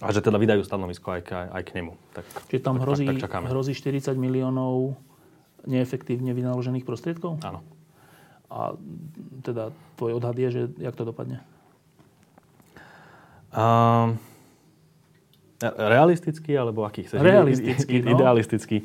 a 0.03 0.11
že 0.11 0.19
teda 0.19 0.35
vydajú 0.35 0.59
stanovisko 0.67 1.07
aj, 1.15 1.21
aj, 1.31 1.47
aj 1.55 1.63
k 1.63 1.71
nemu. 1.79 1.93
Tak, 2.11 2.25
Čiže 2.51 2.61
tam 2.63 2.75
hrozí, 2.83 3.07
tak, 3.07 3.31
tak 3.31 3.47
hrozí 3.47 3.71
40 3.71 4.19
miliónov 4.19 4.99
neefektívne 5.63 6.35
vynaložených 6.35 6.83
prostriedkov? 6.83 7.39
Áno. 7.47 7.63
A 8.51 8.75
teda 9.41 9.71
tvoj 9.95 10.19
odhad 10.19 10.35
je, 10.35 10.49
že 10.51 10.61
jak 10.77 10.95
to 10.99 11.07
dopadne? 11.07 11.39
Um, 13.55 14.19
realisticky, 15.63 16.51
alebo 16.59 16.83
aký 16.83 17.07
chceš? 17.07 17.23
Realisticky, 17.23 18.03
no. 18.03 18.19
Idealisticky. 18.19 18.77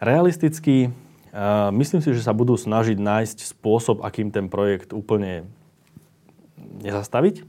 Realisticky, 0.00 0.76
uh, 0.88 1.68
myslím 1.76 2.00
si, 2.00 2.08
že 2.16 2.24
sa 2.24 2.32
budú 2.32 2.56
snažiť 2.56 2.96
nájsť 2.96 3.52
spôsob, 3.52 4.00
akým 4.00 4.32
ten 4.32 4.48
projekt 4.48 4.96
úplne 4.96 5.44
nezastaviť, 6.80 7.44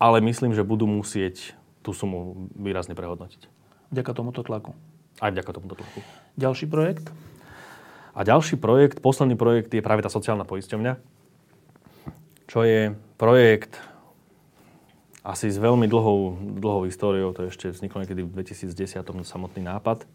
ale 0.00 0.24
myslím, 0.24 0.56
že 0.56 0.64
budú 0.64 0.88
musieť 0.88 1.52
tú 1.86 1.94
sumu 1.94 2.50
výrazne 2.58 2.98
prehodnotiť. 2.98 3.46
Vďaka 3.94 4.10
tomuto 4.10 4.42
tlaku. 4.42 4.74
Aj 5.22 5.30
vďaka 5.30 5.54
tomuto 5.54 5.78
tlaku. 5.78 6.02
Ďalší 6.34 6.66
projekt? 6.66 7.06
A 8.18 8.26
ďalší 8.26 8.58
projekt, 8.58 8.98
posledný 8.98 9.38
projekt 9.38 9.70
je 9.70 9.84
práve 9.84 10.02
tá 10.02 10.10
sociálna 10.10 10.42
poisťovňa, 10.42 10.98
čo 12.50 12.66
je 12.66 12.96
projekt 13.14 13.78
asi 15.26 15.50
s 15.50 15.58
veľmi 15.58 15.90
dlhou, 15.90 16.38
dlhou 16.58 16.86
históriou, 16.86 17.34
to 17.34 17.50
ešte 17.50 17.70
vzniklo 17.70 18.02
niekedy 18.02 18.22
v 18.24 18.30
2010 18.40 19.04
samotný 19.26 19.62
nápad. 19.62 20.06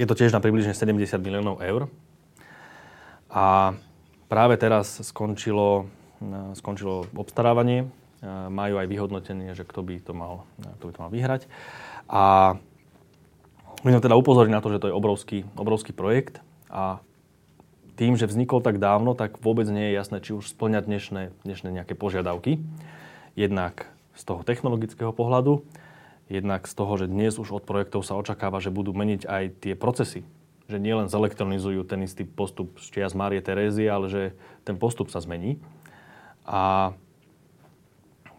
Je 0.00 0.08
to 0.08 0.16
tiež 0.16 0.32
na 0.32 0.40
približne 0.40 0.72
70 0.72 1.20
miliónov 1.20 1.60
eur. 1.60 1.86
A 3.28 3.76
práve 4.32 4.56
teraz 4.56 5.04
skončilo, 5.04 5.86
skončilo 6.56 7.06
obstarávanie 7.12 7.86
majú 8.26 8.78
aj 8.78 8.86
vyhodnotenie, 8.86 9.52
že 9.58 9.66
kto 9.66 9.82
by 9.82 9.98
to 9.98 10.14
mal, 10.14 10.46
kto 10.78 10.84
by 10.88 10.92
to 10.94 11.02
mal 11.02 11.10
vyhrať. 11.10 11.42
A 12.06 12.54
my 13.82 13.88
sme 13.90 14.02
teda 14.02 14.14
upozorili 14.14 14.54
na 14.54 14.62
to, 14.62 14.70
že 14.70 14.78
to 14.78 14.88
je 14.90 14.94
obrovský, 14.94 15.42
obrovský 15.58 15.90
projekt 15.90 16.38
a 16.70 17.02
tým, 17.98 18.16
že 18.16 18.30
vznikol 18.30 18.62
tak 18.64 18.78
dávno, 18.78 19.12
tak 19.12 19.42
vôbec 19.42 19.68
nie 19.68 19.92
je 19.92 19.98
jasné, 19.98 20.18
či 20.22 20.32
už 20.32 20.48
splňať 20.48 20.86
dnešné, 20.88 21.22
dnešné 21.44 21.68
nejaké 21.70 21.92
požiadavky. 21.98 22.62
Jednak 23.36 23.90
z 24.16 24.22
toho 24.22 24.46
technologického 24.46 25.12
pohľadu, 25.12 25.66
jednak 26.30 26.64
z 26.64 26.74
toho, 26.78 26.94
že 26.96 27.10
dnes 27.10 27.36
už 27.36 27.52
od 27.52 27.64
projektov 27.66 28.06
sa 28.06 28.16
očakáva, 28.16 28.62
že 28.62 28.72
budú 28.72 28.96
meniť 28.96 29.28
aj 29.28 29.44
tie 29.60 29.74
procesy. 29.76 30.24
Že 30.70 30.78
nielen 30.80 31.12
zelektronizujú 31.12 31.84
ten 31.84 32.00
istý 32.06 32.24
postup 32.24 32.80
z 32.80 32.86
čias 32.88 33.12
Márie 33.12 33.44
Terézie, 33.44 33.90
ale 33.90 34.08
že 34.08 34.22
ten 34.64 34.78
postup 34.80 35.12
sa 35.12 35.20
zmení. 35.20 35.60
A 36.48 36.94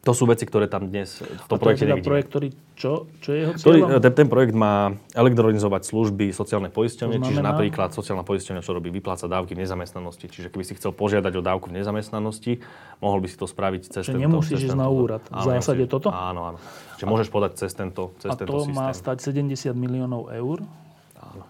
to 0.03 0.11
sú 0.11 0.27
veci, 0.27 0.43
ktoré 0.43 0.67
tam 0.67 0.91
dnes 0.91 1.23
v 1.23 1.45
tom 1.47 1.55
projekte 1.55 1.87
nevidíme. 1.87 2.03
projekt, 2.03 2.27
ktorý 2.27 2.47
čo, 2.75 3.07
čo 3.23 3.29
je 3.31 3.37
jeho 3.39 3.53
cieľom? 3.55 3.63
Ktorý, 3.63 3.79
ten, 4.03 4.13
ten 4.19 4.27
projekt 4.27 4.51
má 4.51 4.91
elektronizovať 5.15 5.81
služby 5.87 6.35
sociálnej 6.35 6.75
poisťovne, 6.75 7.23
čiže 7.23 7.39
napríklad 7.39 7.95
sociálna 7.95 8.27
poisťovňa, 8.27 8.59
čo 8.59 8.75
robí, 8.75 8.91
vypláca 8.91 9.31
dávky 9.31 9.55
v 9.55 9.63
nezamestnanosti. 9.63 10.27
Čiže 10.27 10.51
keby 10.51 10.63
si 10.67 10.75
chcel 10.75 10.91
požiadať 10.91 11.39
o 11.39 11.41
dávku 11.41 11.71
v 11.71 11.79
nezamestnanosti, 11.79 12.59
mohol 12.99 13.23
by 13.23 13.27
si 13.31 13.37
to 13.39 13.47
spraviť 13.47 13.81
cez 13.95 14.03
Čiže 14.03 14.19
tento... 14.19 14.27
nemusíš 14.27 14.59
ísť 14.67 14.75
na 14.75 14.91
úrad. 14.91 15.23
V 15.23 15.39
zásade 15.39 15.87
toto? 15.87 16.11
Áno, 16.11 16.51
áno. 16.51 16.59
Čiže 16.99 17.07
môžeš 17.07 17.27
podať 17.31 17.51
cez 17.63 17.71
tento, 17.71 18.11
cez 18.19 18.27
a 18.27 18.35
tento 18.35 18.59
systém. 18.59 18.75
A 18.75 18.83
to 18.83 18.83
má 18.83 18.87
stať 18.91 19.17
70 19.31 19.71
miliónov 19.71 20.27
eur, 20.35 20.67
áno. 21.15 21.47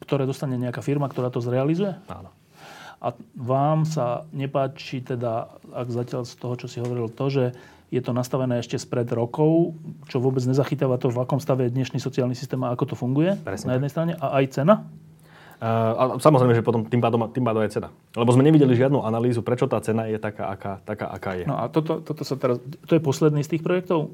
ktoré 0.00 0.24
dostane 0.24 0.56
nejaká 0.56 0.80
firma, 0.80 1.12
ktorá 1.12 1.28
to 1.28 1.44
zrealizuje? 1.44 1.92
Áno. 2.08 2.32
A 3.00 3.12
vám 3.36 3.84
sa 3.84 4.24
nepáči 4.32 5.04
teda, 5.04 5.52
ak 5.72 5.88
zatiaľ 5.92 6.24
z 6.24 6.34
toho, 6.40 6.54
čo 6.56 6.66
si 6.66 6.80
hovoril, 6.80 7.12
to, 7.12 7.28
že 7.28 7.44
je 7.92 8.00
to 8.02 8.10
nastavené 8.10 8.58
ešte 8.58 8.80
spred 8.82 9.06
rokov, 9.14 9.76
čo 10.10 10.18
vôbec 10.18 10.42
nezachytáva 10.42 10.98
to, 10.98 11.12
v 11.12 11.22
akom 11.22 11.38
stave 11.38 11.70
je 11.70 11.74
dnešný 11.76 12.02
sociálny 12.02 12.34
systém 12.34 12.58
a 12.66 12.74
ako 12.74 12.92
to 12.92 12.94
funguje 12.98 13.38
Presne. 13.46 13.70
na 13.70 13.72
jednej 13.78 13.90
strane. 13.92 14.12
A 14.18 14.42
aj 14.42 14.44
cena? 14.50 14.74
Uh, 15.56 15.96
a 15.96 16.02
samozrejme, 16.20 16.52
že 16.52 16.60
potom 16.60 16.84
tým 16.84 17.00
pádom, 17.00 17.32
tým 17.32 17.40
pádom 17.40 17.64
je 17.64 17.80
cena. 17.80 17.88
Lebo 18.12 18.28
sme 18.34 18.44
nevideli 18.44 18.76
žiadnu 18.76 19.00
analýzu, 19.06 19.40
prečo 19.40 19.64
tá 19.64 19.80
cena 19.80 20.04
je 20.04 20.20
taká, 20.20 20.52
aká, 20.52 20.84
taká, 20.84 21.06
aká 21.08 21.30
je. 21.38 21.44
No 21.48 21.56
a 21.56 21.72
toto, 21.72 22.04
toto 22.04 22.28
sa 22.28 22.36
teraz... 22.36 22.60
To 22.60 22.92
je 22.92 23.00
posledný 23.00 23.40
z 23.40 23.56
tých 23.56 23.62
projektov? 23.64 24.12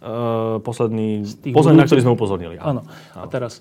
Uh, 0.00 0.56
posledný, 0.64 1.20
posledný 1.52 1.84
na 1.84 1.84
ktorý 1.84 2.00
sme 2.00 2.16
upozornili. 2.16 2.56
Áno. 2.56 2.80
áno. 2.88 3.20
A 3.20 3.28
teraz 3.28 3.60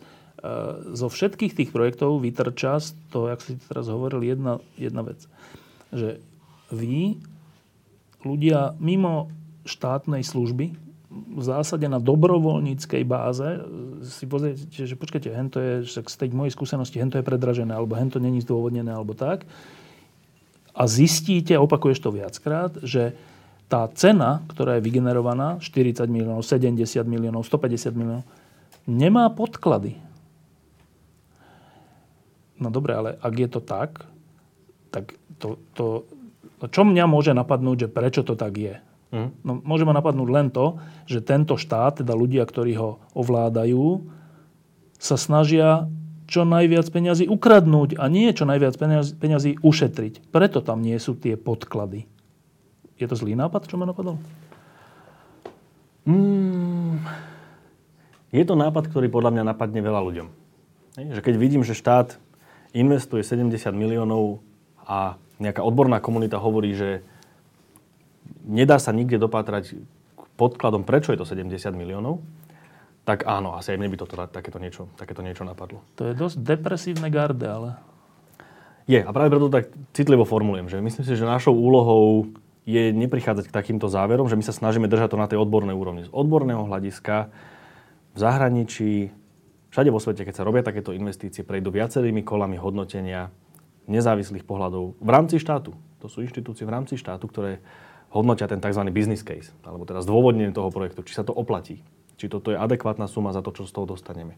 zo 0.96 1.08
všetkých 1.12 1.56
tých 1.56 1.70
projektov 1.76 2.24
vytrča 2.24 2.80
z 2.80 2.96
toho, 3.12 3.32
jak 3.32 3.44
si 3.44 3.60
teraz 3.68 3.92
hovoril, 3.92 4.24
jedna, 4.24 4.64
jedna 4.80 5.04
vec. 5.04 5.28
Že 5.92 6.24
vy, 6.72 7.20
ľudia 8.24 8.76
mimo 8.80 9.28
štátnej 9.68 10.24
služby, 10.24 10.90
v 11.10 11.42
zásade 11.42 11.90
na 11.90 11.98
dobrovoľníckej 11.98 13.02
báze 13.02 13.66
si 14.06 14.30
pozriete, 14.30 14.70
že 14.70 14.94
počkajte, 14.94 15.30
hento 15.34 15.58
je, 15.58 15.74
že 15.90 16.06
z 16.06 16.16
tej 16.22 16.30
mojej 16.38 16.54
skúsenosti, 16.54 17.02
hento 17.02 17.18
je 17.18 17.26
predražené, 17.26 17.74
alebo 17.74 17.98
hento 17.98 18.22
není 18.22 18.46
zdôvodnené, 18.46 18.94
alebo 18.94 19.18
tak. 19.18 19.50
A 20.78 20.86
zistíte, 20.86 21.58
opakuješ 21.58 22.06
to 22.06 22.14
viackrát, 22.14 22.78
že 22.86 23.18
tá 23.66 23.90
cena, 23.98 24.46
ktorá 24.54 24.78
je 24.78 24.86
vygenerovaná, 24.86 25.58
40 25.62 26.06
miliónov, 26.10 26.46
70 26.46 26.78
miliónov, 27.10 27.42
150 27.42 27.98
miliónov, 27.98 28.26
nemá 28.86 29.34
podklady. 29.34 29.98
No 32.60 32.68
dobre, 32.70 32.92
ale 32.94 33.10
ak 33.20 33.34
je 33.40 33.50
to 33.50 33.62
tak, 33.64 34.04
tak 34.92 35.16
to, 35.40 35.56
to, 35.74 36.04
to 36.60 36.66
čo 36.68 36.84
mňa 36.84 37.08
môže 37.08 37.32
napadnúť, 37.32 37.88
že 37.88 37.90
prečo 37.90 38.22
to 38.28 38.36
tak 38.36 38.60
je? 38.60 38.76
Mm. 39.10 39.30
No, 39.42 39.52
môže 39.64 39.88
ma 39.88 39.96
napadnúť 39.96 40.30
len 40.30 40.48
to, 40.54 40.78
že 41.10 41.26
tento 41.26 41.58
štát, 41.58 42.04
teda 42.04 42.14
ľudia, 42.14 42.46
ktorí 42.46 42.78
ho 42.78 43.02
ovládajú, 43.18 44.06
sa 45.00 45.16
snažia 45.16 45.88
čo 46.30 46.46
najviac 46.46 46.86
peňazí 46.94 47.26
ukradnúť 47.26 47.98
a 47.98 48.06
nie 48.06 48.30
čo 48.30 48.46
najviac 48.46 48.78
peňazí 49.18 49.58
ušetriť. 49.66 50.30
Preto 50.30 50.62
tam 50.62 50.86
nie 50.86 51.00
sú 51.02 51.18
tie 51.18 51.34
podklady. 51.34 52.06
Je 53.02 53.08
to 53.10 53.18
zlý 53.18 53.34
nápad, 53.34 53.66
čo 53.66 53.80
ma 53.82 53.90
napadol? 53.90 54.22
Mm, 56.06 57.02
je 58.30 58.44
to 58.46 58.54
nápad, 58.54 58.94
ktorý 58.94 59.10
podľa 59.10 59.34
mňa 59.34 59.44
napadne 59.56 59.82
veľa 59.82 60.02
ľuďom. 60.06 60.28
Že 61.00 61.22
keď 61.26 61.36
vidím, 61.40 61.66
že 61.66 61.74
štát 61.74 62.22
investuje 62.74 63.26
70 63.26 63.74
miliónov 63.74 64.42
a 64.86 65.18
nejaká 65.40 65.64
odborná 65.64 66.04
komunita 66.04 66.38
hovorí, 66.38 66.76
že 66.76 67.02
nedá 68.46 68.78
sa 68.78 68.92
nikde 68.92 69.18
dopátrať 69.18 69.80
podkladom, 70.36 70.88
prečo 70.88 71.12
je 71.12 71.20
to 71.20 71.28
70 71.28 71.56
miliónov, 71.76 72.24
tak 73.04 73.26
áno, 73.26 73.58
asi 73.58 73.74
aj 73.74 73.80
mne 73.82 73.90
by 73.90 73.98
toto, 73.98 74.16
takéto, 74.30 74.62
niečo, 74.62 74.86
takéto 74.94 75.26
niečo 75.26 75.42
napadlo. 75.42 75.82
To 75.98 76.06
je 76.06 76.14
dosť 76.14 76.38
depresívne 76.46 77.10
garde, 77.10 77.48
ale... 77.48 77.70
Je, 78.90 79.02
a 79.02 79.10
práve 79.14 79.30
preto 79.30 79.54
tak 79.54 79.70
citlivo 79.94 80.26
formulujem, 80.26 80.66
že 80.70 80.82
myslím 80.82 81.06
si, 81.06 81.14
že 81.14 81.26
našou 81.26 81.54
úlohou 81.54 82.30
je 82.70 82.94
neprichádzať 82.94 83.50
k 83.50 83.56
takýmto 83.56 83.90
záverom, 83.90 84.30
že 84.30 84.38
my 84.38 84.46
sa 84.46 84.54
snažíme 84.54 84.86
držať 84.86 85.14
to 85.14 85.22
na 85.22 85.26
tej 85.26 85.42
odbornej 85.42 85.74
úrovni. 85.74 86.06
Z 86.06 86.14
odborného 86.14 86.66
hľadiska 86.70 87.34
v 88.14 88.18
zahraničí, 88.18 89.14
všade 89.70 89.90
vo 89.90 90.02
svete, 90.02 90.26
keď 90.26 90.36
sa 90.42 90.48
robia 90.48 90.66
takéto 90.66 90.94
investície, 90.94 91.46
prejdú 91.46 91.74
viacerými 91.74 92.22
kolami 92.26 92.58
hodnotenia 92.58 93.34
nezávislých 93.90 94.46
pohľadov 94.46 95.02
v 95.02 95.10
rámci 95.10 95.42
štátu. 95.42 95.74
To 96.00 96.08
sú 96.08 96.22
inštitúcie 96.22 96.64
v 96.64 96.74
rámci 96.74 96.96
štátu, 96.96 97.26
ktoré 97.26 97.60
hodnotia 98.14 98.50
ten 98.50 98.62
tzv. 98.62 98.82
business 98.90 99.22
case, 99.26 99.54
alebo 99.66 99.86
teda 99.86 100.02
zdôvodnenie 100.02 100.54
toho 100.54 100.70
projektu, 100.74 101.06
či 101.06 101.18
sa 101.18 101.26
to 101.26 101.34
oplatí, 101.34 101.82
či 102.18 102.26
toto 102.30 102.54
je 102.54 102.58
adekvátna 102.58 103.06
suma 103.06 103.34
za 103.34 103.42
to, 103.46 103.54
čo 103.54 103.70
z 103.70 103.74
toho 103.74 103.86
dostaneme. 103.90 104.38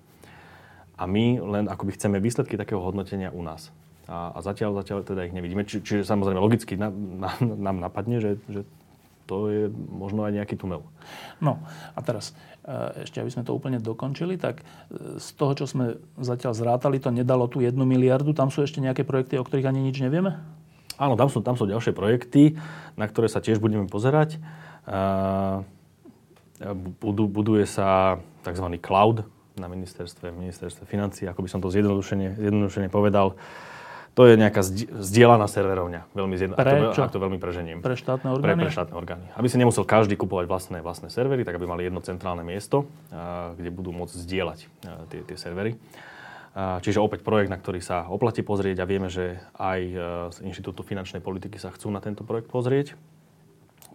A 0.99 1.07
my 1.09 1.41
len 1.41 1.65
akoby 1.65 1.97
chceme 1.97 2.21
výsledky 2.21 2.59
takého 2.59 2.83
hodnotenia 2.83 3.33
u 3.33 3.41
nás. 3.41 3.73
A, 4.05 4.35
a 4.35 4.39
zatiaľ, 4.43 4.75
zatiaľ 4.83 5.07
teda 5.07 5.25
ich 5.25 5.33
nevidíme. 5.33 5.65
Či, 5.65 5.81
čiže 5.81 6.03
samozrejme 6.05 6.37
logicky 6.37 6.75
na, 6.77 6.91
na, 6.93 7.31
nám 7.41 7.79
napadne, 7.79 8.21
že, 8.21 8.37
že 8.51 8.67
to 9.31 9.47
je 9.47 9.63
možno 9.71 10.27
aj 10.27 10.35
nejaký 10.35 10.59
tunel. 10.59 10.83
No 11.39 11.63
a 11.95 11.99
teraz, 12.03 12.35
e, 12.67 13.07
ešte 13.07 13.23
aby 13.23 13.31
sme 13.31 13.47
to 13.47 13.55
úplne 13.55 13.79
dokončili, 13.79 14.35
tak 14.35 14.59
e, 14.59 15.15
z 15.23 15.27
toho, 15.39 15.55
čo 15.55 15.63
sme 15.71 16.03
zatiaľ 16.19 16.51
zrátali, 16.51 16.99
to 16.99 17.15
nedalo 17.15 17.47
tú 17.47 17.63
jednu 17.63 17.87
miliardu. 17.87 18.35
Tam 18.35 18.51
sú 18.51 18.67
ešte 18.67 18.83
nejaké 18.83 19.07
projekty, 19.07 19.39
o 19.39 19.47
ktorých 19.47 19.71
ani 19.71 19.87
nič 19.87 20.03
nevieme? 20.03 20.35
Áno, 20.99 21.15
tam 21.15 21.31
sú, 21.31 21.39
tam 21.39 21.55
sú 21.55 21.63
ďalšie 21.63 21.95
projekty, 21.95 22.59
na 22.99 23.07
ktoré 23.07 23.31
sa 23.31 23.39
tiež 23.39 23.63
budeme 23.63 23.87
pozerať. 23.87 24.37
Budú, 27.01 27.25
buduje 27.25 27.65
sa 27.65 28.21
tzv. 28.45 28.67
cloud 28.77 29.25
na 29.57 29.65
ministerstve, 29.65 30.29
ministerstve 30.29 30.85
financí, 30.85 31.25
ako 31.25 31.41
by 31.41 31.49
som 31.49 31.57
to 31.63 31.73
zjednodušene, 31.73 32.37
zjednodušene 32.37 32.93
povedal. 32.93 33.33
To 34.11 34.27
je 34.27 34.35
nejaká 34.35 34.59
zdieľaná 34.99 35.47
serverovňa. 35.47 36.11
Veľmi 36.11 36.35
zjedno, 36.35 36.59
pre, 36.59 36.91
ak, 36.91 36.99
to, 36.99 37.01
ak 37.07 37.15
to 37.15 37.19
veľmi 37.23 37.39
preženiem. 37.39 37.79
Pre 37.79 37.95
štátne 37.95 38.27
orgány? 38.27 38.59
Pre, 38.59 38.67
pre 38.67 38.75
štátne 38.75 38.95
orgány. 38.99 39.25
Aby 39.39 39.47
si 39.47 39.55
nemusel 39.55 39.87
každý 39.87 40.19
kupovať 40.19 40.51
vlastné, 40.51 40.77
vlastné 40.83 41.07
servery, 41.07 41.47
tak 41.47 41.55
aby 41.55 41.63
mali 41.63 41.87
jedno 41.87 42.03
centrálne 42.03 42.43
miesto, 42.43 42.91
kde 43.55 43.71
budú 43.71 43.95
môcť 43.95 44.11
zdieľať 44.11 44.59
tie, 45.07 45.19
tie 45.23 45.37
servery. 45.39 45.79
Čiže 46.51 46.99
opäť 46.99 47.23
projekt, 47.23 47.47
na 47.47 47.55
ktorý 47.55 47.79
sa 47.79 48.11
oplatí 48.11 48.43
pozrieť 48.43 48.83
a 48.83 48.89
vieme, 48.89 49.07
že 49.07 49.39
aj 49.55 49.79
e, 49.79 49.95
z 50.35 50.37
Inštitútu 50.43 50.83
finančnej 50.83 51.23
politiky 51.23 51.55
sa 51.55 51.71
chcú 51.71 51.87
na 51.87 52.03
tento 52.03 52.27
projekt 52.27 52.51
pozrieť. 52.51 52.99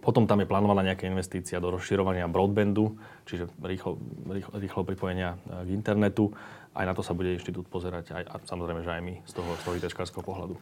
Potom 0.00 0.24
tam 0.24 0.40
je 0.40 0.48
plánovaná 0.48 0.80
nejaká 0.80 1.04
investícia 1.04 1.60
do 1.60 1.68
rozširovania 1.68 2.24
broadbandu, 2.32 2.96
čiže 3.28 3.52
rýchlo, 3.60 4.00
rýchlo, 4.24 4.52
rýchlo 4.56 4.82
pripojenia 4.88 5.36
e, 5.36 5.68
k 5.68 5.76
internetu. 5.76 6.32
Aj 6.76 6.84
na 6.84 6.92
to 6.92 7.00
sa 7.00 7.16
bude 7.16 7.32
inštitút 7.32 7.66
pozerať, 7.72 8.12
aj, 8.12 8.24
a 8.28 8.34
samozrejme, 8.44 8.84
že 8.84 8.92
aj 8.92 9.02
my 9.02 9.14
z 9.24 9.32
toho, 9.32 9.50
z 9.56 10.12
toho 10.12 10.24
pohľadu. 10.24 10.60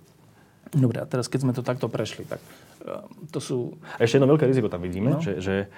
Dobre, 0.70 1.02
a 1.02 1.06
teraz 1.06 1.26
keď 1.26 1.40
sme 1.42 1.52
to 1.52 1.66
takto 1.66 1.90
prešli, 1.90 2.24
tak 2.24 2.40
e, 2.82 3.02
to 3.34 3.38
sú... 3.42 3.56
Ešte 3.98 4.16
jedno 4.18 4.30
veľké 4.30 4.46
riziko 4.46 4.70
tam 4.70 4.82
vidíme, 4.82 5.18
no. 5.18 5.22
že, 5.22 5.42
že 5.42 5.68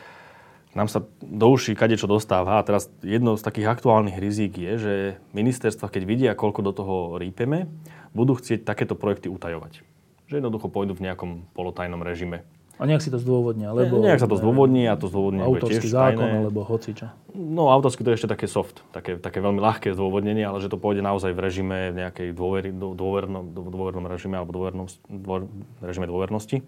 nám 0.76 0.92
sa 0.92 1.04
do 1.24 1.46
uší 1.48 1.72
kadečo 1.72 2.04
dostáva. 2.04 2.60
A 2.60 2.66
teraz 2.66 2.92
jedno 3.00 3.40
z 3.40 3.42
takých 3.42 3.72
aktuálnych 3.72 4.20
rizík 4.20 4.60
je, 4.60 4.72
že 4.76 4.94
ministerstva, 5.32 5.88
keď 5.88 6.02
vidia, 6.04 6.38
koľko 6.38 6.60
do 6.60 6.72
toho 6.76 6.96
rýpeme, 7.16 7.68
budú 8.12 8.36
chcieť 8.36 8.68
takéto 8.68 8.92
projekty 8.92 9.32
utajovať. 9.32 9.80
Že 10.28 10.44
jednoducho 10.44 10.68
pôjdu 10.68 10.92
v 10.92 11.08
nejakom 11.08 11.48
polotajnom 11.56 12.04
režime. 12.04 12.44
A 12.76 12.84
nejak 12.84 13.00
si 13.00 13.08
to 13.08 13.16
zdôvodnia, 13.16 13.72
lebo... 13.72 14.04
Ne, 14.04 14.12
nejak 14.12 14.20
sa 14.20 14.28
to 14.28 14.36
zdôvodní 14.36 14.84
a 14.84 15.00
to 15.00 15.08
zdôvodnenie 15.08 15.48
bude 15.48 15.64
tiež 15.64 15.88
zákon, 15.88 16.28
tajné. 16.28 16.40
alebo 16.44 16.60
hocičo. 16.60 17.08
No, 17.32 17.72
autorský 17.72 18.04
to 18.04 18.12
je 18.12 18.20
ešte 18.20 18.28
také 18.28 18.44
soft, 18.44 18.84
také, 18.92 19.16
také 19.16 19.40
veľmi 19.40 19.56
ľahké 19.56 19.96
zdôvodnenie, 19.96 20.44
ale 20.44 20.60
že 20.60 20.68
to 20.68 20.76
pôjde 20.76 21.00
naozaj 21.00 21.32
v 21.32 21.40
režime, 21.40 21.96
v 21.96 22.04
nejakej 22.04 22.28
dôveri, 22.36 22.76
dôvernom, 22.76 23.48
dôvernom 23.48 24.04
režime 24.04 24.36
alebo 24.36 24.52
dôvernom, 24.52 24.92
dôver, 25.08 25.48
režime 25.80 26.04
dôvernosti. 26.04 26.60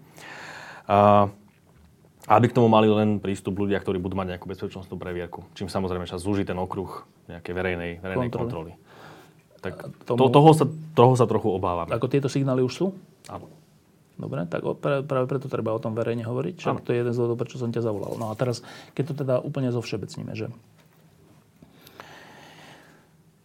A, 0.89 1.29
aby 2.25 2.45
k 2.49 2.57
tomu 2.57 2.73
mali 2.73 2.89
len 2.89 3.21
prístup 3.21 3.61
ľudia, 3.61 3.77
ktorí 3.77 4.01
budú 4.01 4.17
mať 4.17 4.33
nejakú 4.33 4.49
bezpečnostnú 4.49 4.97
previerku. 4.97 5.45
Čím 5.53 5.69
samozrejme 5.69 6.09
sa 6.09 6.17
zúži 6.17 6.41
ten 6.41 6.57
okruh 6.57 7.05
nejakej 7.29 7.53
verejnej, 7.53 7.91
verejnej 8.01 8.33
kontroly. 8.33 8.73
Tak 9.61 9.93
tomu... 10.09 10.17
to, 10.17 10.25
toho, 10.33 10.49
sa, 10.57 10.65
toho 10.97 11.13
sa 11.13 11.25
trochu 11.29 11.53
obávam. 11.53 11.85
Ako 11.89 12.09
tieto 12.09 12.31
signály 12.31 12.65
už 12.65 12.73
sú? 12.73 12.85
Áno. 13.29 13.45
Dobre, 14.19 14.43
tak 14.51 14.67
práve 14.83 15.25
preto 15.31 15.47
treba 15.47 15.71
o 15.71 15.79
tom 15.79 15.95
verejne 15.95 16.27
hovoriť. 16.27 16.59
Však 16.59 16.83
to 16.83 16.91
je 16.91 16.99
jeden 16.99 17.15
z 17.15 17.17
dôvodov, 17.23 17.39
prečo 17.39 17.55
som 17.55 17.71
ťa 17.71 17.87
zavolal. 17.87 18.19
No 18.19 18.27
a 18.27 18.35
teraz, 18.35 18.59
keď 18.91 19.03
to 19.07 19.13
teda 19.23 19.35
úplne 19.39 19.71
zo 19.71 19.79
všeobecníme, 19.79 20.35
že 20.35 20.51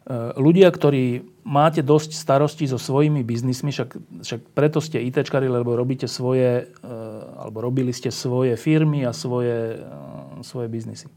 E, 0.05 0.37
ľudia, 0.37 0.69
ktorí 0.69 1.25
máte 1.49 1.81
dosť 1.81 2.13
starostí 2.13 2.69
so 2.69 2.77
svojimi 2.77 3.25
biznismi, 3.25 3.73
však, 3.73 4.21
však 4.21 4.41
preto 4.53 4.85
ste 4.85 5.01
ITčkari, 5.01 5.49
lebo 5.49 5.73
robíte 5.73 6.05
svoje, 6.05 6.69
e, 6.69 6.93
alebo 7.41 7.65
robili 7.65 7.89
ste 7.97 8.13
svoje 8.13 8.61
firmy 8.61 9.09
a 9.09 9.17
svoje, 9.17 9.81
e, 9.81 10.45
svoje 10.45 10.69
biznisy. 10.69 11.09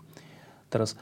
Teraz 0.71 0.95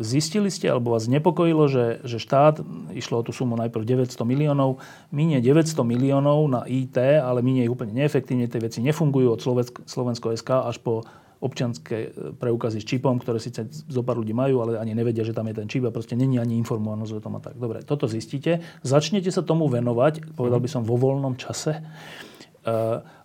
zistili 0.00 0.48
ste, 0.48 0.72
alebo 0.72 0.96
vás 0.96 1.06
nepokojilo, 1.06 1.68
že, 1.68 2.00
že 2.02 2.16
štát, 2.16 2.64
išlo 2.96 3.20
o 3.20 3.26
tú 3.26 3.36
sumu 3.36 3.54
najprv 3.60 4.08
900 4.08 4.16
miliónov, 4.24 4.80
minie 5.12 5.44
900 5.44 5.76
miliónov 5.84 6.48
na 6.48 6.64
IT, 6.64 6.96
ale 6.98 7.44
minie 7.44 7.68
ich 7.68 7.72
úplne 7.72 7.92
neefektívne, 7.92 8.48
tie 8.48 8.64
veci 8.64 8.80
nefungujú 8.80 9.28
od 9.36 9.40
Slovensko 9.84 10.32
SK 10.32 10.50
až 10.66 10.80
po 10.80 11.04
občianské 11.40 11.96
e, 11.96 12.08
preukazy 12.36 12.84
s 12.84 12.88
čipom, 12.88 13.16
ktoré 13.16 13.40
síce 13.40 13.64
zo 13.72 14.02
pár 14.04 14.20
ľudí 14.20 14.36
majú, 14.36 14.60
ale 14.60 14.76
ani 14.76 14.92
nevedia, 14.92 15.24
že 15.24 15.32
tam 15.32 15.48
je 15.48 15.56
ten 15.56 15.68
čip 15.68 15.88
a 15.88 15.92
proste 15.92 16.12
není 16.12 16.36
ani 16.36 16.60
informovanosť 16.60 17.12
o 17.16 17.24
tom 17.24 17.34
a 17.36 17.40
tak. 17.40 17.56
Dobre, 17.56 17.80
toto 17.80 18.04
zistíte, 18.04 18.60
začnete 18.84 19.32
sa 19.32 19.40
tomu 19.40 19.64
venovať, 19.72 20.36
povedal 20.36 20.60
by 20.60 20.68
som 20.68 20.82
vo 20.84 21.00
voľnom 21.00 21.40
čase. 21.40 21.80
E, 21.80 21.82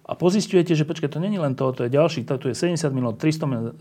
a 0.05 0.13
pozistujete, 0.15 0.71
že 0.79 0.87
počkaj, 0.87 1.11
to 1.11 1.19
není 1.19 1.35
len 1.35 1.59
to, 1.59 1.67
to 1.75 1.87
je 1.87 1.91
ďalší, 1.91 2.23
to, 2.23 2.39
tu 2.39 2.47
je 2.47 2.55
70 2.55 2.87
miliónov, 2.95 3.19
300 3.19 3.51
miliónov, 3.51 3.75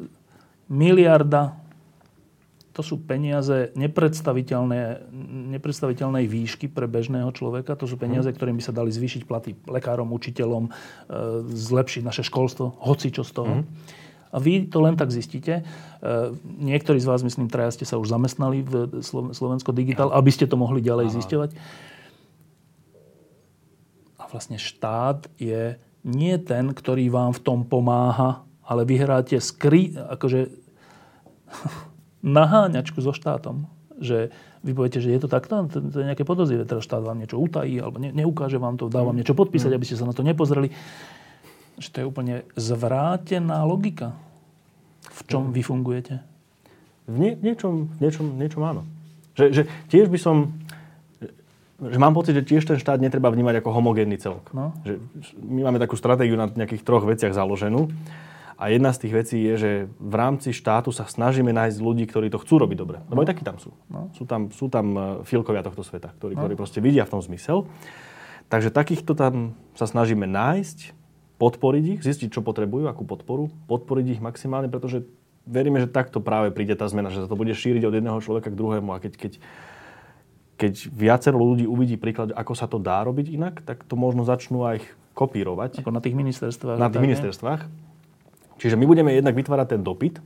miliarda, 0.65 1.64
to 2.75 2.83
sú 2.83 2.99
peniaze 2.99 3.71
nepredstaviteľné, 3.79 5.07
nepredstaviteľnej 5.55 6.27
výšky 6.27 6.67
pre 6.67 6.91
bežného 6.91 7.31
človeka. 7.31 7.79
To 7.79 7.87
sú 7.87 7.95
peniaze, 7.95 8.27
mhm. 8.27 8.35
ktorými 8.35 8.59
by 8.59 8.65
sa 8.67 8.75
dali 8.75 8.91
zvýšiť 8.91 9.23
platy 9.25 9.55
lekárom, 9.71 10.11
učiteľom, 10.11 10.65
e, 10.67 10.71
zlepšiť 11.55 12.03
naše 12.03 12.27
školstvo, 12.27 12.75
hoci 12.83 13.15
čo 13.15 13.23
z 13.23 13.31
toho. 13.31 13.55
Mm. 13.63 13.65
A 14.35 14.37
vy 14.43 14.67
to 14.67 14.83
len 14.83 14.99
tak 14.99 15.15
zistíte. 15.15 15.63
E, 15.63 15.65
niektorí 16.43 16.99
z 16.99 17.07
vás, 17.07 17.23
myslím, 17.23 17.47
traja 17.47 17.71
ste 17.71 17.87
sa 17.87 17.95
už 18.03 18.11
zamestnali 18.11 18.67
v 18.67 18.99
Slovensko 19.31 19.71
Digital, 19.71 20.11
aby 20.11 20.35
ste 20.35 20.51
to 20.51 20.59
mohli 20.59 20.83
ďalej 20.83 21.15
zisťovať. 21.15 21.51
A 24.19 24.23
vlastne 24.27 24.59
štát 24.59 25.31
je 25.39 25.79
nie 26.03 26.35
ten, 26.43 26.75
ktorý 26.75 27.07
vám 27.07 27.31
v 27.39 27.41
tom 27.47 27.63
pomáha, 27.63 28.43
ale 28.67 28.83
vyhráte 28.83 29.39
skry, 29.39 29.95
akože 29.95 30.51
naháňačku 32.25 33.05
so 33.05 33.13
štátom. 33.13 33.69
že 34.01 34.35
vy 34.65 34.73
poviete, 34.75 34.99
že 34.99 35.13
je 35.13 35.21
to 35.23 35.29
takto, 35.31 35.69
to, 35.71 35.79
to 35.79 36.03
je 36.03 36.09
nejaké 36.09 36.25
podozrivé, 36.27 36.67
teraz 36.67 36.83
štát 36.83 37.05
vám 37.05 37.21
niečo 37.21 37.39
utají, 37.39 37.79
alebo 37.79 38.01
ne, 38.01 38.11
neukáže 38.11 38.59
vám 38.59 38.81
to, 38.81 38.91
dá 38.91 39.05
vám 39.05 39.15
niečo 39.15 39.37
podpísať, 39.37 39.71
aby 39.71 39.85
ste 39.87 39.99
sa 39.99 40.09
na 40.09 40.17
to 40.17 40.27
nepozreli. 40.27 40.73
Že 41.79 41.89
to 41.91 41.97
je 42.01 42.07
úplne 42.07 42.35
zvrátená 42.57 43.63
logika. 43.67 44.17
V 45.11 45.21
čom 45.29 45.53
vy 45.55 45.63
fungujete? 45.63 46.23
V 47.05 47.17
nie, 47.21 47.33
niečom, 47.37 47.93
niečom, 48.01 48.41
niečom 48.41 48.63
áno. 48.65 48.83
Že, 49.37 49.45
že 49.53 49.63
tiež 49.93 50.09
by 50.09 50.19
som, 50.19 50.57
že 51.79 51.99
mám 52.01 52.17
pocit, 52.17 52.33
že 52.33 52.47
tiež 52.47 52.65
ten 52.65 52.79
štát 52.81 53.03
netreba 53.03 53.29
vnímať 53.29 53.61
ako 53.61 53.75
homogénny 53.75 54.17
celok. 54.17 54.49
No. 54.57 54.73
Že 54.87 55.03
my 55.45 55.61
máme 55.69 55.79
takú 55.83 55.99
stratégiu 55.99 56.39
na 56.39 56.49
nejakých 56.49 56.87
troch 56.87 57.05
veciach 57.05 57.37
založenú. 57.37 57.93
A 58.65 58.73
jedna 58.73 58.97
z 58.97 59.05
tých 59.05 59.13
vecí 59.13 59.37
je, 59.45 59.55
že 59.61 59.71
v 60.01 60.15
rámci 60.17 60.57
štátu 60.57 60.89
sa 60.89 61.05
snažíme 61.05 61.53
nájsť 61.53 61.85
ľudí, 61.85 62.09
ktorí 62.09 62.33
to 62.33 62.41
chcú 62.41 62.65
robiť 62.65 62.79
dobre. 62.81 63.05
Lebo 63.13 63.21
no. 63.21 63.23
aj 63.29 63.29
takí 63.29 63.45
tam 63.45 63.61
sú. 63.61 63.77
No. 63.93 64.09
Sú 64.17 64.25
tam, 64.25 64.49
sú 64.49 64.73
tam 64.73 64.87
e, 64.97 65.01
filkovia 65.29 65.61
tohto 65.61 65.85
sveta, 65.85 66.17
ktorí, 66.17 66.33
no. 66.33 66.41
ktorí 66.41 66.57
proste 66.57 66.81
vidia 66.81 67.05
v 67.05 67.13
tom 67.13 67.21
zmysel. 67.21 67.69
Takže 68.49 68.73
takýchto 68.73 69.13
tam 69.13 69.53
sa 69.77 69.85
snažíme 69.85 70.25
nájsť, 70.25 70.97
podporiť 71.37 71.85
ich, 71.93 72.01
zistiť, 72.01 72.33
čo 72.33 72.41
potrebujú, 72.41 72.89
akú 72.89 73.05
podporu, 73.05 73.53
podporiť 73.69 74.17
ich 74.17 74.21
maximálne, 74.25 74.73
pretože 74.73 75.05
veríme, 75.45 75.85
že 75.85 75.93
takto 75.93 76.25
práve 76.25 76.49
príde 76.49 76.73
tá 76.73 76.89
zmena, 76.89 77.13
že 77.13 77.21
sa 77.21 77.29
to 77.29 77.37
bude 77.37 77.53
šíriť 77.53 77.85
od 77.85 77.93
jedného 78.01 78.17
človeka 78.25 78.49
k 78.49 78.57
druhému 78.57 78.97
a 78.97 79.03
keď, 79.03 79.13
keď 79.21 79.33
keď 80.55 80.87
viacero 80.95 81.37
ľudí 81.37 81.67
uvidí 81.67 81.99
príklad, 81.99 82.31
ako 82.31 82.55
sa 82.55 82.71
to 82.71 82.79
dá 82.79 83.03
robiť 83.03 83.27
inak, 83.35 83.67
tak 83.67 83.83
to 83.85 83.99
možno 83.99 84.23
začnú 84.23 84.63
aj 84.63 84.87
kopírovať. 85.13 85.83
Ako 85.83 85.91
na 85.91 86.03
tých 86.03 86.15
ministerstvách. 86.15 86.79
Na 86.79 86.91
tých 86.91 87.03
ministerstvách. 87.03 87.67
Čiže 88.59 88.79
my 88.79 88.85
budeme 88.87 89.11
jednak 89.15 89.35
vytvárať 89.35 89.79
ten 89.79 89.83
dopyt, 89.83 90.23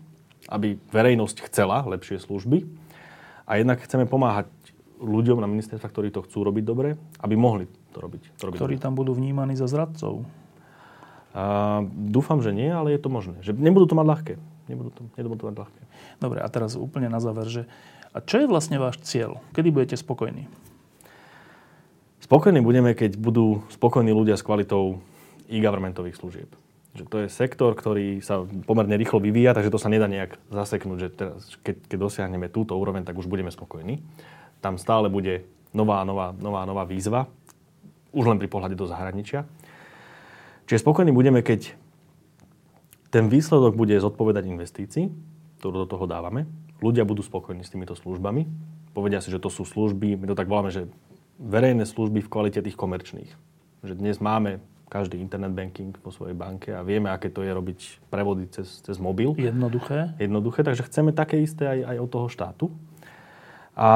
aby 0.49 0.81
verejnosť 0.93 1.49
chcela 1.49 1.85
lepšie 1.85 2.21
služby 2.21 2.65
a 3.49 3.61
jednak 3.61 3.81
chceme 3.85 4.05
pomáhať 4.09 4.49
ľuďom 4.99 5.39
na 5.39 5.49
ministerstvách, 5.49 5.93
ktorí 5.95 6.09
to 6.11 6.27
chcú 6.27 6.43
robiť 6.43 6.65
dobre, 6.67 6.99
aby 7.23 7.35
mohli 7.39 7.71
to 7.95 7.99
robiť. 8.03 8.23
To 8.43 8.45
robiť 8.51 8.59
ktorí 8.59 8.75
dobre. 8.77 8.85
tam 8.85 8.93
budú 8.99 9.15
vnímaní 9.15 9.55
za 9.55 9.71
zradcov. 9.71 10.27
A, 11.33 11.87
dúfam, 11.87 12.43
že 12.43 12.51
nie, 12.51 12.67
ale 12.67 12.97
je 12.97 13.01
to 13.01 13.11
možné. 13.13 13.39
Že 13.47 13.55
nebudú 13.57 13.87
to 13.87 13.95
mať 13.95 14.07
ľahké. 14.07 14.35
Nebudú 14.69 14.91
to, 14.91 15.01
nebudú 15.15 15.37
to 15.39 15.47
mať 15.49 15.57
ľahké. 15.65 15.83
Dobre, 16.19 16.39
a 16.43 16.49
teraz 16.51 16.75
úplne 16.75 17.09
na 17.09 17.23
záver, 17.23 17.47
že 17.47 17.63
a 18.13 18.19
čo 18.25 18.43
je 18.43 18.51
vlastne 18.51 18.81
váš 18.81 18.99
cieľ? 19.05 19.39
Kedy 19.55 19.69
budete 19.71 19.97
spokojní? 19.97 20.49
Spokojní 22.25 22.61
budeme, 22.61 22.93
keď 22.93 23.17
budú 23.17 23.65
spokojní 23.73 24.13
ľudia 24.13 24.37
s 24.37 24.45
kvalitou 24.45 25.01
e-governmentových 25.49 26.19
služieb. 26.19 26.51
Že 26.97 27.05
to 27.05 27.17
je 27.25 27.29
sektor, 27.29 27.77
ktorý 27.77 28.25
sa 28.25 28.49
pomerne 28.65 28.97
rýchlo 28.97 29.21
vyvíja, 29.21 29.53
takže 29.53 29.73
to 29.73 29.83
sa 29.83 29.93
nedá 29.93 30.09
nejak 30.09 30.41
zaseknúť, 30.49 30.99
že 30.99 31.09
teraz, 31.13 31.41
keď, 31.61 31.77
keď 31.85 31.99
dosiahneme 32.01 32.49
túto 32.49 32.75
úroveň, 32.75 33.05
tak 33.05 33.19
už 33.21 33.29
budeme 33.29 33.53
spokojní. 33.53 34.01
Tam 34.65 34.81
stále 34.81 35.13
bude 35.13 35.45
nová, 35.77 36.03
nová, 36.03 36.33
nová, 36.35 36.65
nová 36.65 36.85
výzva, 36.89 37.29
už 38.11 38.25
len 38.25 38.41
pri 38.41 38.49
pohľade 38.49 38.75
do 38.75 38.89
zahraničia. 38.89 39.45
Čiže 40.65 40.85
spokojní 40.85 41.13
budeme, 41.13 41.45
keď 41.45 41.77
ten 43.09 43.29
výsledok 43.33 43.77
bude 43.77 43.97
zodpovedať 43.97 44.45
investícií, 44.49 45.09
ktorú 45.61 45.85
do 45.85 45.89
toho 45.89 46.05
dávame, 46.05 46.45
ľudia 46.85 47.09
budú 47.09 47.25
spokojní 47.25 47.65
s 47.65 47.73
týmito 47.73 47.97
službami. 47.97 48.45
Povedia 48.93 49.21
si, 49.25 49.33
že 49.33 49.41
to 49.41 49.49
sú 49.49 49.65
služby, 49.65 50.17
my 50.17 50.27
to 50.29 50.37
tak 50.37 50.49
voláme, 50.49 50.73
že 50.73 50.89
verejné 51.39 51.87
služby 51.87 52.25
v 52.25 52.31
kvalite 52.31 52.61
tých 52.61 52.77
komerčných. 52.77 53.31
Že 53.87 53.95
dnes 53.95 54.19
máme 54.19 54.59
každý 54.89 55.21
internet 55.21 55.53
banking 55.53 55.93
vo 56.01 56.09
svojej 56.09 56.33
banke 56.33 56.73
a 56.73 56.81
vieme, 56.81 57.13
aké 57.13 57.29
to 57.29 57.45
je 57.45 57.53
robiť 57.53 58.09
prevody 58.09 58.49
cez, 58.49 58.81
cez 58.81 58.97
mobil. 58.97 59.37
Jednoduché. 59.37 60.17
Jednoduché, 60.17 60.65
takže 60.65 60.89
chceme 60.89 61.13
také 61.13 61.39
isté 61.45 61.69
aj, 61.69 61.95
aj 61.95 61.97
od 62.01 62.09
toho 62.09 62.27
štátu. 62.33 62.67
A 63.77 63.91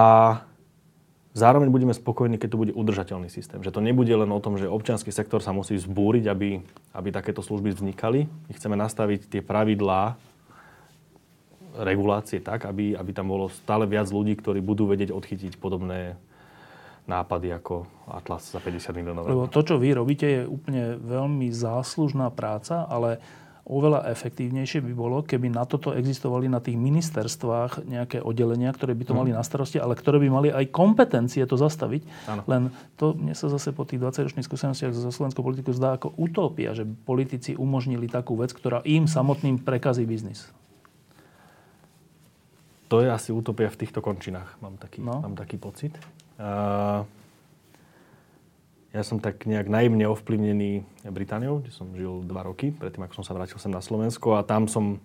zároveň 1.32 1.72
budeme 1.72 1.96
spokojní, 1.96 2.36
keď 2.36 2.48
to 2.54 2.60
bude 2.60 2.72
udržateľný 2.76 3.32
systém. 3.32 3.64
Že 3.64 3.72
to 3.72 3.80
nebude 3.80 4.12
len 4.12 4.28
o 4.28 4.38
tom, 4.38 4.60
že 4.60 4.68
občianský 4.68 5.10
sektor 5.10 5.40
sa 5.40 5.56
musí 5.56 5.74
zbúriť, 5.80 6.28
aby, 6.28 6.60
aby 6.92 7.08
takéto 7.08 7.40
služby 7.40 7.72
vznikali. 7.72 8.28
My 8.28 8.52
chceme 8.52 8.76
nastaviť 8.76 9.32
tie 9.32 9.40
pravidlá 9.42 10.20
regulácie 11.72 12.44
tak, 12.44 12.68
aby, 12.68 12.92
aby 12.92 13.10
tam 13.16 13.32
bolo 13.32 13.48
stále 13.48 13.88
viac 13.88 14.12
ľudí, 14.12 14.36
ktorí 14.36 14.60
budú 14.60 14.84
vedieť 14.84 15.08
odchytiť 15.08 15.56
podobné 15.56 16.20
nápady 17.06 17.50
ako 17.54 17.86
Atlas 18.06 18.46
za 18.46 18.62
50 18.62 18.94
miliónov. 18.94 19.26
Lebo 19.26 19.50
to, 19.50 19.60
čo 19.66 19.78
vy 19.78 19.94
robíte, 19.94 20.26
je 20.26 20.42
úplne 20.46 20.98
veľmi 21.02 21.50
záslužná 21.50 22.30
práca, 22.30 22.86
ale 22.86 23.18
oveľa 23.62 24.10
efektívnejšie 24.10 24.82
by 24.82 24.92
bolo, 24.94 25.22
keby 25.22 25.46
na 25.46 25.62
toto 25.62 25.94
existovali 25.94 26.50
na 26.50 26.58
tých 26.58 26.74
ministerstvách 26.74 27.86
nejaké 27.86 28.18
oddelenia, 28.18 28.74
ktoré 28.74 28.94
by 28.94 29.04
to 29.06 29.14
mali 29.14 29.30
mhm. 29.30 29.38
na 29.38 29.42
starosti, 29.46 29.78
ale 29.78 29.94
ktoré 29.94 30.18
by 30.18 30.28
mali 30.30 30.48
aj 30.50 30.66
kompetencie 30.74 31.42
to 31.46 31.54
zastaviť. 31.54 32.02
Ano. 32.26 32.42
Len 32.50 32.62
to 32.98 33.14
mne 33.14 33.34
sa 33.38 33.46
zase 33.50 33.70
po 33.70 33.86
tých 33.86 34.02
20-ročných 34.02 34.46
skúsenostiach 34.46 34.94
zo 34.94 35.10
slovenskou 35.14 35.46
politiku 35.46 35.70
zdá 35.70 35.94
ako 35.94 36.14
utopia, 36.18 36.74
že 36.74 36.86
politici 36.86 37.54
umožnili 37.54 38.10
takú 38.10 38.34
vec, 38.34 38.50
ktorá 38.50 38.82
im 38.82 39.06
samotným 39.06 39.62
prekazí 39.62 40.06
biznis 40.06 40.50
to 42.92 43.00
je 43.00 43.08
asi 43.08 43.32
utopia 43.32 43.72
v 43.72 43.80
týchto 43.80 44.04
končinách, 44.04 44.60
mám 44.60 44.76
taký, 44.76 45.00
no. 45.00 45.24
mám 45.24 45.32
taký 45.32 45.56
pocit. 45.56 45.96
Ja 48.92 49.00
som 49.00 49.16
tak 49.22 49.48
nejak 49.48 49.72
naivne 49.72 50.04
ovplyvnený 50.04 50.84
Britániou, 51.08 51.64
kde 51.64 51.72
som 51.72 51.88
žil 51.96 52.20
dva 52.28 52.44
roky, 52.44 52.68
predtým 52.74 53.08
ako 53.08 53.22
som 53.22 53.24
sa 53.24 53.32
vrátil 53.32 53.56
sem 53.56 53.72
na 53.72 53.80
Slovensko 53.80 54.36
a 54.36 54.44
tam 54.44 54.68
som 54.68 55.00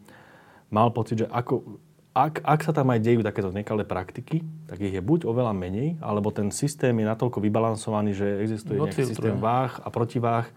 mal 0.68 0.92
pocit, 0.92 1.24
že 1.24 1.28
ako, 1.32 1.80
ak, 2.12 2.44
ak 2.44 2.60
sa 2.68 2.76
tam 2.76 2.92
aj 2.92 3.00
dejú 3.00 3.24
takéto 3.24 3.48
nekalé 3.56 3.88
praktiky, 3.88 4.44
tak 4.68 4.84
ich 4.84 4.92
je 4.92 5.00
buď 5.00 5.24
oveľa 5.24 5.56
menej, 5.56 5.96
alebo 6.04 6.36
ten 6.36 6.52
systém 6.52 6.92
je 7.00 7.08
natoľko 7.08 7.40
vybalansovaný, 7.40 8.12
že 8.12 8.28
existuje 8.44 8.76
nejaký 8.76 9.08
systém 9.08 9.40
váh 9.40 9.80
a 9.80 9.88
protiváh, 9.88 10.52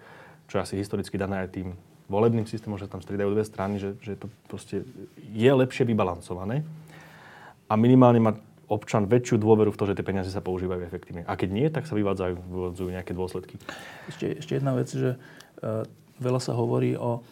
čo 0.50 0.58
asi 0.58 0.82
historicky 0.82 1.14
dané 1.14 1.46
aj 1.46 1.54
tým 1.54 1.78
volebným 2.10 2.50
systémom, 2.50 2.74
že 2.74 2.90
tam 2.90 2.98
striedajú 2.98 3.30
dve 3.30 3.46
strany, 3.46 3.78
že, 3.78 3.94
že 4.02 4.18
to 4.18 4.26
proste 4.50 4.82
je 5.30 5.50
lepšie 5.54 5.86
vybalansované. 5.86 6.66
A 7.70 7.78
minimálne 7.78 8.18
má 8.18 8.34
občan 8.70 9.10
väčšiu 9.10 9.42
dôveru 9.42 9.74
v 9.74 9.78
to, 9.78 9.84
že 9.90 9.98
tie 9.98 10.06
peniaze 10.06 10.30
sa 10.30 10.38
používajú 10.38 10.86
efektívne. 10.86 11.26
A 11.26 11.34
keď 11.34 11.48
nie, 11.50 11.66
tak 11.68 11.90
sa 11.90 11.98
vyvádzajú, 11.98 12.34
vyvádzajú 12.38 12.88
nejaké 12.94 13.12
dôsledky. 13.18 13.58
Ešte, 14.06 14.38
ešte 14.38 14.52
jedna 14.54 14.78
vec, 14.78 14.86
že 14.86 15.18
uh, 15.18 15.82
veľa 16.22 16.38
sa 16.38 16.54
hovorí 16.54 16.94
o 16.94 17.26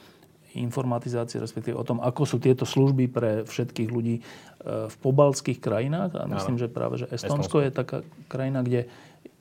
informatizácii, 0.58 1.38
respektíve 1.38 1.78
o 1.78 1.86
tom, 1.86 2.02
ako 2.02 2.26
sú 2.26 2.36
tieto 2.42 2.66
služby 2.66 3.06
pre 3.06 3.30
všetkých 3.46 3.88
ľudí 3.88 4.18
uh, 4.18 4.90
v 4.90 4.96
pobalských 4.98 5.62
krajinách. 5.62 6.18
A 6.18 6.26
myslím, 6.26 6.58
že 6.58 6.66
práve 6.66 6.98
že 6.98 7.06
Estonsko, 7.06 7.30
Estonsko 7.30 7.56
je 7.62 7.70
taká 7.70 7.98
krajina, 8.26 8.66
kde 8.66 8.90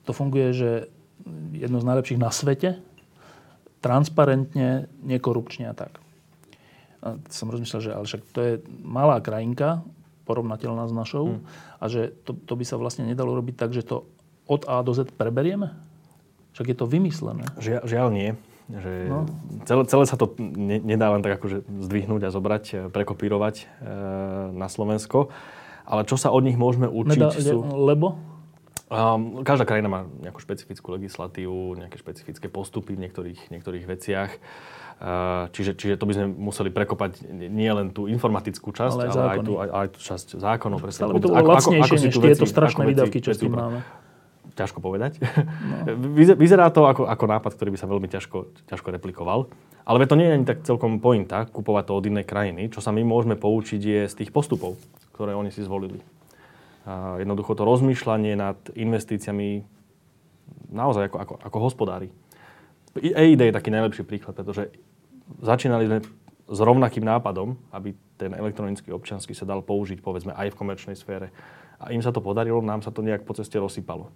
to 0.06 0.14
funguje, 0.14 0.54
že 0.54 0.70
jedno 1.50 1.82
z 1.82 1.88
najlepších 1.90 2.22
na 2.22 2.30
svete, 2.30 2.78
transparentne, 3.82 4.86
nekorupčne 5.02 5.66
a 5.70 5.74
tak. 5.74 5.98
A 7.02 7.18
som 7.30 7.50
rozmýšľal, 7.50 7.82
že 7.82 7.90
ale 7.90 8.04
však 8.06 8.22
to 8.30 8.40
je 8.42 8.52
malá 8.86 9.18
krajinka, 9.18 9.82
porovnateľná 10.28 10.84
s 10.84 10.92
našou 10.92 11.40
hmm. 11.40 11.80
a 11.80 11.84
že 11.88 12.12
to, 12.28 12.36
to 12.36 12.52
by 12.52 12.64
sa 12.68 12.76
vlastne 12.76 13.08
nedalo 13.08 13.32
robiť 13.32 13.56
tak, 13.56 13.72
že 13.72 13.80
to 13.80 14.04
od 14.44 14.68
A 14.68 14.84
do 14.84 14.92
Z 14.92 15.08
preberieme? 15.16 15.72
Však 16.52 16.68
je 16.68 16.76
to 16.76 16.84
vymyslené. 16.84 17.48
Žia, 17.56 17.88
žiaľ 17.88 18.08
nie. 18.12 18.30
Že 18.68 18.92
no. 19.08 19.24
celé, 19.64 19.82
celé 19.88 20.04
sa 20.04 20.20
to 20.20 20.36
ne, 20.36 20.76
nedá 20.84 21.08
len 21.08 21.24
tak 21.24 21.40
akože 21.40 21.64
zdvihnúť 21.64 22.28
a 22.28 22.30
zobrať, 22.34 22.64
e, 22.68 22.76
prekopírovať 22.92 23.64
e, 23.64 23.64
na 24.52 24.68
Slovensko. 24.68 25.32
Ale 25.88 26.04
čo 26.04 26.20
sa 26.20 26.28
od 26.28 26.44
nich 26.44 26.60
môžeme 26.60 26.84
učiť 26.84 27.16
nedá, 27.16 27.32
sú... 27.32 27.64
Lebo? 27.64 28.20
Um, 28.88 29.44
každá 29.44 29.68
krajina 29.68 29.88
má 29.88 30.00
nejakú 30.20 30.40
špecifickú 30.40 30.96
legislatívu, 30.96 31.76
nejaké 31.80 32.00
špecifické 32.00 32.48
postupy 32.48 32.96
v 32.96 33.08
niektorých, 33.08 33.52
niektorých 33.52 33.84
veciach. 33.84 34.32
Čiže, 35.54 35.78
čiže 35.78 35.94
to 35.94 36.10
by 36.10 36.14
sme 36.18 36.26
museli 36.26 36.74
prekopať 36.74 37.30
nie 37.30 37.70
len 37.70 37.94
tú 37.94 38.10
informatickú 38.10 38.74
časť, 38.74 38.98
ale 38.98 39.04
aj, 39.06 39.10
ale 39.14 39.30
aj, 39.30 39.38
tú, 39.46 39.52
aj, 39.54 39.68
aj 39.70 39.88
tú 39.94 39.98
časť 40.02 40.26
zákonov. 40.42 40.82
Ale 40.82 41.14
by 41.14 41.22
to 41.22 41.30
bolo 41.30 41.46
lacnejšie, 41.54 41.78
ako, 41.78 41.94
ako 41.94 42.02
než 42.02 42.14
tieto 42.18 42.46
strašné 42.50 42.82
výdavky, 42.82 43.18
čo 43.22 43.30
s 43.30 43.38
tým 43.38 43.54
máme. 43.54 43.86
Ťažko 44.58 44.82
povedať. 44.82 45.12
No. 45.86 45.94
Vyzerá 46.34 46.66
to 46.74 46.90
ako, 46.90 47.06
ako 47.06 47.24
nápad, 47.30 47.52
ktorý 47.54 47.70
by 47.70 47.78
sa 47.78 47.86
veľmi 47.86 48.10
ťažko, 48.10 48.66
ťažko 48.66 48.88
replikoval. 48.98 49.46
Ale 49.86 50.02
to 50.04 50.18
nie 50.18 50.26
je 50.26 50.34
ani 50.34 50.46
tak 50.48 50.66
celkom 50.66 50.98
pointa, 50.98 51.46
kupovať 51.46 51.84
to 51.88 51.92
od 51.94 52.04
inej 52.10 52.26
krajiny. 52.26 52.66
Čo 52.66 52.82
sa 52.82 52.90
my 52.90 53.06
môžeme 53.06 53.38
poučiť 53.38 53.78
je 53.78 54.00
z 54.10 54.14
tých 54.18 54.34
postupov, 54.34 54.74
ktoré 55.14 55.38
oni 55.38 55.54
si 55.54 55.62
zvolili. 55.62 56.02
A 56.88 57.22
jednoducho 57.22 57.54
to 57.54 57.62
rozmýšľanie 57.62 58.34
nad 58.34 58.58
investíciami 58.74 59.62
naozaj 60.74 61.06
ako, 61.06 61.16
ako, 61.22 61.34
ako 61.38 61.58
hospodári. 61.62 62.08
EID 62.98 63.52
je 63.52 63.54
taký 63.54 63.70
najlepší 63.70 64.02
príklad, 64.02 64.34
pretože 64.34 64.74
začínali 65.42 65.84
sme 65.86 65.98
s 66.48 66.58
rovnakým 66.64 67.04
nápadom, 67.04 67.60
aby 67.70 67.92
ten 68.16 68.32
elektronický 68.34 68.90
občanský 68.90 69.36
sa 69.36 69.44
dal 69.44 69.60
použiť, 69.62 70.00
povedzme, 70.00 70.32
aj 70.34 70.52
v 70.52 70.58
komerčnej 70.58 70.96
sfére. 70.96 71.30
A 71.78 71.94
im 71.94 72.02
sa 72.02 72.10
to 72.10 72.18
podarilo, 72.18 72.58
nám 72.64 72.82
sa 72.82 72.90
to 72.90 73.04
nejak 73.04 73.22
po 73.22 73.36
ceste 73.36 73.60
rozsypalo. 73.60 74.10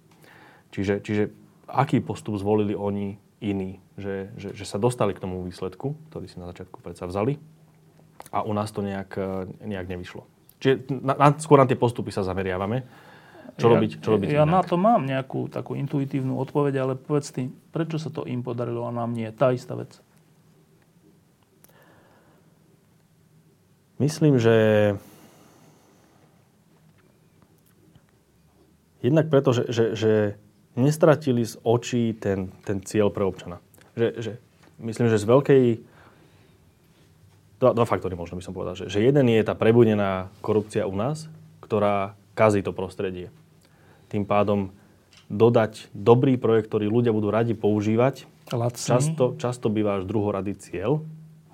Čiže, 0.73 0.99
čiže 1.05 1.23
aký 1.69 2.03
postup 2.03 2.35
zvolili 2.35 2.75
oni 2.75 3.15
iný? 3.39 3.79
Že, 3.95 4.15
že, 4.35 4.49
že 4.57 4.65
sa 4.65 4.81
dostali 4.81 5.13
k 5.13 5.21
tomu 5.21 5.45
výsledku, 5.45 5.95
ktorý 6.09 6.25
si 6.25 6.41
na 6.41 6.49
začiatku 6.49 6.81
predsa 6.81 7.05
vzali 7.05 7.37
a 8.33 8.41
u 8.41 8.51
nás 8.57 8.73
to 8.73 8.81
nejak, 8.81 9.13
nejak 9.61 9.87
nevyšlo. 9.87 10.25
Čiže 10.57 10.75
na, 10.89 11.13
na, 11.13 11.27
skôr 11.37 11.61
na 11.61 11.67
tie 11.69 11.77
postupy 11.77 12.09
sa 12.09 12.23
zameriavame 12.23 12.87
Čo 13.59 13.67
ja, 13.67 13.71
robiť, 13.77 13.91
čo 13.99 14.09
robiť 14.15 14.27
Ja 14.31 14.47
inak? 14.47 14.53
na 14.55 14.61
to 14.63 14.75
mám 14.79 15.03
nejakú 15.05 15.51
takú 15.51 15.75
intuitívnu 15.75 16.39
odpoveď, 16.39 16.73
ale 16.81 16.93
povedz 16.95 17.35
ty, 17.35 17.51
prečo 17.69 17.99
sa 17.99 18.09
to 18.09 18.25
im 18.25 18.41
podarilo 18.41 18.87
a 18.87 18.95
nám 18.95 19.11
nie? 19.13 19.27
Tá 19.35 19.51
istá 19.53 19.75
vec. 19.77 19.99
Myslím, 24.03 24.35
že 24.35 24.55
jednak 28.99 29.31
preto, 29.31 29.55
že, 29.55 29.71
že, 29.71 29.85
že 29.95 30.13
nestratili 30.75 31.47
z 31.47 31.55
očí 31.63 32.11
ten, 32.11 32.51
ten 32.67 32.83
cieľ 32.83 33.07
pre 33.15 33.23
občana. 33.23 33.63
Že, 33.95 34.07
že, 34.19 34.31
myslím, 34.83 35.07
že 35.07 35.21
z 35.21 35.25
veľkej... 35.25 35.63
Dva, 37.63 37.71
dva 37.71 37.87
faktory 37.87 38.19
možno 38.19 38.35
by 38.35 38.43
som 38.43 38.51
povedal. 38.51 38.75
Že, 38.75 38.91
že 38.91 38.99
jeden 39.07 39.31
je 39.31 39.39
tá 39.39 39.55
prebudená 39.55 40.27
korupcia 40.43 40.83
u 40.83 40.95
nás, 40.99 41.31
ktorá 41.63 42.19
kazí 42.35 42.59
to 42.59 42.75
prostredie. 42.75 43.31
Tým 44.11 44.27
pádom 44.27 44.75
dodať 45.31 45.87
dobrý 45.95 46.35
projekt, 46.35 46.67
ktorý 46.67 46.91
ľudia 46.91 47.15
budú 47.15 47.31
radi 47.31 47.55
používať, 47.55 48.27
Lacný. 48.51 48.83
často, 48.83 49.23
často 49.39 49.71
býva 49.71 50.03
až 50.03 50.03
druhorady 50.03 50.59
cieľ. 50.59 50.99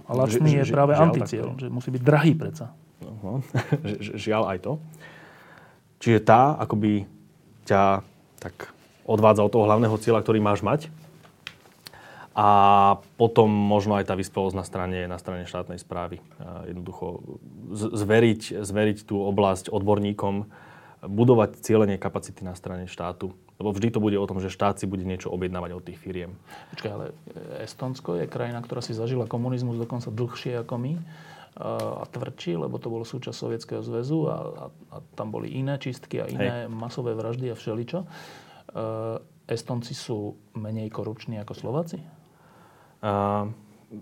A 0.10 0.12
lacný 0.18 0.50
Ži- 0.50 0.58
je 0.60 0.64
ži- 0.66 0.74
práve 0.74 0.98
žiaľ 0.98 1.06
anticieľ, 1.06 1.48
že 1.62 1.68
musí 1.70 1.94
byť 1.94 2.02
drahý 2.02 2.34
predsa. 2.34 2.74
Ži- 4.02 4.18
žiaľ 4.18 4.44
aj 4.50 4.58
to. 4.66 4.74
Čiže 6.02 6.20
tá 6.26 6.58
akoby 6.58 7.06
ťa 7.70 8.02
tak 8.42 8.74
odvádza 9.06 9.46
od 9.46 9.52
toho 9.54 9.68
hlavného 9.70 9.94
cieľa, 10.02 10.26
ktorý 10.26 10.42
máš 10.42 10.66
mať. 10.66 10.90
A 12.40 12.48
potom 13.20 13.52
možno 13.52 14.00
aj 14.00 14.08
tá 14.08 14.16
vyspelosť 14.16 14.56
na 14.56 14.64
strane, 14.64 15.00
na 15.12 15.20
strane 15.20 15.44
štátnej 15.44 15.76
správy. 15.76 16.24
Jednoducho 16.72 17.20
zveriť, 17.76 18.64
zveriť 18.64 19.04
tú 19.04 19.20
oblasť 19.20 19.68
odborníkom, 19.68 20.48
budovať 21.04 21.60
cieľenie 21.60 22.00
kapacity 22.00 22.48
na 22.48 22.56
strane 22.56 22.88
štátu. 22.88 23.36
Lebo 23.60 23.76
vždy 23.76 23.92
to 23.92 24.00
bude 24.00 24.16
o 24.16 24.24
tom, 24.24 24.40
že 24.40 24.48
štát 24.48 24.80
si 24.80 24.88
bude 24.88 25.04
niečo 25.04 25.28
objednávať 25.36 25.72
od 25.76 25.84
tých 25.84 26.00
firiem. 26.00 26.32
Počkaj, 26.72 26.92
ale 26.96 27.06
Estonsko 27.60 28.16
je 28.16 28.26
krajina, 28.26 28.64
ktorá 28.64 28.80
si 28.80 28.96
zažila 28.96 29.28
komunizmus 29.28 29.76
dokonca 29.76 30.08
dlhšie 30.16 30.64
ako 30.64 30.76
my 30.80 30.94
a 31.60 32.08
tvrdší, 32.08 32.56
lebo 32.56 32.80
to 32.80 32.88
bolo 32.88 33.04
súčasť 33.04 33.36
Sovietskeho 33.36 33.84
zväzu 33.84 34.32
a, 34.32 34.36
a, 34.40 34.66
a 34.96 34.98
tam 35.20 35.28
boli 35.28 35.52
iné 35.60 35.76
čistky 35.76 36.24
a 36.24 36.32
iné 36.32 36.48
Hej. 36.66 36.72
masové 36.72 37.12
vraždy 37.12 37.52
a 37.52 37.56
všeličo. 37.60 38.00
E, 38.00 38.08
Estonci 39.50 39.92
sú 39.92 40.40
menej 40.56 40.88
korupční 40.88 41.36
ako 41.44 41.54
Slováci? 41.58 42.00
A, 43.04 43.44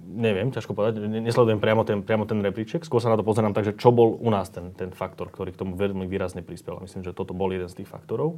neviem, 0.05 0.53
ťažko 0.53 0.78
povedať. 0.78 1.01
Ne- 1.01 1.26
Nesledujem 1.26 1.58
priamo 1.58 1.82
ten, 1.82 2.05
priamo 2.05 2.30
ten 2.30 2.45
rebríček. 2.45 2.86
Skôr 2.86 3.01
sa 3.01 3.10
na 3.10 3.18
to 3.18 3.26
pozerám 3.26 3.58
tak, 3.58 3.66
že 3.66 3.74
čo 3.74 3.89
bol 3.89 4.22
u 4.22 4.30
nás 4.30 4.53
ten, 4.53 4.78
ten 4.78 4.93
faktor, 4.93 5.34
ktorý 5.34 5.49
k 5.49 5.62
tomu 5.66 5.74
veľmi 5.74 6.05
výrazne 6.05 6.45
prispel. 6.45 6.78
Myslím, 6.84 7.01
že 7.01 7.16
toto 7.16 7.34
bol 7.34 7.49
jeden 7.49 7.72
z 7.72 7.82
tých 7.82 7.89
faktorov. 7.89 8.38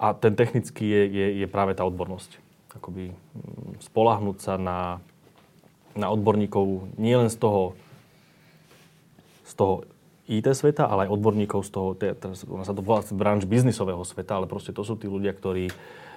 A 0.00 0.16
ten 0.16 0.32
technický 0.32 0.88
je, 0.88 1.02
je, 1.12 1.26
je 1.44 1.46
práve 1.46 1.76
tá 1.76 1.84
odbornosť. 1.84 2.40
Akoby 2.72 3.12
mm, 3.12 3.84
spolahnúť 3.84 4.38
sa 4.40 4.56
na, 4.56 4.96
na 5.92 6.08
odborníkov 6.08 6.96
nielen 6.96 7.28
z 7.28 7.36
toho, 7.36 7.76
z 9.44 9.52
toho 9.52 9.84
IT 10.30 10.46
sveta, 10.56 10.88
ale 10.88 11.04
aj 11.04 11.12
odborníkov 11.20 11.66
z 11.66 11.70
toho, 11.74 11.88
te- 11.92 12.16
teraz 12.16 12.46
sa 12.46 12.72
to 12.72 12.80
volá 12.80 13.04
branž 13.12 13.44
biznisového 13.44 14.00
sveta, 14.06 14.40
ale 14.40 14.48
proste 14.48 14.72
to 14.72 14.86
sú 14.86 14.96
tí 14.96 15.10
ľudia, 15.10 15.36
ktorí 15.36 15.68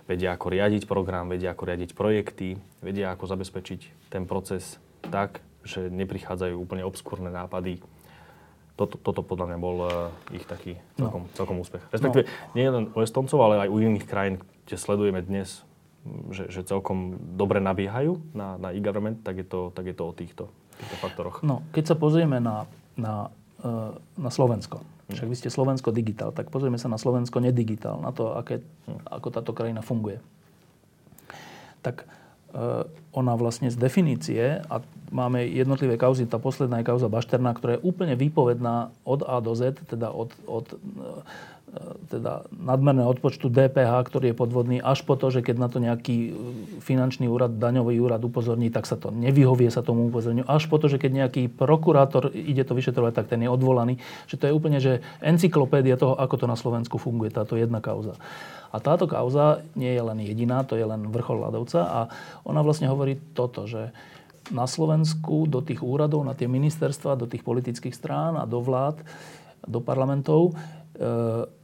vedia, 0.07 0.38
ako 0.38 0.47
riadiť 0.53 0.88
program, 0.88 1.34
vedia, 1.34 1.51
ako 1.51 1.67
riadiť 1.67 1.91
projekty, 1.97 2.55
vedia, 2.79 3.11
ako 3.11 3.25
zabezpečiť 3.27 4.13
ten 4.13 4.23
proces 4.29 4.79
tak, 5.09 5.43
že 5.63 5.91
neprichádzajú 5.91 6.55
úplne 6.55 6.84
obskúrne 6.86 7.31
nápady. 7.31 7.79
Toto, 8.74 8.97
toto 8.97 9.21
podľa 9.21 9.53
mňa 9.53 9.57
bol 9.61 9.78
uh, 9.86 10.09
ich 10.34 10.49
taký 10.49 10.82
celkom, 10.97 11.30
no. 11.30 11.34
celkom 11.38 11.57
úspech. 11.61 11.86
Respektíve 11.93 12.26
no. 12.26 12.32
nie 12.57 12.65
len 12.65 12.84
u 12.89 13.05
Estoncov, 13.05 13.38
ale 13.45 13.65
aj 13.65 13.69
u 13.69 13.78
iných 13.78 14.05
krajín, 14.09 14.41
kde 14.65 14.76
sledujeme 14.82 15.21
dnes, 15.21 15.61
že, 16.34 16.49
že 16.49 16.65
celkom 16.65 17.15
dobre 17.38 17.61
nabiehajú 17.61 18.17
na, 18.34 18.57
na 18.57 18.74
e-government, 18.74 19.21
tak 19.21 19.39
je 19.39 19.47
to, 19.47 19.69
tak 19.71 19.86
je 19.88 19.95
to 19.95 20.03
o 20.09 20.13
týchto, 20.13 20.43
týchto 20.82 20.95
faktoroch. 20.99 21.45
No, 21.45 21.61
keď 21.69 21.93
sa 21.93 21.95
pozrieme 21.95 22.41
na, 22.41 22.65
na, 22.97 23.30
e, 23.61 23.93
na 24.17 24.30
Slovensko, 24.34 24.82
však 25.13 25.30
vy 25.30 25.36
ste 25.38 25.53
Slovensko 25.53 25.93
digitál, 25.93 26.34
tak 26.34 26.49
pozrieme 26.49 26.82
sa 26.82 26.89
na 26.89 26.97
Slovensko 26.97 27.38
nedigitál, 27.39 28.01
na 28.01 28.09
to, 28.09 28.34
aké, 28.34 28.65
ako 29.05 29.28
táto 29.30 29.51
krajina 29.53 29.86
funguje. 29.86 30.17
Tak 31.86 32.07
ona 33.14 33.34
vlastne 33.34 33.70
z 33.74 33.78
definície, 33.78 34.62
a 34.70 34.82
máme 35.14 35.45
jednotlivé 35.45 35.97
kauzy, 35.97 36.26
tá 36.26 36.38
posledná 36.38 36.82
je 36.82 36.89
kauza 36.89 37.10
Bašterná, 37.10 37.54
ktorá 37.54 37.78
je 37.78 37.86
úplne 37.86 38.14
výpovedná 38.18 38.93
od 39.06 39.26
A 39.26 39.41
do 39.41 39.54
Z, 39.54 39.82
teda 39.86 40.10
od, 40.10 40.34
od 40.45 40.66
e, 40.74 40.78
teda 42.09 42.45
nadmerného 42.53 43.09
odpočtu 43.09 43.49
DPH, 43.49 44.05
ktorý 44.05 44.32
je 44.32 44.38
podvodný, 44.38 44.78
až 44.78 45.01
po 45.01 45.17
to, 45.17 45.34
že 45.34 45.41
keď 45.41 45.55
na 45.57 45.67
to 45.69 45.82
nejaký 45.82 46.17
e, 46.30 46.32
finančný 46.86 47.26
úrad, 47.26 47.57
daňový 47.57 47.97
úrad 47.97 48.21
upozorní, 48.21 48.69
tak 48.69 48.86
sa 48.86 48.93
to 48.93 49.09
nevyhovie 49.09 49.74
sa 49.74 49.82
tomu 49.82 50.05
upozorniu. 50.05 50.45
Až 50.45 50.69
po 50.69 50.78
to, 50.78 50.86
že 50.86 51.01
keď 51.01 51.26
nejaký 51.26 51.49
prokurátor 51.49 52.30
ide 52.30 52.61
to 52.61 52.78
vyšetrovať, 52.78 53.13
tak 53.17 53.26
ten 53.34 53.41
je 53.41 53.49
odvolaný. 53.49 53.97
Že 54.30 54.36
to 54.38 54.45
je 54.45 54.53
úplne 54.53 54.78
že 54.78 55.01
encyklopédia 55.17 55.97
toho, 55.97 56.13
ako 56.13 56.45
to 56.45 56.45
na 56.45 56.53
Slovensku 56.53 57.01
funguje, 57.01 57.34
táto 57.34 57.57
jedna 57.57 57.82
kauza. 57.82 58.13
A 58.69 58.78
táto 58.78 59.09
kauza 59.09 59.65
nie 59.74 59.93
je 59.93 60.01
len 60.01 60.17
jediná, 60.21 60.61
to 60.65 60.78
je 60.78 60.86
len 60.86 61.09
vrchol 61.09 61.41
ľadovca 61.49 61.80
a 61.86 61.99
ona 62.45 62.61
vlastne 62.61 62.89
hovorí 62.89 63.17
toto, 63.34 63.65
že 63.65 63.93
na 64.51 64.67
Slovensku 64.67 65.47
do 65.47 65.63
tých 65.63 65.80
úradov, 65.80 66.26
na 66.28 66.36
tie 66.36 66.51
ministerstva, 66.51 67.15
do 67.15 67.30
tých 67.30 67.45
politických 67.45 67.95
strán 67.95 68.36
a 68.36 68.43
do 68.43 68.59
vlád, 68.59 68.99
do 69.63 69.80
parlamentov 69.80 70.51
e, 70.51 70.82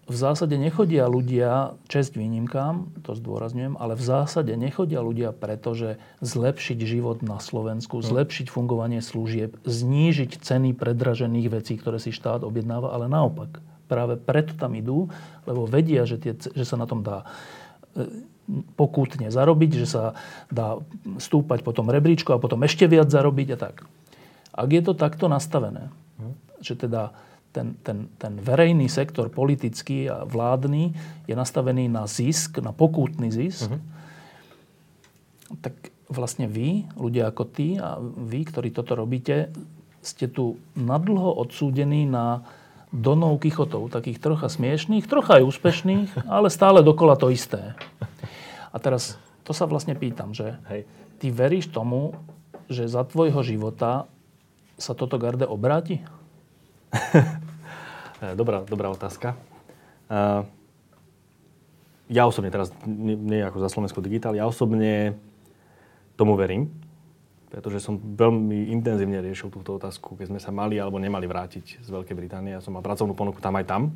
v 0.10 0.18
zásade 0.18 0.58
nechodia 0.58 1.06
ľudia, 1.06 1.78
čest 1.86 2.18
výnimkám, 2.18 3.06
to 3.06 3.14
zdôrazňujem, 3.14 3.78
ale 3.78 3.94
v 3.94 4.02
zásade 4.02 4.50
nechodia 4.58 5.06
ľudia 5.06 5.30
preto, 5.38 5.78
že 5.78 6.02
zlepšiť 6.26 6.82
život 6.82 7.22
na 7.22 7.38
Slovensku, 7.38 8.02
zlepšiť 8.02 8.50
fungovanie 8.50 9.06
služieb, 9.06 9.62
znížiť 9.70 10.42
ceny 10.42 10.74
predražených 10.74 11.48
vecí, 11.54 11.78
ktoré 11.78 12.02
si 12.02 12.10
štát 12.10 12.42
objednáva, 12.42 12.90
ale 12.90 13.06
naopak. 13.06 13.62
Práve 13.86 14.18
preto 14.18 14.58
tam 14.58 14.74
idú, 14.74 15.14
lebo 15.46 15.70
vedia, 15.70 16.10
že, 16.10 16.18
tie, 16.18 16.34
že 16.34 16.66
sa 16.66 16.74
na 16.74 16.90
tom 16.90 17.06
dá 17.06 17.30
e, 17.94 18.26
pokútne 18.74 19.30
zarobiť, 19.30 19.72
že 19.86 19.88
sa 19.90 20.18
dá 20.50 20.82
stúpať 21.22 21.62
potom 21.62 21.86
rebríčko 21.86 22.34
a 22.34 22.42
potom 22.42 22.66
ešte 22.66 22.90
viac 22.90 23.14
zarobiť 23.14 23.48
a 23.54 23.58
tak. 23.62 23.86
Ak 24.58 24.70
je 24.74 24.82
to 24.82 24.98
takto 24.98 25.30
nastavené, 25.30 25.94
že 26.66 26.74
teda 26.74 27.14
ten, 27.60 27.76
ten, 27.84 28.08
ten 28.16 28.34
verejný 28.40 28.88
sektor 28.88 29.28
politický 29.28 30.08
a 30.08 30.24
vládny 30.24 30.96
je 31.28 31.36
nastavený 31.36 31.92
na 31.92 32.08
zisk, 32.08 32.64
na 32.64 32.72
pokútny 32.72 33.28
zisk, 33.28 33.68
uh-huh. 33.68 33.84
tak 35.60 35.76
vlastne 36.08 36.48
vy, 36.48 36.88
ľudia 36.96 37.28
ako 37.28 37.44
ty 37.44 37.76
a 37.76 38.00
vy, 38.00 38.48
ktorí 38.48 38.72
toto 38.72 38.96
robíte, 38.96 39.52
ste 40.00 40.32
tu 40.32 40.56
nadlho 40.80 41.36
odsúdení 41.36 42.08
na 42.08 42.48
donov 42.96 43.44
kichotov, 43.44 43.92
takých 43.92 44.24
trocha 44.24 44.48
smiešných, 44.48 45.06
trocha 45.06 45.44
aj 45.44 45.52
úspešných, 45.52 46.10
ale 46.40 46.48
stále 46.48 46.80
dokola 46.80 47.20
to 47.20 47.28
isté. 47.28 47.76
A 48.72 48.78
teraz 48.80 49.20
to 49.44 49.52
sa 49.52 49.68
vlastne 49.68 50.00
pýtam, 50.00 50.32
že 50.32 50.56
Hej. 50.72 50.88
ty 51.20 51.28
veríš 51.28 51.68
tomu, 51.68 52.16
že 52.72 52.88
za 52.88 53.04
tvojho 53.04 53.44
života 53.44 54.08
sa 54.80 54.96
toto 54.96 55.20
garde 55.20 55.44
obráti? 55.44 56.00
E, 58.20 58.36
Dobrá, 58.36 58.64
dobrá 58.68 58.92
otázka. 58.92 59.36
Uh, 60.10 60.44
ja 62.10 62.26
osobne 62.26 62.50
teraz, 62.50 62.74
nie, 62.90 63.46
ako 63.46 63.62
za 63.62 63.70
Slovensko 63.70 64.02
digitál, 64.02 64.34
ja 64.34 64.50
osobne 64.50 65.14
tomu 66.18 66.34
verím, 66.34 66.74
pretože 67.54 67.80
som 67.80 68.02
veľmi 68.02 68.74
intenzívne 68.74 69.22
riešil 69.22 69.54
túto 69.54 69.78
otázku, 69.78 70.18
keď 70.18 70.34
sme 70.34 70.40
sa 70.42 70.50
mali 70.50 70.82
alebo 70.82 70.98
nemali 70.98 71.30
vrátiť 71.30 71.86
z 71.86 71.88
Veľkej 71.88 72.18
Británie. 72.18 72.58
Ja 72.58 72.62
som 72.66 72.74
mal 72.74 72.82
pracovnú 72.82 73.14
ponuku 73.14 73.38
tam 73.38 73.54
aj 73.56 73.66
tam 73.70 73.94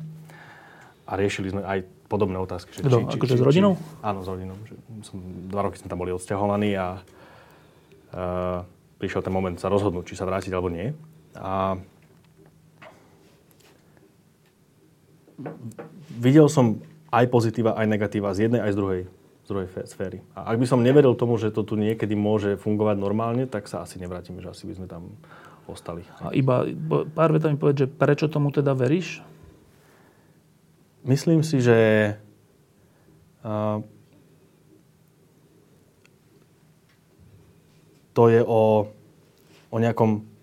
a 1.04 1.12
riešili 1.18 1.50
sme 1.50 1.66
aj 1.66 1.82
podobné 2.06 2.38
otázky. 2.38 2.78
Že 2.78 2.82
Kto? 2.86 2.98
Akože 3.18 3.34
s 3.34 3.42
rodinou? 3.42 3.74
áno, 4.00 4.22
s 4.22 4.28
rodinou. 4.30 4.56
Že 4.70 4.74
som, 5.02 5.16
dva 5.50 5.66
roky 5.66 5.82
sme 5.82 5.90
tam 5.90 5.98
boli 5.98 6.14
odsťahovaní 6.14 6.70
a 6.78 7.02
uh, 7.02 8.62
prišiel 9.02 9.26
ten 9.26 9.34
moment 9.34 9.58
sa 9.58 9.66
rozhodnúť, 9.66 10.06
či 10.06 10.14
sa 10.14 10.24
vrátiť 10.24 10.54
alebo 10.54 10.70
nie. 10.70 10.94
A 11.34 11.76
videl 16.18 16.46
som 16.50 16.82
aj 17.10 17.30
pozitíva, 17.30 17.78
aj 17.78 17.86
negatíva 17.86 18.34
z 18.34 18.48
jednej, 18.48 18.60
aj 18.62 18.72
z 18.74 18.76
druhej, 18.78 19.02
z 19.44 19.48
druhej 19.48 19.68
sféry. 19.86 20.18
A 20.34 20.50
ak 20.54 20.58
by 20.58 20.66
som 20.66 20.82
neveril 20.82 21.14
tomu, 21.14 21.38
že 21.38 21.54
to 21.54 21.62
tu 21.62 21.78
niekedy 21.78 22.18
môže 22.18 22.58
fungovať 22.58 22.96
normálne, 22.98 23.44
tak 23.46 23.70
sa 23.70 23.86
asi 23.86 24.02
nevrátime, 24.02 24.42
že 24.42 24.50
asi 24.50 24.64
by 24.66 24.74
sme 24.74 24.86
tam 24.90 25.14
ostali. 25.70 26.02
A 26.20 26.34
iba 26.34 26.66
pár 27.14 27.32
vetami 27.32 27.56
povedz, 27.56 27.86
že 27.86 27.88
prečo 27.88 28.26
tomu 28.28 28.50
teda 28.50 28.74
veríš? 28.74 29.22
Myslím 31.04 31.44
si, 31.44 31.60
že 31.60 31.78
uh, 33.44 33.84
to 38.16 38.30
je 38.32 38.40
o, 38.40 38.88
o 39.68 39.76
nejakom 39.76 40.33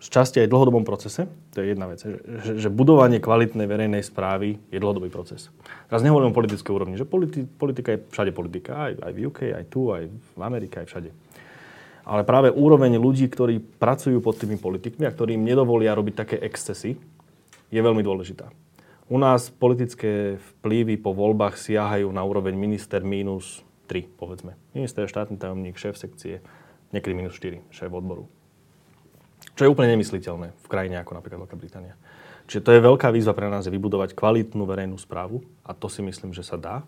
z 0.00 0.08
časti 0.08 0.40
aj 0.40 0.48
dlhodobom 0.48 0.82
procese. 0.82 1.28
To 1.52 1.60
je 1.60 1.76
jedna 1.76 1.84
vec. 1.84 2.00
Že, 2.00 2.56
že 2.56 2.68
budovanie 2.72 3.20
kvalitnej 3.20 3.68
verejnej 3.68 4.00
správy 4.00 4.56
je 4.72 4.80
dlhodobý 4.80 5.12
proces. 5.12 5.52
Teraz 5.92 6.00
nehovorím 6.00 6.32
o 6.32 6.38
politickej 6.40 6.72
úrovni, 6.72 6.96
že 6.96 7.04
politi- 7.04 7.44
politika 7.44 7.92
je 7.92 8.02
všade 8.08 8.32
politika. 8.32 8.88
Aj, 8.88 8.92
aj 8.96 9.12
v 9.12 9.28
UK, 9.28 9.52
aj 9.52 9.64
tu, 9.68 9.92
aj 9.92 10.08
v 10.08 10.40
Amerike, 10.40 10.80
aj 10.80 10.88
všade. 10.88 11.10
Ale 12.08 12.24
práve 12.24 12.48
úroveň 12.48 12.96
ľudí, 12.96 13.28
ktorí 13.28 13.60
pracujú 13.60 14.24
pod 14.24 14.40
tými 14.40 14.56
politikmi 14.56 15.04
a 15.04 15.12
ktorí 15.12 15.36
im 15.36 15.44
nedovolia 15.44 15.92
robiť 15.92 16.14
také 16.16 16.36
excesy, 16.40 16.96
je 17.68 17.80
veľmi 17.80 18.00
dôležitá. 18.00 18.48
U 19.10 19.20
nás 19.20 19.52
politické 19.52 20.40
vplyvy 20.40 20.96
po 20.96 21.12
voľbách 21.12 21.60
siahajú 21.60 22.08
na 22.08 22.24
úroveň 22.24 22.56
minister 22.56 23.04
minus 23.04 23.60
3, 23.90 24.06
povedzme. 24.16 24.56
Minister, 24.72 25.04
štátny 25.04 25.36
tajomník, 25.36 25.76
šéf 25.76 25.98
sekcie, 25.98 26.40
niekedy 26.94 27.12
minus 27.12 27.36
4, 27.36 27.58
šéf 27.68 27.90
odboru. 27.90 28.30
Čo 29.58 29.66
je 29.66 29.72
úplne 29.72 29.92
nemysliteľné 29.94 30.54
v 30.54 30.68
krajine 30.70 31.00
ako 31.02 31.18
napríklad 31.18 31.46
Veľká 31.46 31.56
Británia. 31.58 31.94
Čiže 32.50 32.66
to 32.66 32.74
je 32.74 32.82
veľká 32.82 33.14
výzva 33.14 33.30
pre 33.30 33.46
nás, 33.46 33.70
je 33.70 33.70
vybudovať 33.70 34.18
kvalitnú 34.18 34.66
verejnú 34.66 34.98
správu 34.98 35.38
a 35.62 35.70
to 35.70 35.86
si 35.86 36.02
myslím, 36.02 36.34
že 36.34 36.42
sa 36.42 36.58
dá. 36.58 36.82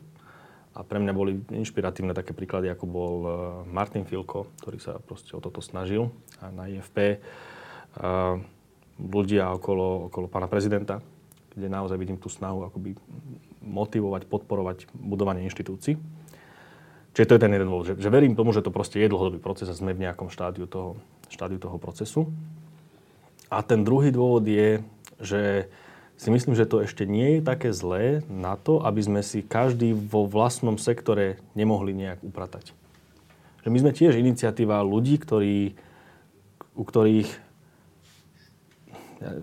A 0.75 0.83
pre 0.83 0.99
mňa 0.99 1.13
boli 1.15 1.39
inšpiratívne 1.55 2.17
také 2.17 2.35
príklady, 2.35 2.67
ako 2.73 2.85
bol 2.89 3.15
e, 3.23 3.31
Martin 3.71 4.03
Filko, 4.03 4.51
ktorý 4.59 4.83
sa 4.83 4.99
proste 4.99 5.37
o 5.37 5.41
toto 5.45 5.63
snažil 5.63 6.11
a 6.43 6.51
na 6.51 6.67
IFP. 6.67 7.21
Uh, 7.93 8.41
e, 8.41 8.63
ľudia 8.97 9.53
okolo, 9.53 10.09
okolo 10.09 10.27
pána 10.33 10.49
prezidenta, 10.49 11.05
kde 11.53 11.69
naozaj 11.69 12.01
vidím 12.01 12.17
tú 12.17 12.33
snahu 12.33 12.67
akoby 12.67 12.97
motivovať, 13.61 14.27
podporovať 14.27 14.91
budovanie 14.97 15.45
inštitúcií. 15.47 15.95
Čiže 17.13 17.29
to 17.29 17.35
je 17.37 17.45
ten 17.45 17.53
jeden 17.53 17.69
dôvod, 17.69 17.93
že, 17.93 17.95
že 18.01 18.09
verím 18.09 18.33
tomu, 18.33 18.57
že 18.57 18.65
to 18.65 18.73
proste 18.73 18.97
je 18.97 19.13
dlhodobý 19.13 19.37
proces 19.37 19.69
a 19.69 19.77
sme 19.77 19.93
v 19.93 20.09
nejakom 20.09 20.33
štádiu 20.33 20.65
toho, 20.65 20.97
štádiu 21.29 21.61
toho 21.61 21.77
procesu. 21.77 22.33
A 23.53 23.61
ten 23.61 23.85
druhý 23.85 24.09
dôvod 24.09 24.49
je, 24.49 24.81
že 25.21 25.69
si 26.17 26.33
myslím, 26.33 26.57
že 26.57 26.65
to 26.65 26.81
ešte 26.81 27.05
nie 27.05 27.37
je 27.37 27.41
také 27.45 27.69
zlé 27.77 28.25
na 28.33 28.57
to, 28.57 28.81
aby 28.81 29.05
sme 29.05 29.21
si 29.21 29.45
každý 29.45 29.93
vo 29.93 30.25
vlastnom 30.25 30.81
sektore 30.81 31.37
nemohli 31.53 31.93
nejak 31.93 32.25
upratať. 32.25 32.73
Že 33.61 33.69
my 33.69 33.79
sme 33.85 33.93
tiež 33.93 34.17
iniciatíva 34.17 34.81
ľudí, 34.81 35.21
ktorí, 35.21 35.77
u 36.73 36.85
ktorých 36.89 37.29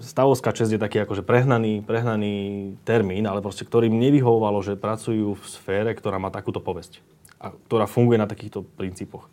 stavovská 0.01 0.57
čest 0.57 0.73
je 0.73 0.81
taký 0.81 1.05
akože 1.05 1.21
prehnaný, 1.21 1.85
prehnaný 1.85 2.35
termín, 2.81 3.29
ale 3.29 3.45
proste 3.45 3.63
ktorým 3.63 3.93
nevyhovovalo, 3.93 4.59
že 4.65 4.73
pracujú 4.73 5.37
v 5.37 5.45
sfére, 5.45 5.93
ktorá 5.93 6.17
má 6.17 6.33
takúto 6.33 6.59
povesť 6.59 6.99
a 7.39 7.55
ktorá 7.67 7.87
funguje 7.87 8.19
na 8.19 8.27
takýchto 8.27 8.67
princípoch. 8.75 9.31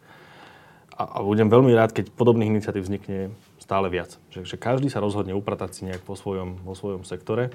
A, 0.96 1.20
a 1.20 1.26
budem 1.26 1.50
veľmi 1.50 1.74
rád, 1.76 1.92
keď 1.92 2.14
podobných 2.14 2.48
iniciatív 2.48 2.86
vznikne 2.86 3.34
stále 3.60 3.90
viac. 3.90 4.16
Že, 4.30 4.46
že 4.46 4.56
každý 4.56 4.88
sa 4.88 5.02
rozhodne 5.02 5.34
upratať 5.34 5.70
si 5.74 5.82
nejak 5.84 6.06
vo 6.06 6.14
svojom, 6.14 6.62
vo 6.62 6.72
svojom 6.78 7.02
sektore 7.02 7.50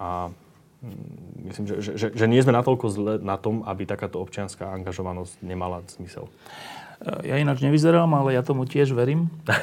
a 0.00 0.32
mm, 0.80 1.52
myslím, 1.52 1.64
že, 1.68 1.94
že, 1.94 2.08
že 2.10 2.26
nie 2.26 2.40
sme 2.40 2.56
natoľko 2.56 2.86
zle 2.88 3.12
na 3.20 3.36
tom, 3.36 3.60
aby 3.68 3.84
takáto 3.84 4.18
občianská 4.18 4.72
angažovanosť 4.72 5.44
nemala 5.44 5.84
zmysel. 5.92 6.26
Ja 7.26 7.34
ináč 7.36 7.60
nevyzerám, 7.60 8.08
ale 8.14 8.38
ja 8.38 8.46
tomu 8.46 8.64
tiež 8.64 8.94
verím. 8.94 9.28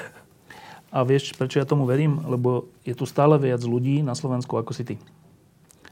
A 0.89 1.05
vieš, 1.05 1.37
prečo 1.37 1.61
ja 1.61 1.69
tomu 1.69 1.85
verím? 1.85 2.17
Lebo 2.25 2.65
je 2.81 2.97
tu 2.97 3.05
stále 3.05 3.37
viac 3.37 3.61
ľudí 3.61 4.01
na 4.01 4.17
Slovensku, 4.17 4.57
ako 4.57 4.73
si 4.73 4.83
ty. 4.83 4.95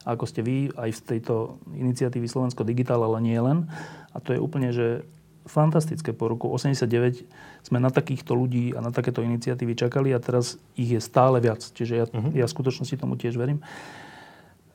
Ako 0.08 0.24
ste 0.24 0.39
vy, 0.39 0.72
aj 0.80 0.95
v 0.95 1.01
tejto 1.03 1.60
iniciatívy 1.76 2.32
Slovensko 2.32 2.64
Digital, 2.64 3.03
ale 3.03 3.20
nie 3.20 3.36
len. 3.36 3.68
A 4.16 4.24
to 4.24 4.32
je 4.32 4.39
úplne, 4.39 4.72
že 4.72 5.03
fantastické. 5.47 6.16
Po 6.16 6.32
roku 6.32 6.47
89 6.51 7.28
sme 7.64 7.80
na 7.84 7.91
takýchto 7.91 8.36
ľudí 8.36 8.76
a 8.76 8.84
na 8.84 8.91
takéto 8.95 9.24
iniciatívy 9.24 9.76
čakali 9.76 10.16
a 10.16 10.20
teraz 10.24 10.60
ich 10.76 10.95
je 10.95 11.01
stále 11.03 11.39
viac. 11.43 11.64
Čiže 11.64 11.93
ja, 11.95 12.05
uh-huh. 12.08 12.32
ja 12.36 12.45
v 12.45 12.53
skutočnosti 12.55 12.95
tomu 12.99 13.20
tiež 13.20 13.36
verím. 13.39 13.64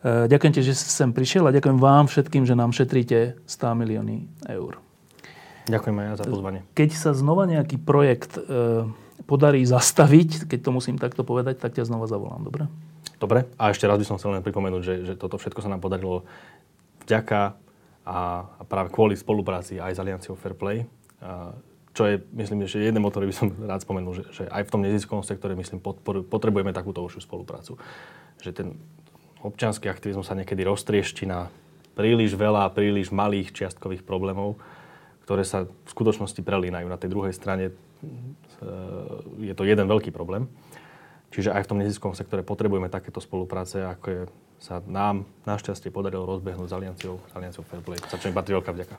E, 0.03 0.29
ďakujem 0.29 0.53
ti, 0.53 0.61
že 0.65 0.77
si 0.77 0.89
sem 0.89 1.13
prišiel 1.13 1.47
a 1.47 1.55
ďakujem 1.55 1.79
vám 1.79 2.09
všetkým, 2.09 2.45
že 2.49 2.59
nám 2.59 2.75
šetríte 2.75 3.39
100 3.47 3.81
milióny 3.81 4.17
eur. 4.51 4.81
Ďakujem 5.71 5.97
aj 5.97 6.07
ja 6.09 6.15
za 6.19 6.25
pozvanie. 6.27 6.61
Keď 6.75 6.91
sa 6.99 7.15
znova 7.15 7.47
nejaký 7.47 7.79
projekt 7.79 8.35
e, 8.35 8.43
podarí 9.31 9.63
zastaviť, 9.63 10.51
keď 10.51 10.59
to 10.59 10.71
musím 10.75 10.99
takto 10.99 11.23
povedať, 11.23 11.63
tak 11.63 11.79
ťa 11.79 11.87
znova 11.87 12.11
zavolám, 12.11 12.43
dobre? 12.43 12.67
Dobre. 13.23 13.47
A 13.55 13.71
ešte 13.71 13.87
raz 13.87 14.03
by 14.03 14.07
som 14.07 14.19
chcel 14.19 14.35
len 14.35 14.43
pripomenúť, 14.43 14.83
že, 14.83 14.95
že 15.07 15.15
toto 15.15 15.39
všetko 15.39 15.63
sa 15.63 15.71
nám 15.71 15.79
podarilo 15.79 16.27
vďaka 17.07 17.55
a, 18.03 18.19
a 18.59 18.63
práve 18.67 18.91
kvôli 18.91 19.15
spolupráci 19.15 19.79
aj 19.79 19.95
s 19.95 20.01
Alianciou 20.03 20.35
Fairplay, 20.35 20.83
čo 21.93 22.09
je, 22.09 22.25
myslím, 22.33 22.65
že 22.65 22.81
jeden 22.81 23.05
motor 23.05 23.23
by 23.23 23.35
som 23.37 23.53
rád 23.53 23.85
spomenul, 23.85 24.17
že, 24.17 24.25
že 24.33 24.43
aj 24.49 24.65
v 24.65 24.73
tom 24.73 24.81
neziskovom 24.81 25.21
sektore, 25.23 25.53
myslím, 25.55 25.79
podporu, 25.79 26.25
potrebujeme 26.25 26.73
takúto 26.73 27.05
užšiu 27.05 27.21
spoluprácu. 27.29 27.77
Že 28.41 28.51
ten 28.51 28.69
občianský 29.45 29.93
aktivizmus 29.93 30.25
sa 30.25 30.35
niekedy 30.35 30.65
roztriešti 30.65 31.29
na 31.29 31.53
príliš 31.93 32.33
veľa, 32.33 32.73
príliš 32.73 33.13
malých 33.13 33.53
čiastkových 33.53 34.09
problémov, 34.09 34.57
ktoré 35.29 35.45
sa 35.45 35.69
v 35.69 35.89
skutočnosti 35.93 36.41
prelínajú. 36.41 36.89
Na 36.89 36.97
tej 36.97 37.13
druhej 37.13 37.37
strane 37.37 37.71
e, 37.71 37.73
je 39.45 39.53
to 39.53 39.69
jeden 39.69 39.85
veľký 39.85 40.09
problém. 40.17 40.49
Čiže 41.33 41.51
aj 41.51 41.65
v 41.65 41.71
tom 41.73 41.81
neziskovom 41.81 42.13
sektore 42.13 42.45
potrebujeme 42.45 42.93
takéto 42.93 43.19
spolupráce, 43.19 43.81
ako 43.81 44.07
je 44.09 44.21
sa 44.63 44.79
nám 44.87 45.27
našťastie 45.43 45.91
podarilo 45.91 46.23
rozbehnúť 46.23 46.71
s 46.71 46.75
Alianciou, 46.79 47.19
Alianciou 47.35 47.67
Fairplay, 47.67 47.99
za 47.99 48.15
čo 48.15 48.31
mi 48.31 48.35
patrí 48.39 48.55
veľká 48.55 48.71
vďaka. 48.71 48.95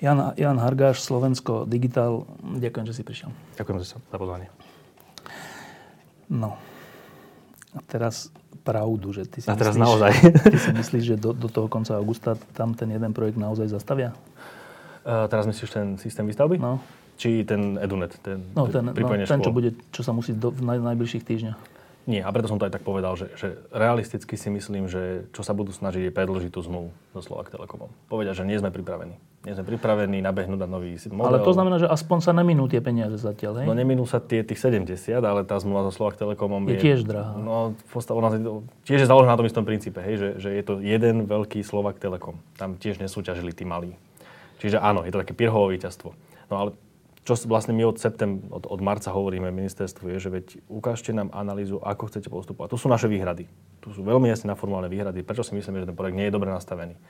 Jan, 0.00 0.32
Jan 0.40 0.56
Hargáš, 0.56 1.04
Slovensko 1.04 1.68
Digital, 1.68 2.24
ďakujem, 2.40 2.88
že 2.88 2.94
si 2.96 3.02
prišiel. 3.04 3.28
Ďakujem 3.60 3.84
za 3.84 4.00
pozvanie. 4.16 4.48
No, 6.32 6.56
a 7.76 7.84
teraz 7.84 8.32
pravdu, 8.64 9.12
že 9.12 9.28
ty 9.28 9.44
si, 9.44 9.46
a 9.52 9.52
teraz 9.52 9.76
myslíš, 9.76 9.84
naozaj. 9.84 10.12
ty 10.48 10.56
si 10.56 10.70
myslíš, 10.72 11.04
že 11.04 11.16
do, 11.20 11.36
do 11.36 11.52
toho 11.52 11.68
konca 11.68 12.00
augusta 12.00 12.40
tam 12.56 12.72
ten 12.72 12.88
jeden 12.88 13.12
projekt 13.12 13.36
naozaj 13.36 13.68
zastavia? 13.68 14.16
Uh, 15.04 15.28
teraz 15.28 15.44
myslíš 15.44 15.68
ten 15.68 15.86
systém 16.00 16.24
výstavby? 16.24 16.56
No. 16.56 16.80
Či 17.14 17.46
ten 17.46 17.78
Edunet, 17.78 18.18
ten, 18.20 18.42
no, 18.58 18.66
ten, 18.66 18.90
no, 18.90 18.92
ten 18.94 19.40
čo, 19.40 19.54
bude, 19.54 19.70
čo 19.94 20.02
sa 20.02 20.10
musí 20.10 20.34
do, 20.34 20.50
v 20.50 20.66
naj, 20.66 20.78
najbližších 20.82 21.22
týždňoch? 21.22 21.58
Nie, 22.04 22.20
a 22.20 22.28
preto 22.28 22.52
som 22.52 22.60
to 22.60 22.68
aj 22.68 22.76
tak 22.76 22.84
povedal, 22.84 23.16
že, 23.16 23.32
že 23.32 23.56
realisticky 23.72 24.36
si 24.36 24.52
myslím, 24.52 24.92
že 24.92 25.24
čo 25.32 25.40
sa 25.40 25.56
budú 25.56 25.72
snažiť 25.72 26.04
je 26.04 26.12
predložiť 26.12 26.52
tú 26.52 26.60
zmluvu 26.60 26.92
so 27.16 27.20
Slovak 27.24 27.48
Telekomom. 27.48 27.88
Povedia, 28.12 28.36
že 28.36 28.44
nie 28.44 28.60
sme 28.60 28.68
pripravení. 28.68 29.16
Nie 29.48 29.56
sme 29.56 29.64
pripravení 29.64 30.20
nabehnúť 30.20 30.60
na 30.60 30.68
nový 30.68 31.00
model. 31.08 31.32
Ale 31.32 31.40
to 31.40 31.56
znamená, 31.56 31.80
že 31.80 31.88
aspoň 31.88 32.18
sa 32.20 32.32
neminú 32.36 32.68
tie 32.68 32.84
peniaze 32.84 33.16
zatiaľ, 33.16 33.64
hej? 33.64 33.66
No 33.68 33.72
neminú 33.72 34.04
sa 34.04 34.20
tie 34.20 34.44
tých 34.44 34.60
70, 34.60 34.92
ale 35.24 35.48
tá 35.48 35.56
zmluva 35.56 35.88
so 35.88 35.96
Slovak 35.96 36.20
Telekomom 36.20 36.60
je... 36.68 36.76
Je 36.76 36.92
tiež 36.92 37.08
drahá. 37.08 37.40
No, 37.40 37.72
ona 37.96 38.28
tiež 38.84 39.00
je 39.00 39.08
založená 39.08 39.32
na 39.32 39.40
tom 39.40 39.48
istom 39.48 39.64
princípe, 39.64 40.04
hej, 40.04 40.16
že, 40.20 40.28
že 40.44 40.48
je 40.52 40.62
to 40.64 40.84
jeden 40.84 41.24
veľký 41.24 41.64
Slovak 41.64 41.96
Telekom. 41.96 42.36
Tam 42.60 42.76
tiež 42.76 43.00
nesúťažili 43.00 43.56
tí 43.56 43.64
malí. 43.64 43.96
Čiže 44.60 44.76
áno, 44.76 45.08
je 45.08 45.12
to 45.12 45.24
také 45.24 45.32
pirhové 45.32 45.80
víťazstvo. 45.80 46.12
No 46.52 46.54
ale 46.60 46.76
čo 47.24 47.32
vlastne 47.48 47.72
my 47.72 47.88
od 47.88 47.96
septem, 47.96 48.44
od, 48.52 48.68
od 48.68 48.80
marca 48.84 49.08
hovoríme 49.08 49.48
ministerstvu, 49.48 50.12
je, 50.12 50.18
že 50.20 50.28
veď 50.28 50.46
ukážte 50.68 51.16
nám 51.16 51.32
analýzu, 51.32 51.80
ako 51.80 52.12
chcete 52.12 52.28
postupovať. 52.28 52.76
To 52.76 52.78
sú 52.78 52.92
naše 52.92 53.08
výhrady. 53.08 53.48
Tu 53.80 53.88
sú 53.96 54.04
veľmi 54.04 54.28
jasne 54.28 54.52
naformulované 54.52 54.92
výhrady. 54.92 55.24
Prečo 55.24 55.40
si 55.40 55.56
myslíme, 55.56 55.80
že 55.80 55.88
ten 55.88 55.96
projekt 55.96 56.20
nie 56.20 56.28
je 56.28 56.36
dobre 56.36 56.52
nastavený? 56.52 57.00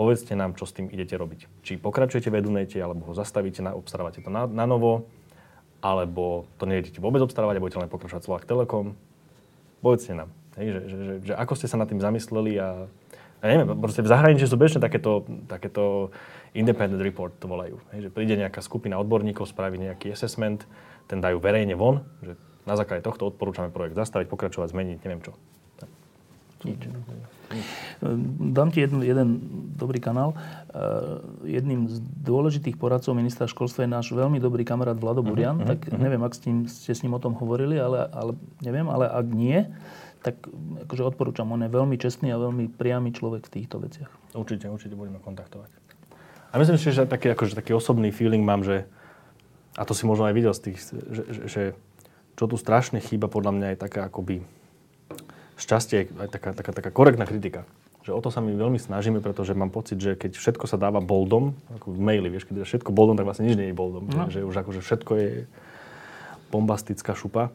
Povedzte 0.00 0.32
nám, 0.32 0.56
čo 0.56 0.64
s 0.64 0.72
tým 0.72 0.88
idete 0.88 1.14
robiť. 1.20 1.60
Či 1.60 1.76
pokračujete 1.76 2.32
v 2.32 2.40
Edunete, 2.40 2.80
alebo 2.80 3.04
ho 3.04 3.12
zastavíte, 3.12 3.60
obstarávate 3.60 4.24
to 4.24 4.32
na, 4.32 4.48
na 4.48 4.64
novo, 4.64 5.06
alebo 5.84 6.48
to 6.56 6.64
nejdete 6.64 6.98
vôbec 7.04 7.20
obstarávať 7.20 7.60
a 7.60 7.62
budete 7.62 7.80
len 7.84 7.92
pokračovať 7.92 8.24
Slovak 8.24 8.48
Telekom. 8.48 8.96
Povedzte 9.84 10.16
nám, 10.16 10.32
hej, 10.56 10.72
že, 10.72 10.80
že, 10.88 10.96
že, 10.96 11.14
že, 11.28 11.32
ako 11.36 11.52
ste 11.52 11.68
sa 11.68 11.76
nad 11.76 11.84
tým 11.84 12.00
zamysleli 12.00 12.56
a 12.56 12.88
ja 13.44 13.46
neviem, 13.52 13.76
proste 13.76 14.00
v 14.00 14.08
zahraničí 14.08 14.48
sú 14.48 14.56
bežne 14.56 14.80
takéto, 14.80 15.28
takéto 15.44 16.08
independent 16.54 17.02
report 17.02 17.36
to 17.42 17.50
volajú. 17.50 17.82
Hej, 17.90 18.08
že 18.08 18.10
príde 18.14 18.38
nejaká 18.38 18.62
skupina 18.62 18.96
odborníkov, 19.02 19.50
spraví 19.50 19.76
nejaký 19.76 20.14
assessment, 20.14 20.64
ten 21.10 21.18
dajú 21.20 21.42
verejne 21.42 21.74
von, 21.74 22.06
že 22.22 22.38
na 22.64 22.78
základe 22.78 23.04
tohto 23.04 23.28
odporúčame 23.28 23.68
projekt 23.68 23.98
zastaviť, 23.98 24.30
pokračovať, 24.30 24.72
zmeniť, 24.72 24.98
neviem 25.04 25.20
čo. 25.20 25.34
Nič. 26.64 26.80
Dám 28.56 28.72
ti 28.72 28.80
jeden, 28.80 29.04
jeden 29.04 29.28
dobrý 29.76 30.00
kanál. 30.00 30.32
Jedným 31.44 31.92
z 31.92 32.00
dôležitých 32.24 32.80
poradcov 32.80 33.12
ministra 33.12 33.44
školstva 33.44 33.84
je 33.84 33.90
náš 33.92 34.08
veľmi 34.16 34.40
dobrý 34.40 34.64
kamarát 34.64 34.96
Vlado 34.96 35.20
mhm, 35.20 35.28
Burian. 35.28 35.56
Uh-huh, 35.60 35.68
tak 35.68 35.84
uh-huh. 35.86 36.00
neviem, 36.00 36.24
ak 36.24 36.32
s 36.32 36.40
tým, 36.40 36.64
ste 36.64 36.96
s 36.96 37.04
ním 37.04 37.14
o 37.14 37.20
tom 37.20 37.36
hovorili, 37.36 37.76
ale, 37.76 38.08
ale 38.10 38.32
neviem, 38.64 38.88
ale 38.88 39.06
ak 39.12 39.26
nie, 39.28 39.60
tak 40.24 40.40
akože 40.88 41.04
odporúčam. 41.04 41.52
On 41.52 41.60
je 41.60 41.68
veľmi 41.68 42.00
čestný 42.00 42.32
a 42.32 42.40
veľmi 42.40 42.72
priamy 42.80 43.12
človek 43.12 43.44
v 43.52 43.60
týchto 43.60 43.84
veciach. 43.84 44.08
Určite, 44.32 44.72
určite 44.72 44.96
budeme 44.96 45.20
kontaktovať. 45.20 45.83
A 46.54 46.62
myslím 46.62 46.78
si, 46.78 46.94
že 46.94 47.02
taký, 47.02 47.34
akože, 47.34 47.58
taký 47.58 47.74
osobný 47.74 48.14
feeling 48.14 48.46
mám, 48.46 48.62
že, 48.62 48.86
a 49.74 49.82
to 49.82 49.90
si 49.90 50.06
možno 50.06 50.30
aj 50.30 50.34
videl 50.38 50.54
z 50.54 50.70
tých, 50.70 50.78
že, 50.86 51.22
že, 51.26 51.42
že 51.50 51.62
čo 52.38 52.46
tu 52.46 52.54
strašne 52.54 53.02
chýba 53.02 53.26
podľa 53.26 53.52
mňa 53.58 53.66
je 53.74 53.78
taká 53.82 54.06
akoby 54.06 54.46
šťastie, 55.58 56.14
aj 56.14 56.28
taká, 56.30 56.54
taká, 56.54 56.70
taká 56.70 56.90
korektná 56.94 57.26
kritika. 57.26 57.66
Že 58.06 58.14
o 58.14 58.20
to 58.22 58.30
sa 58.30 58.38
my 58.38 58.54
veľmi 58.54 58.78
snažíme, 58.78 59.18
pretože 59.18 59.56
mám 59.56 59.74
pocit, 59.74 59.98
že 59.98 60.14
keď 60.14 60.38
všetko 60.38 60.70
sa 60.70 60.78
dáva 60.78 61.02
boldom, 61.02 61.58
ako 61.74 61.90
v 61.90 61.98
maili, 61.98 62.30
vieš, 62.30 62.46
keď 62.46 62.62
je 62.62 62.68
všetko 62.70 62.94
boldom, 62.94 63.18
tak 63.18 63.26
vlastne 63.26 63.50
nič 63.50 63.58
nie 63.58 63.72
je 63.72 63.74
boldom. 63.74 64.06
No. 64.06 64.30
Že 64.30 64.46
už 64.46 64.54
akože 64.62 64.80
všetko 64.84 65.12
je 65.18 65.30
bombastická 66.54 67.18
šupa. 67.18 67.50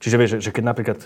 Čiže 0.00 0.16
vieš, 0.16 0.30
že, 0.38 0.48
že 0.48 0.50
keď 0.52 0.64
napríklad 0.64 0.98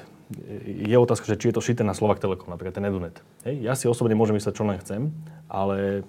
je 0.66 0.96
otázka, 0.98 1.26
že 1.26 1.38
či 1.38 1.48
je 1.50 1.56
to 1.56 1.64
šité 1.64 1.82
na 1.82 1.96
Slovak 1.96 2.22
Telekom, 2.22 2.50
napríklad 2.50 2.76
ten 2.76 2.84
Edunet. 2.84 3.16
Hej? 3.42 3.62
Ja 3.62 3.72
si 3.72 3.86
osobne 3.86 4.18
môžem 4.18 4.36
mysleť, 4.36 4.54
čo 4.54 4.66
len 4.66 4.78
chcem, 4.82 5.14
ale 5.48 6.04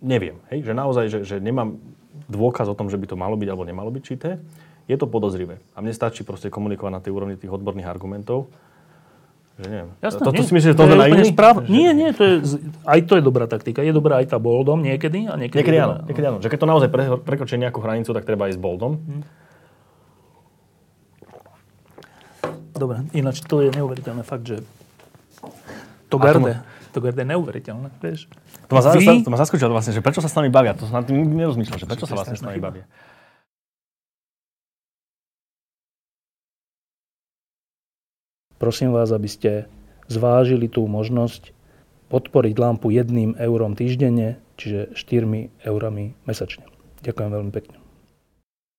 neviem. 0.00 0.40
Hej? 0.52 0.66
Že 0.66 0.72
naozaj, 0.72 1.04
že, 1.08 1.18
že 1.24 1.36
nemám 1.38 1.80
dôkaz 2.26 2.66
o 2.68 2.76
tom, 2.76 2.88
že 2.88 2.96
by 2.96 3.06
to 3.08 3.16
malo 3.16 3.36
byť 3.36 3.48
alebo 3.48 3.64
nemalo 3.68 3.90
byť 3.92 4.02
šité. 4.02 4.40
Je 4.86 4.96
to 4.96 5.10
podozrivé. 5.10 5.58
A 5.74 5.82
mne 5.82 5.90
stačí 5.90 6.22
proste 6.22 6.46
komunikovať 6.46 6.92
na 6.94 7.00
tej 7.02 7.12
úrovni 7.12 7.34
tých 7.34 7.50
odborných 7.50 7.90
argumentov. 7.90 8.48
Že 9.56 9.66
neviem. 9.72 9.90
Jasné, 10.04 10.20
Toto 10.20 10.36
nie, 10.36 10.46
si 10.46 10.52
myslíš, 10.52 10.72
že 10.72 10.78
to 10.78 10.84
to 10.84 10.92
je 10.92 11.00
úplne 11.00 11.26
správ... 11.26 11.54
Že- 11.64 11.72
Nie, 11.72 11.90
nie, 11.96 12.08
to 12.12 12.22
je, 12.22 12.34
aj 12.84 13.00
to 13.08 13.12
je 13.16 13.22
dobrá 13.24 13.48
taktika. 13.48 13.80
Je 13.80 13.90
dobrá 13.90 14.20
aj 14.20 14.36
tá 14.36 14.38
boldom 14.38 14.84
niekedy 14.84 15.26
a 15.26 15.34
niekedy... 15.34 15.64
Niekedy 15.64 15.78
áno, 15.80 15.94
dobrá- 15.96 16.06
niekedy 16.12 16.26
áno. 16.28 16.38
Že 16.44 16.48
keď 16.52 16.58
to 16.60 16.68
naozaj 16.68 16.88
pre, 16.92 17.04
prekročí 17.24 17.56
nejakú 17.56 17.80
hranicu, 17.80 18.12
tak 18.12 18.28
treba 18.28 18.52
ísť 18.52 18.60
boldom. 18.60 19.00
Dobre, 22.76 23.08
ináč 23.16 23.40
to 23.40 23.64
je 23.64 23.72
neuveriteľné 23.72 24.20
fakt, 24.20 24.44
že 24.44 24.60
to 26.12 26.20
A 26.20 26.28
garde 27.00 27.22
je 27.22 27.28
neuveriteľné, 27.28 27.88
vieš. 28.02 28.28
To 28.68 28.76
ma, 28.76 28.82
Vy- 28.94 29.24
to 29.24 29.30
ma 29.32 29.38
zaskočilo 29.38 29.70
vlastne, 29.72 29.94
že 29.94 30.02
prečo 30.02 30.20
sa 30.20 30.28
s 30.30 30.36
nami 30.36 30.50
bavia. 30.50 30.74
To 30.74 30.88
som 30.88 31.00
nad 31.00 31.06
tým 31.06 31.22
nikdy 31.22 31.34
nerozmýšľal, 31.46 31.78
že 31.80 31.88
prečo 31.88 32.06
sa 32.08 32.18
vlastne 32.18 32.36
s 32.36 32.44
nami 32.44 32.58
bavia. 32.58 32.84
Prosím 38.56 38.96
vás, 38.96 39.12
aby 39.12 39.28
ste 39.28 39.68
zvážili 40.08 40.66
tú 40.66 40.88
možnosť 40.88 41.52
podporiť 42.08 42.54
lampu 42.56 42.88
jedným 42.88 43.36
eurom 43.36 43.76
týždenne, 43.76 44.40
čiže 44.56 44.96
4 44.96 45.52
eurami 45.66 46.16
mesačne. 46.24 46.64
Ďakujem 47.04 47.30
veľmi 47.30 47.52
pekne. 47.52 47.85